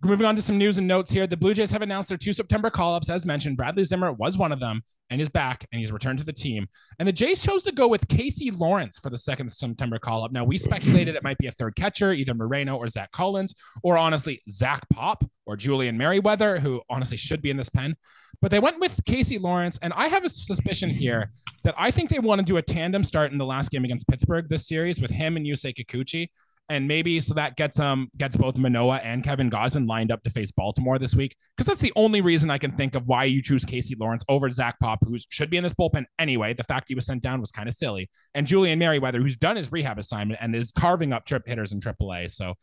Moving 0.01 0.25
on 0.25 0.35
to 0.37 0.41
some 0.41 0.57
news 0.57 0.77
and 0.77 0.87
notes 0.87 1.11
here. 1.11 1.27
The 1.27 1.35
Blue 1.35 1.53
Jays 1.53 1.71
have 1.71 1.81
announced 1.81 2.07
their 2.07 2.17
two 2.17 2.31
September 2.31 2.69
call 2.69 2.95
ups. 2.95 3.09
As 3.09 3.25
mentioned, 3.25 3.57
Bradley 3.57 3.83
Zimmer 3.83 4.13
was 4.13 4.37
one 4.37 4.53
of 4.53 4.61
them 4.61 4.81
and 5.09 5.19
is 5.19 5.29
back 5.29 5.67
and 5.73 5.79
he's 5.79 5.91
returned 5.91 6.19
to 6.19 6.25
the 6.25 6.31
team. 6.31 6.67
And 6.99 7.07
the 7.07 7.11
Jays 7.11 7.41
chose 7.41 7.63
to 7.63 7.73
go 7.73 7.85
with 7.85 8.07
Casey 8.07 8.49
Lawrence 8.49 8.97
for 8.97 9.09
the 9.09 9.17
second 9.17 9.51
September 9.51 9.99
call 9.99 10.23
up. 10.23 10.31
Now, 10.31 10.45
we 10.45 10.57
speculated 10.57 11.15
it 11.15 11.23
might 11.23 11.37
be 11.37 11.47
a 11.47 11.51
third 11.51 11.75
catcher, 11.75 12.13
either 12.13 12.33
Moreno 12.33 12.77
or 12.77 12.87
Zach 12.87 13.11
Collins, 13.11 13.53
or 13.83 13.97
honestly, 13.97 14.41
Zach 14.49 14.87
Pop 14.89 15.25
or 15.45 15.57
Julian 15.57 15.97
Merryweather, 15.97 16.59
who 16.59 16.81
honestly 16.89 17.17
should 17.17 17.41
be 17.41 17.49
in 17.49 17.57
this 17.57 17.69
pen. 17.69 17.97
But 18.41 18.51
they 18.51 18.59
went 18.59 18.79
with 18.79 19.01
Casey 19.05 19.37
Lawrence. 19.37 19.79
And 19.81 19.91
I 19.97 20.07
have 20.07 20.23
a 20.23 20.29
suspicion 20.29 20.89
here 20.89 21.29
that 21.65 21.75
I 21.77 21.91
think 21.91 22.09
they 22.09 22.19
want 22.19 22.39
to 22.39 22.45
do 22.45 22.55
a 22.55 22.61
tandem 22.61 23.03
start 23.03 23.33
in 23.33 23.37
the 23.37 23.45
last 23.45 23.69
game 23.69 23.83
against 23.83 24.07
Pittsburgh 24.07 24.47
this 24.47 24.65
series 24.65 25.01
with 25.01 25.11
him 25.11 25.35
and 25.35 25.45
Yusei 25.45 25.75
Kikuchi 25.75 26.29
and 26.69 26.87
maybe 26.87 27.19
so 27.19 27.33
that 27.33 27.55
gets 27.57 27.79
um 27.79 28.09
gets 28.15 28.37
both 28.37 28.57
Manoah 28.57 28.97
and 28.97 29.23
Kevin 29.23 29.49
Gausman 29.49 29.87
lined 29.87 30.11
up 30.11 30.21
to 30.23 30.29
face 30.29 30.51
Baltimore 30.51 30.99
this 30.99 31.15
week. 31.15 31.35
Because 31.57 31.67
that's 31.67 31.81
the 31.81 31.91
only 31.95 32.21
reason 32.21 32.49
I 32.49 32.57
can 32.57 32.71
think 32.71 32.95
of 32.95 33.07
why 33.07 33.25
you 33.25 33.41
choose 33.41 33.65
Casey 33.65 33.95
Lawrence 33.99 34.23
over 34.29 34.49
Zach 34.49 34.79
Pop, 34.79 34.99
who 35.05 35.17
should 35.29 35.49
be 35.49 35.57
in 35.57 35.63
this 35.63 35.73
bullpen 35.73 36.05
anyway. 36.19 36.53
The 36.53 36.63
fact 36.63 36.87
he 36.87 36.95
was 36.95 37.05
sent 37.05 37.23
down 37.23 37.41
was 37.41 37.51
kind 37.51 37.67
of 37.67 37.75
silly. 37.75 38.09
And 38.33 38.45
Julian 38.45 38.79
Merryweather, 38.79 39.19
who's 39.19 39.35
done 39.35 39.55
his 39.55 39.71
rehab 39.71 39.97
assignment 39.97 40.39
and 40.41 40.55
is 40.55 40.71
carving 40.71 41.11
up 41.11 41.25
trip 41.25 41.47
hitters 41.47 41.71
in 41.73 41.79
AAA. 41.79 42.31
So, 42.31 42.53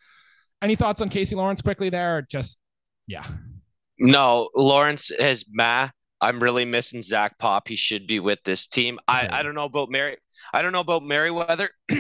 any 0.62 0.77
thoughts 0.77 1.03
on 1.03 1.09
Casey 1.09 1.37
Lawrence 1.37 1.61
quickly 1.61 1.90
there? 1.90 2.27
Just 2.31 2.59
yeah. 3.07 3.25
No, 3.99 4.49
Lawrence 4.55 5.11
is 5.11 5.45
ma. 5.51 5.88
I'm 6.21 6.42
really 6.42 6.64
missing 6.64 7.03
Zach 7.03 7.38
Pop. 7.38 7.69
He 7.69 7.77
should 7.77 8.07
be 8.07 8.21
with 8.21 8.38
this 8.45 8.66
team. 8.66 8.99
I, 9.07 9.29
I 9.31 9.42
don't 9.42 9.55
know 9.55 9.64
about 9.64 9.90
Mary. 9.90 10.16
I 10.53 10.62
don't 10.62 10.73
know 10.73 10.81
about 10.81 11.03
Merryweather, 11.03 11.69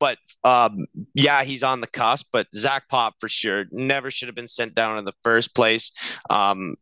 but 0.00 0.18
um, 0.42 0.86
yeah, 1.14 1.44
he's 1.44 1.62
on 1.62 1.80
the 1.80 1.86
cusp. 1.86 2.28
But 2.32 2.48
Zach 2.54 2.88
Pop 2.88 3.14
for 3.20 3.28
sure 3.28 3.66
never 3.70 4.10
should 4.10 4.28
have 4.28 4.34
been 4.34 4.48
sent 4.48 4.74
down 4.74 4.98
in 4.98 5.04
the 5.04 5.14
first 5.22 5.54
place. 5.54 5.92
Um, 6.30 6.74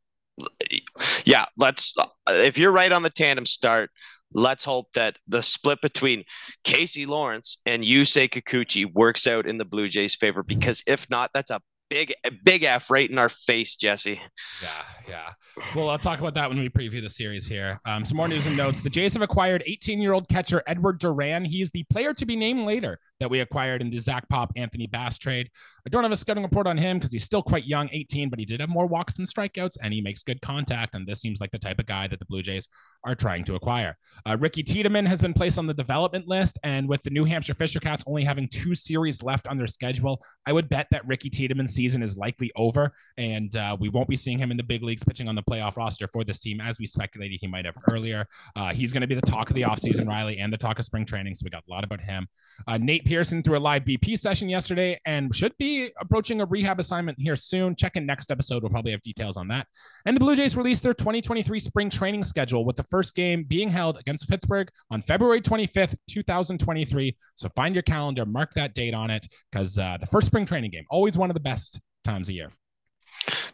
yeah, 1.25 1.47
let's. 1.59 1.95
If 2.29 2.57
you're 2.57 2.73
right 2.73 2.93
on 2.93 3.03
the 3.03 3.11
tandem 3.11 3.45
start, 3.45 3.91
let's 4.33 4.65
hope 4.65 4.87
that 4.95 5.19
the 5.27 5.43
split 5.43 5.81
between 5.83 6.25
Casey 6.65 7.07
Lawrence 7.07 7.59
and 7.67 7.83
Yusei 7.83 8.29
Kikuchi 8.29 8.91
works 8.95 9.27
out 9.27 9.47
in 9.47 9.59
the 9.59 9.65
Blue 9.65 9.89
Jays' 9.89 10.15
favor. 10.15 10.43
Because 10.43 10.83
if 10.87 11.09
not, 11.11 11.31
that's 11.35 11.51
a 11.51 11.61
big 11.91 12.13
big 12.45 12.63
F 12.65 12.91
right 12.91 13.09
in 13.11 13.19
our 13.19 13.29
face, 13.29 13.77
Jesse. 13.77 14.21
Yeah, 14.63 14.69
yeah. 15.09 15.33
Well, 15.75 15.91
I'll 15.91 15.99
talk 15.99 16.21
about 16.21 16.35
that 16.35 16.49
when 16.49 16.59
we 16.59 16.69
preview 16.69 17.03
the 17.03 17.09
series 17.09 17.47
here. 17.47 17.81
Um, 17.85 18.05
some 18.05 18.17
more 18.17 18.29
news 18.29 18.47
and 18.47 18.57
notes. 18.57 18.81
The 18.81 18.91
Jays 18.91 19.15
have 19.15 19.23
acquired 19.23 19.65
18-year-old 19.69 20.29
catcher 20.29 20.63
Edward 20.67 21.01
Duran. 21.01 21.45
He 21.45 21.61
is 21.61 21.71
the 21.71 21.85
player 21.85 22.15
to 22.15 22.27
be 22.27 22.37
named 22.37 22.65
later 22.65 23.01
that 23.21 23.31
we 23.31 23.41
acquired 23.41 23.81
in 23.81 23.91
the 23.91 23.99
Zach 23.99 24.29
Pop 24.29 24.53
Anthony 24.57 24.87
Bass 24.87 25.19
trade. 25.19 25.51
I 25.87 25.91
don't 25.91 26.03
have 26.03 26.13
a 26.13 26.17
scouting 26.17 26.43
report 26.43 26.67
on 26.67 26.77
him 26.77 26.99
because 26.99 27.13
he's 27.13 27.25
still 27.25 27.43
quite 27.43 27.67
young, 27.67 27.89
18, 27.93 28.31
but 28.31 28.39
he 28.39 28.45
did 28.45 28.61
have 28.61 28.69
more 28.69 28.87
walks 28.87 29.15
than 29.15 29.25
strikeouts, 29.25 29.79
and 29.83 29.93
he 29.93 30.01
makes 30.01 30.23
good 30.23 30.41
contact. 30.41 30.95
And 30.95 31.07
this 31.07 31.21
seems 31.21 31.41
like 31.41 31.51
the 31.51 31.59
type 31.59 31.79
of 31.79 31.87
guy 31.87 32.07
that 32.09 32.19
the 32.19 32.25
Blue 32.27 32.43
Jays 32.43 32.69
are 33.05 33.15
trying 33.15 33.45
to 33.45 33.55
acquire. 33.55 33.97
Uh, 34.27 34.37
Ricky 34.39 34.63
Tiedemann 34.63 35.07
has 35.07 35.21
been 35.21 35.33
placed 35.33 35.59
on 35.59 35.67
the 35.67 35.75
development 35.75 36.27
list, 36.27 36.59
and 36.63 36.89
with 36.89 37.03
the 37.03 37.11
New 37.11 37.25
Hampshire 37.25 37.55
Fisher 37.55 37.81
Cats 37.81 38.05
only 38.07 38.25
having 38.25 38.49
two 38.49 38.75
series 38.75 39.23
left 39.23 39.47
on 39.47 39.57
their 39.57 39.67
schedule, 39.67 40.23
I 40.47 40.53
would 40.53 40.69
bet 40.69 40.89
that 40.91 41.07
Ricky 41.07 41.31
Tiedemann's 41.31 41.75
season 41.75 42.03
is 42.03 42.17
likely 42.17 42.51
over, 42.57 42.93
and 43.17 43.55
uh, 43.57 43.77
we 43.79 43.89
won't 43.89 44.09
be 44.09 44.17
seeing 44.17 44.39
him 44.39 44.51
in 44.51 44.57
the 44.57 44.63
big 44.63 44.83
leagues 44.83 45.05
pitching 45.05 45.29
on 45.29 45.35
the 45.35 45.43
playoff 45.43 45.77
roster 45.77 46.09
for 46.13 46.25
this 46.25 46.41
team 46.41 46.61
as 46.61 46.79
we 46.79 46.87
speculated 46.87 47.39
he 47.41 47.47
might 47.47 47.65
have 47.65 47.77
earlier. 47.91 48.27
Uh, 48.57 48.73
he's 48.73 48.93
going 48.93 49.01
to 49.01 49.07
be 49.07 49.15
the 49.15 49.23
talk 49.23 49.49
of 49.49 49.55
the 49.55 49.63
offseason, 49.63 50.07
Riley, 50.07 50.39
and 50.39 50.53
the 50.53 50.59
talk 50.59 50.79
of 50.79 50.85
spring 50.85 51.05
training, 51.05 51.35
so 51.35 51.45
we 51.45 51.51
got 51.51 51.65
a 51.69 51.71
lot 51.71 51.85
about 51.85 52.01
him. 52.01 52.27
Uh, 52.67 52.79
Nate 52.79 53.05
Pearson 53.09 53.42
through 53.42 53.57
a 53.57 53.59
live 53.59 53.85
BP 53.85 54.18
session 54.18 54.51
yesterday 54.51 55.01
and 55.07 55.35
should 55.35 55.57
be 55.57 55.88
approaching 55.99 56.42
a 56.42 56.44
rehab 56.44 56.79
assignment 56.79 57.18
here 57.18 57.37
soon. 57.37 57.75
Check 57.75 57.97
in 57.97 58.05
next 58.05 58.31
episode. 58.31 58.62
We'll 58.62 58.68
probably 58.68 58.90
have 58.90 59.01
details 59.01 59.38
on 59.38 59.49
that. 59.49 59.66
And 60.05 60.14
the 60.14 60.21
Blue 60.21 60.37
Jays 60.37 60.59
released 60.59 60.83
their 60.83 60.92
2023 60.92 61.59
spring 61.59 61.88
training 61.88 62.23
schedule 62.23 62.66
with 62.66 62.77
the 62.77 62.83
first 62.83 63.14
game 63.14 63.44
being 63.44 63.71
held 63.71 63.97
against 63.97 64.29
Pittsburgh 64.29 64.68
on 64.90 65.01
February 65.01 65.40
25th, 65.40 65.97
2023. 66.11 67.16
So 67.37 67.49
find 67.57 67.75
your 67.75 67.81
calendar, 67.81 68.27
mark 68.27 68.53
that 68.53 68.75
date 68.75 68.92
on 68.92 69.09
it 69.09 69.27
because 69.51 69.79
uh, 69.79 69.97
the 69.99 70.07
first 70.07 70.27
spring 70.27 70.44
training 70.44 70.71
game, 70.71 70.85
always 70.90 71.16
one 71.16 71.31
of 71.31 71.35
the 71.35 71.40
best 71.40 71.81
times 72.05 72.29
a 72.29 72.35
year. 72.35 72.51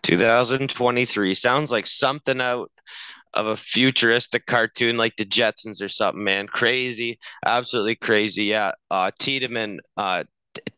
2023 0.03 1.35
sounds 1.37 1.71
like 1.71 1.87
something 1.87 2.41
out 2.41 2.73
of 3.35 3.47
a 3.47 3.57
futuristic 3.57 4.47
cartoon 4.47 4.97
like 4.97 5.17
the 5.17 5.25
Jetsons 5.25 5.83
or 5.83 5.89
something, 5.89 6.25
man. 6.25 6.47
Crazy, 6.47 7.19
absolutely 7.45 7.97
crazy. 7.97 8.45
Yeah. 8.45 8.73
Uh, 8.91 9.11
Tiedemann, 9.19 9.81
uh, 9.97 10.25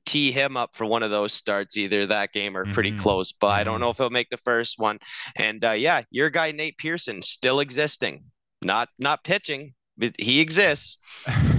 tee 0.06 0.32
him 0.32 0.56
up 0.56 0.74
for 0.74 0.86
one 0.86 1.02
of 1.02 1.10
those 1.10 1.32
starts, 1.32 1.76
either 1.76 2.06
that 2.06 2.32
game 2.32 2.56
or 2.56 2.64
pretty 2.72 2.92
mm-hmm. 2.92 3.00
close. 3.00 3.32
But. 3.32 3.48
I 3.48 3.64
don't 3.64 3.74
mm-hmm. 3.74 3.82
know 3.82 3.90
if 3.90 3.96
he'll 3.98 4.10
make 4.10 4.30
the 4.30 4.36
first 4.38 4.78
one. 4.78 4.98
And 5.36 5.64
uh, 5.64 5.72
yeah, 5.72 6.02
your 6.10 6.30
guy 6.30 6.52
Nate 6.52 6.78
Pearson 6.78 7.22
still 7.22 7.60
existing, 7.60 8.24
not 8.62 8.88
not 8.98 9.24
pitching, 9.24 9.74
but 9.96 10.14
he 10.18 10.40
exists. 10.40 10.98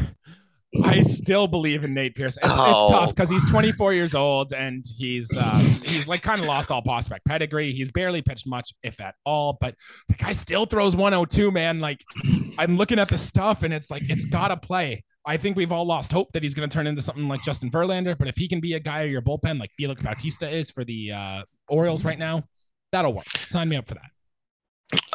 I 0.83 1.01
still 1.01 1.47
believe 1.47 1.83
in 1.83 1.93
Nate 1.93 2.15
Pearson. 2.15 2.41
It's, 2.43 2.53
oh. 2.57 2.83
it's 2.83 2.91
tough 2.91 3.09
because 3.15 3.29
he's 3.29 3.49
24 3.49 3.93
years 3.93 4.13
old 4.13 4.51
and 4.51 4.83
he's 4.97 5.35
um, 5.37 5.61
he's 5.61 6.07
like 6.07 6.21
kind 6.21 6.39
of 6.39 6.45
lost 6.45 6.71
all 6.71 6.81
prospect 6.81 7.25
pedigree. 7.25 7.71
He's 7.71 7.91
barely 7.91 8.21
pitched 8.21 8.47
much, 8.47 8.73
if 8.83 8.99
at 8.99 9.15
all. 9.25 9.57
But 9.59 9.75
the 10.09 10.15
guy 10.15 10.33
still 10.33 10.65
throws 10.65 10.95
102, 10.95 11.51
man. 11.51 11.79
Like 11.79 12.03
I'm 12.57 12.77
looking 12.77 12.99
at 12.99 13.07
the 13.07 13.17
stuff 13.17 13.63
and 13.63 13.73
it's 13.73 13.89
like 13.89 14.03
it's 14.09 14.25
gotta 14.25 14.57
play. 14.57 15.03
I 15.25 15.35
think 15.35 15.57
we've 15.57 15.73
all 15.73 15.85
lost 15.85 16.11
hope 16.13 16.31
that 16.33 16.41
he's 16.41 16.53
going 16.53 16.69
to 16.69 16.73
turn 16.73 16.87
into 16.87 17.01
something 17.01 17.27
like 17.27 17.43
Justin 17.43 17.69
Verlander. 17.69 18.17
But 18.17 18.29
if 18.29 18.37
he 18.37 18.47
can 18.47 18.61
be 18.61 18.75
a 18.75 18.79
guy 18.79 19.01
of 19.01 19.11
your 19.11 19.21
bullpen 19.21 19.59
like 19.59 19.71
Felix 19.75 20.01
Bautista 20.01 20.47
is 20.49 20.71
for 20.71 20.85
the 20.85 21.11
uh, 21.11 21.43
Orioles 21.67 22.05
right 22.05 22.17
now, 22.17 22.45
that'll 22.93 23.13
work. 23.13 23.27
Sign 23.39 23.67
me 23.67 23.75
up 23.75 23.89
for 23.89 23.95
that. 23.95 24.09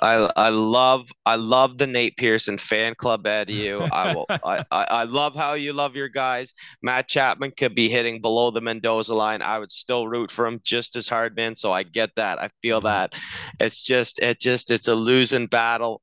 I 0.03 0.29
I 0.37 0.49
love 0.49 1.09
I 1.25 1.37
love 1.37 1.79
the 1.79 1.87
Nate 1.87 2.17
Pearson 2.17 2.59
fan 2.59 2.95
club 2.97 3.27
at 3.27 3.49
you. 3.49 3.81
I 3.93 4.13
will 4.15 4.27
I, 4.29 4.63
I, 4.71 4.85
I 4.91 5.05
love 5.05 5.35
how 5.35 5.55
you 5.55 5.73
love 5.73 5.95
your 5.95 6.09
guys. 6.09 6.53
Matt 6.83 7.09
Chapman 7.09 7.53
could 7.53 7.75
be 7.75 7.89
hitting 7.89 8.21
below 8.21 8.51
the 8.51 8.61
Mendoza 8.61 9.15
line. 9.15 9.43
I 9.43 9.61
would 9.61 9.71
still 9.71 10.09
root 10.09 10.31
for 10.31 10.47
him 10.47 10.61
just 10.65 10.97
as 10.97 11.09
hard, 11.09 11.37
man. 11.37 11.55
So 11.55 11.71
I 11.73 11.85
get 11.85 12.11
that. 12.17 12.43
I 12.43 12.51
feel 12.61 12.81
mm-hmm. 12.81 12.89
that. 12.89 13.15
It's 13.61 13.85
just 13.85 14.19
it 14.19 14.41
just 14.41 14.71
it's 14.71 14.89
a 14.89 14.95
losing 14.95 15.47
battle. 15.47 16.03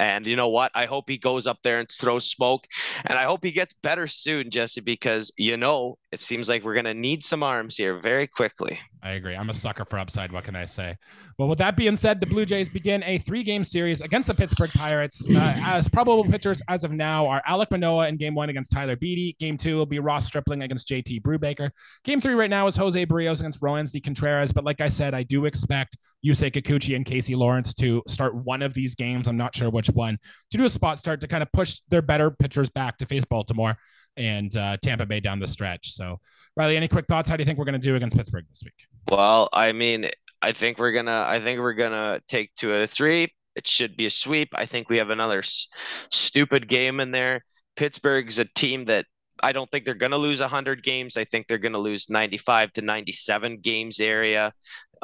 And 0.00 0.26
you 0.26 0.34
know 0.34 0.48
what? 0.48 0.72
I 0.74 0.86
hope 0.86 1.08
he 1.08 1.18
goes 1.18 1.46
up 1.46 1.58
there 1.62 1.78
and 1.78 1.88
throws 1.88 2.26
smoke. 2.26 2.66
And 3.04 3.16
I 3.16 3.24
hope 3.24 3.44
he 3.44 3.52
gets 3.52 3.74
better 3.74 4.08
soon, 4.08 4.50
Jesse, 4.50 4.80
because 4.80 5.30
you 5.36 5.56
know, 5.56 5.98
it 6.14 6.20
seems 6.20 6.48
like 6.48 6.62
we're 6.62 6.74
going 6.74 6.84
to 6.84 6.94
need 6.94 7.24
some 7.24 7.42
arms 7.42 7.76
here 7.76 7.98
very 7.98 8.28
quickly. 8.28 8.78
I 9.02 9.10
agree. 9.10 9.34
I'm 9.34 9.50
a 9.50 9.52
sucker 9.52 9.84
for 9.84 9.98
upside. 9.98 10.30
What 10.30 10.44
can 10.44 10.54
I 10.54 10.64
say? 10.64 10.96
Well, 11.38 11.48
with 11.48 11.58
that 11.58 11.76
being 11.76 11.96
said, 11.96 12.20
the 12.20 12.26
Blue 12.26 12.46
Jays 12.46 12.68
begin 12.68 13.02
a 13.02 13.18
three 13.18 13.42
game 13.42 13.64
series 13.64 14.00
against 14.00 14.28
the 14.28 14.34
Pittsburgh 14.34 14.70
Pirates. 14.70 15.22
Uh, 15.28 15.54
as 15.62 15.88
probable 15.88 16.24
pitchers 16.24 16.62
as 16.68 16.84
of 16.84 16.92
now 16.92 17.26
are 17.26 17.42
Alec 17.46 17.72
Manoah 17.72 18.08
in 18.08 18.16
game 18.16 18.34
one 18.34 18.48
against 18.48 18.70
Tyler 18.70 18.94
Beede. 18.96 19.36
Game 19.38 19.56
two 19.56 19.76
will 19.76 19.84
be 19.84 19.98
Ross 19.98 20.24
Stripling 20.24 20.62
against 20.62 20.88
JT 20.88 21.20
Brubaker. 21.22 21.70
Game 22.04 22.20
three 22.20 22.34
right 22.34 22.48
now 22.48 22.66
is 22.68 22.76
Jose 22.76 23.04
Berrios 23.04 23.40
against 23.40 23.60
Roansy 23.60 24.02
Contreras. 24.02 24.52
But 24.52 24.64
like 24.64 24.80
I 24.80 24.88
said, 24.88 25.12
I 25.12 25.24
do 25.24 25.44
expect 25.44 25.96
Yusei 26.24 26.50
Kikuchi 26.52 26.94
and 26.94 27.04
Casey 27.04 27.34
Lawrence 27.34 27.74
to 27.74 28.02
start 28.06 28.34
one 28.36 28.62
of 28.62 28.72
these 28.72 28.94
games. 28.94 29.26
I'm 29.26 29.36
not 29.36 29.54
sure 29.54 29.68
which 29.68 29.88
one 29.88 30.16
to 30.52 30.58
do 30.58 30.64
a 30.64 30.68
spot 30.68 31.00
start 31.00 31.20
to 31.22 31.28
kind 31.28 31.42
of 31.42 31.50
push 31.52 31.80
their 31.88 32.02
better 32.02 32.30
pitchers 32.30 32.68
back 32.70 32.96
to 32.98 33.06
face 33.06 33.24
Baltimore 33.24 33.76
and 34.16 34.56
uh, 34.56 34.76
Tampa 34.82 35.06
Bay 35.06 35.20
down 35.20 35.38
the 35.38 35.48
stretch. 35.48 35.92
So, 35.92 36.20
Riley, 36.56 36.76
any 36.76 36.88
quick 36.88 37.06
thoughts? 37.06 37.28
How 37.28 37.36
do 37.36 37.42
you 37.42 37.46
think 37.46 37.58
we're 37.58 37.64
going 37.64 37.80
to 37.80 37.86
do 37.86 37.96
against 37.96 38.16
Pittsburgh 38.16 38.44
this 38.48 38.62
week? 38.64 38.74
Well, 39.10 39.48
I 39.52 39.72
mean, 39.72 40.08
I 40.42 40.52
think 40.52 40.78
we're 40.78 40.92
gonna. 40.92 41.24
I 41.26 41.40
think 41.40 41.60
we're 41.60 41.74
gonna 41.74 42.20
take 42.28 42.54
two 42.54 42.72
out 42.72 42.80
of 42.80 42.90
three. 42.90 43.32
It 43.56 43.66
should 43.66 43.96
be 43.96 44.06
a 44.06 44.10
sweep. 44.10 44.48
I 44.54 44.66
think 44.66 44.88
we 44.88 44.96
have 44.98 45.10
another 45.10 45.38
s- 45.38 45.68
stupid 46.10 46.68
game 46.68 47.00
in 47.00 47.10
there. 47.12 47.42
Pittsburgh's 47.76 48.38
a 48.38 48.44
team 48.44 48.84
that 48.86 49.06
I 49.42 49.52
don't 49.52 49.70
think 49.70 49.84
they're 49.84 49.94
going 49.94 50.12
to 50.12 50.18
lose 50.18 50.40
100 50.40 50.82
games. 50.82 51.16
I 51.16 51.24
think 51.24 51.46
they're 51.46 51.58
going 51.58 51.72
to 51.72 51.78
lose 51.78 52.08
95 52.08 52.72
to 52.74 52.82
97 52.82 53.58
games 53.58 54.00
area. 54.00 54.52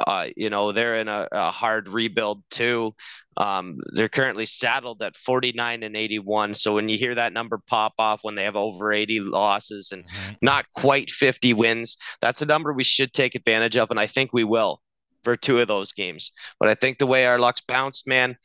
Uh, 0.07 0.27
you 0.35 0.49
know, 0.49 0.71
they're 0.71 0.95
in 0.95 1.07
a, 1.07 1.27
a 1.31 1.51
hard 1.51 1.87
rebuild 1.87 2.43
too. 2.49 2.95
Um, 3.37 3.77
they're 3.93 4.09
currently 4.09 4.45
saddled 4.45 5.01
at 5.03 5.15
49 5.15 5.83
and 5.83 5.95
81. 5.95 6.53
So 6.55 6.75
when 6.75 6.89
you 6.89 6.97
hear 6.97 7.15
that 7.15 7.33
number 7.33 7.59
pop 7.67 7.93
off 7.97 8.19
when 8.23 8.35
they 8.35 8.43
have 8.43 8.55
over 8.55 8.91
80 8.91 9.19
losses 9.21 9.91
and 9.91 10.05
mm-hmm. 10.05 10.33
not 10.41 10.65
quite 10.75 11.09
50 11.09 11.53
wins, 11.53 11.97
that's 12.19 12.41
a 12.41 12.45
number 12.45 12.73
we 12.73 12.83
should 12.83 13.13
take 13.13 13.35
advantage 13.35 13.77
of. 13.77 13.91
And 13.91 13.99
I 13.99 14.07
think 14.07 14.31
we 14.33 14.43
will 14.43 14.81
for 15.23 15.35
two 15.35 15.59
of 15.59 15.67
those 15.67 15.91
games. 15.91 16.31
But 16.59 16.69
I 16.69 16.75
think 16.75 16.97
the 16.97 17.07
way 17.07 17.25
our 17.25 17.39
luck's 17.39 17.61
bounced, 17.61 18.07
man, 18.07 18.37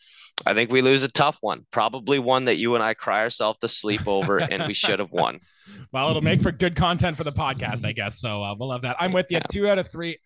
I 0.44 0.55
think 0.55 0.70
we 0.70 0.83
lose 0.83 1.03
a 1.03 1.09
tough 1.09 1.38
one. 1.40 1.66
Probably 1.70 2.18
one 2.18 2.44
that 2.44 2.57
you 2.57 2.75
and 2.75 2.85
I 2.85 2.94
cry 2.94 3.20
ourselves 3.20 3.59
to 3.61 3.68
sleep 3.68 4.07
over, 4.07 4.38
and 4.38 4.66
we 4.66 4.75
should 4.75 4.99
have 4.99 5.12
won. 5.12 5.40
Well, 5.92 6.11
it'll 6.11 6.22
make 6.22 6.42
for 6.42 6.53
good 6.53 6.77
content 6.77 7.16
for 7.16 7.25
the 7.25 7.33
podcast, 7.33 7.85
I 7.85 7.90
guess. 7.90 8.20
So 8.20 8.42
uh, 8.42 8.55
we'll 8.57 8.68
love 8.68 8.83
that. 8.83 8.96
I'm 9.01 9.12
with 9.12 9.27
you. 9.31 9.40
Two 9.51 9.68
out 9.68 9.79
of 9.79 9.90
three. 9.90 10.18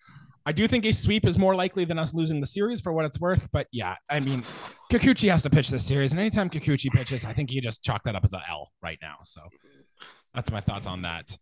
I 0.45 0.53
do 0.53 0.67
think 0.67 0.85
a 0.85 0.93
sweep 0.93 1.27
is 1.27 1.39
more 1.39 1.55
likely 1.55 1.85
than 1.85 1.99
us 1.99 2.15
losing 2.15 2.41
the 2.41 2.47
series 2.47 2.81
for 2.81 2.93
what 2.93 3.05
it's 3.05 3.21
worth. 3.21 3.49
But 3.53 3.67
yeah, 3.73 3.97
I 4.09 4.21
mean, 4.21 4.43
Kikuchi 4.91 5.31
has 5.31 5.43
to 5.45 5.51
pitch 5.51 5.71
this 5.71 5.87
series, 5.87 6.13
and 6.13 6.21
anytime 6.21 6.51
Kikuchi 6.51 6.91
pitches, 6.91 7.25
I 7.25 7.33
think 7.33 7.53
you 7.53 7.61
just 7.61 7.83
chalk 7.83 8.03
that 8.05 8.15
up 8.15 8.25
as 8.25 8.33
an 8.33 8.41
L 8.51 8.71
right 8.83 8.99
now. 9.01 9.17
So 9.23 9.43
that's 10.35 10.51
my 10.51 10.61
thoughts 10.61 10.87
on 10.87 11.03
that. 11.03 11.37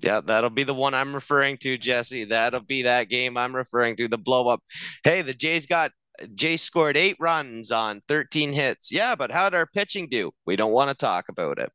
Yeah, 0.00 0.20
that'll 0.20 0.50
be 0.50 0.64
the 0.64 0.74
one 0.74 0.92
I'm 0.92 1.14
referring 1.14 1.56
to, 1.58 1.78
Jesse. 1.78 2.24
That'll 2.24 2.60
be 2.60 2.82
that 2.82 3.08
game 3.08 3.36
I'm 3.36 3.54
referring 3.54 3.96
to, 3.96 4.08
the 4.08 4.18
blow 4.18 4.48
up. 4.48 4.62
Hey, 5.02 5.22
the 5.22 5.34
Jays 5.34 5.66
got 5.66 5.92
Jay 6.34 6.56
scored 6.56 6.96
eight 6.96 7.16
runs 7.18 7.70
on 7.70 8.02
13 8.08 8.52
hits. 8.52 8.92
Yeah, 8.92 9.14
but 9.14 9.30
how 9.30 9.50
did 9.50 9.56
our 9.56 9.66
pitching 9.66 10.08
do? 10.08 10.30
We 10.46 10.56
don't 10.56 10.72
want 10.72 10.90
to 10.90 10.94
talk 10.94 11.28
about 11.28 11.58
it. 11.58 11.70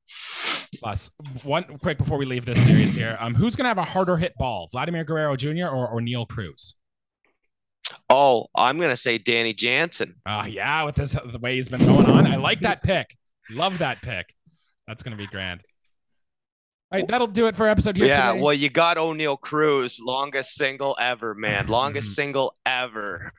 Plus, 0.79 1.11
one 1.43 1.63
quick 1.81 1.97
before 1.97 2.17
we 2.17 2.25
leave 2.25 2.45
this 2.45 2.63
series 2.63 2.93
here. 2.93 3.17
Um, 3.19 3.33
who's 3.35 3.55
gonna 3.55 3.69
have 3.69 3.77
a 3.77 3.83
harder 3.83 4.17
hit 4.17 4.33
ball, 4.37 4.69
Vladimir 4.71 5.03
Guerrero 5.03 5.35
Jr. 5.35 5.67
or, 5.67 5.87
or 5.87 6.01
Neil 6.01 6.25
Cruz? 6.25 6.75
Oh, 8.09 8.47
I'm 8.55 8.79
gonna 8.79 8.95
say 8.95 9.17
Danny 9.17 9.53
Jansen. 9.53 10.15
Oh 10.25 10.45
yeah, 10.45 10.83
with 10.83 10.95
this 10.95 11.11
the 11.11 11.39
way 11.39 11.55
he's 11.55 11.69
been 11.69 11.83
going 11.85 12.05
on, 12.05 12.27
I 12.27 12.35
like 12.35 12.61
that 12.61 12.83
pick. 12.83 13.15
Love 13.51 13.79
that 13.79 14.01
pick. 14.01 14.33
That's 14.87 15.03
gonna 15.03 15.15
be 15.15 15.27
grand. 15.27 15.61
All 16.91 16.99
right, 16.99 17.07
that'll 17.07 17.27
do 17.27 17.45
it 17.45 17.55
for 17.55 17.67
episode 17.67 17.97
here. 17.97 18.07
Yeah, 18.07 18.31
today. 18.31 18.41
well, 18.41 18.53
you 18.53 18.69
got 18.69 18.97
Oneil 18.97 19.39
Cruz, 19.39 19.99
longest 20.01 20.55
single 20.55 20.95
ever, 20.99 21.35
man, 21.35 21.67
longest 21.67 22.15
single 22.15 22.55
ever. 22.65 23.31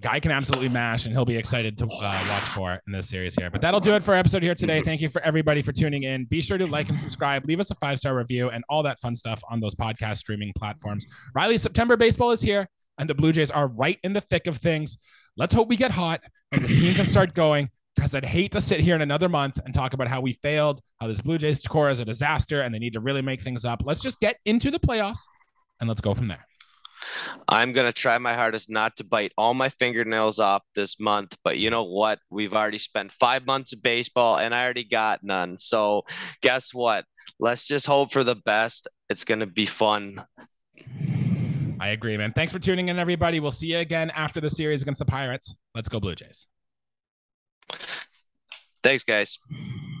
Guy 0.00 0.18
can 0.18 0.30
absolutely 0.30 0.68
mash, 0.68 1.04
and 1.06 1.14
he'll 1.14 1.24
be 1.24 1.36
excited 1.36 1.76
to 1.78 1.84
uh, 1.84 2.24
watch 2.28 2.44
for 2.44 2.80
in 2.86 2.92
this 2.92 3.08
series 3.08 3.34
here. 3.34 3.50
But 3.50 3.60
that'll 3.60 3.80
do 3.80 3.94
it 3.94 4.02
for 4.02 4.14
episode 4.14 4.42
here 4.42 4.54
today. 4.54 4.80
Thank 4.80 5.00
you 5.00 5.08
for 5.08 5.20
everybody 5.22 5.60
for 5.60 5.72
tuning 5.72 6.04
in. 6.04 6.24
Be 6.24 6.40
sure 6.40 6.56
to 6.56 6.66
like 6.66 6.88
and 6.88 6.98
subscribe, 6.98 7.44
leave 7.46 7.60
us 7.60 7.70
a 7.70 7.74
five 7.76 7.98
star 7.98 8.16
review, 8.16 8.50
and 8.50 8.64
all 8.68 8.82
that 8.82 8.98
fun 9.00 9.14
stuff 9.14 9.42
on 9.50 9.60
those 9.60 9.74
podcast 9.74 10.16
streaming 10.16 10.52
platforms. 10.56 11.06
Riley, 11.34 11.58
September 11.58 11.96
baseball 11.96 12.30
is 12.30 12.40
here, 12.40 12.68
and 12.98 13.08
the 13.08 13.14
Blue 13.14 13.32
Jays 13.32 13.50
are 13.50 13.68
right 13.68 13.98
in 14.02 14.12
the 14.12 14.20
thick 14.22 14.46
of 14.46 14.56
things. 14.56 14.98
Let's 15.36 15.54
hope 15.54 15.68
we 15.68 15.76
get 15.76 15.90
hot 15.90 16.20
and 16.52 16.62
this 16.62 16.78
team 16.78 16.94
can 16.94 17.06
start 17.06 17.34
going 17.34 17.70
because 17.94 18.14
I'd 18.14 18.24
hate 18.24 18.52
to 18.52 18.60
sit 18.60 18.80
here 18.80 18.94
in 18.94 19.02
another 19.02 19.28
month 19.28 19.60
and 19.64 19.74
talk 19.74 19.92
about 19.92 20.08
how 20.08 20.20
we 20.20 20.32
failed, 20.34 20.80
how 21.00 21.08
this 21.08 21.20
Blue 21.20 21.38
Jays 21.38 21.60
core 21.60 21.90
is 21.90 22.00
a 22.00 22.04
disaster, 22.04 22.62
and 22.62 22.74
they 22.74 22.78
need 22.78 22.94
to 22.94 23.00
really 23.00 23.22
make 23.22 23.42
things 23.42 23.64
up. 23.64 23.82
Let's 23.84 24.00
just 24.00 24.20
get 24.20 24.38
into 24.44 24.70
the 24.70 24.80
playoffs 24.80 25.20
and 25.80 25.88
let's 25.88 26.00
go 26.00 26.14
from 26.14 26.28
there. 26.28 26.46
I'm 27.48 27.72
going 27.72 27.86
to 27.86 27.92
try 27.92 28.18
my 28.18 28.34
hardest 28.34 28.70
not 28.70 28.96
to 28.96 29.04
bite 29.04 29.32
all 29.36 29.54
my 29.54 29.68
fingernails 29.68 30.38
off 30.38 30.62
this 30.74 31.00
month, 31.00 31.36
but 31.44 31.58
you 31.58 31.70
know 31.70 31.84
what? 31.84 32.18
We've 32.30 32.52
already 32.52 32.78
spent 32.78 33.12
five 33.12 33.46
months 33.46 33.72
of 33.72 33.82
baseball 33.82 34.38
and 34.38 34.54
I 34.54 34.64
already 34.64 34.84
got 34.84 35.22
none. 35.22 35.58
So, 35.58 36.02
guess 36.42 36.72
what? 36.74 37.04
Let's 37.38 37.66
just 37.66 37.86
hope 37.86 38.12
for 38.12 38.24
the 38.24 38.36
best. 38.36 38.88
It's 39.08 39.24
going 39.24 39.40
to 39.40 39.46
be 39.46 39.66
fun. 39.66 40.24
I 41.80 41.88
agree, 41.88 42.16
man. 42.16 42.32
Thanks 42.32 42.52
for 42.52 42.58
tuning 42.58 42.88
in, 42.88 42.98
everybody. 42.98 43.40
We'll 43.40 43.50
see 43.50 43.68
you 43.68 43.78
again 43.78 44.10
after 44.10 44.40
the 44.40 44.50
series 44.50 44.82
against 44.82 44.98
the 44.98 45.06
Pirates. 45.06 45.54
Let's 45.74 45.88
go, 45.88 45.98
Blue 45.98 46.14
Jays. 46.14 46.46
Thanks, 48.82 49.04
guys. 49.04 49.38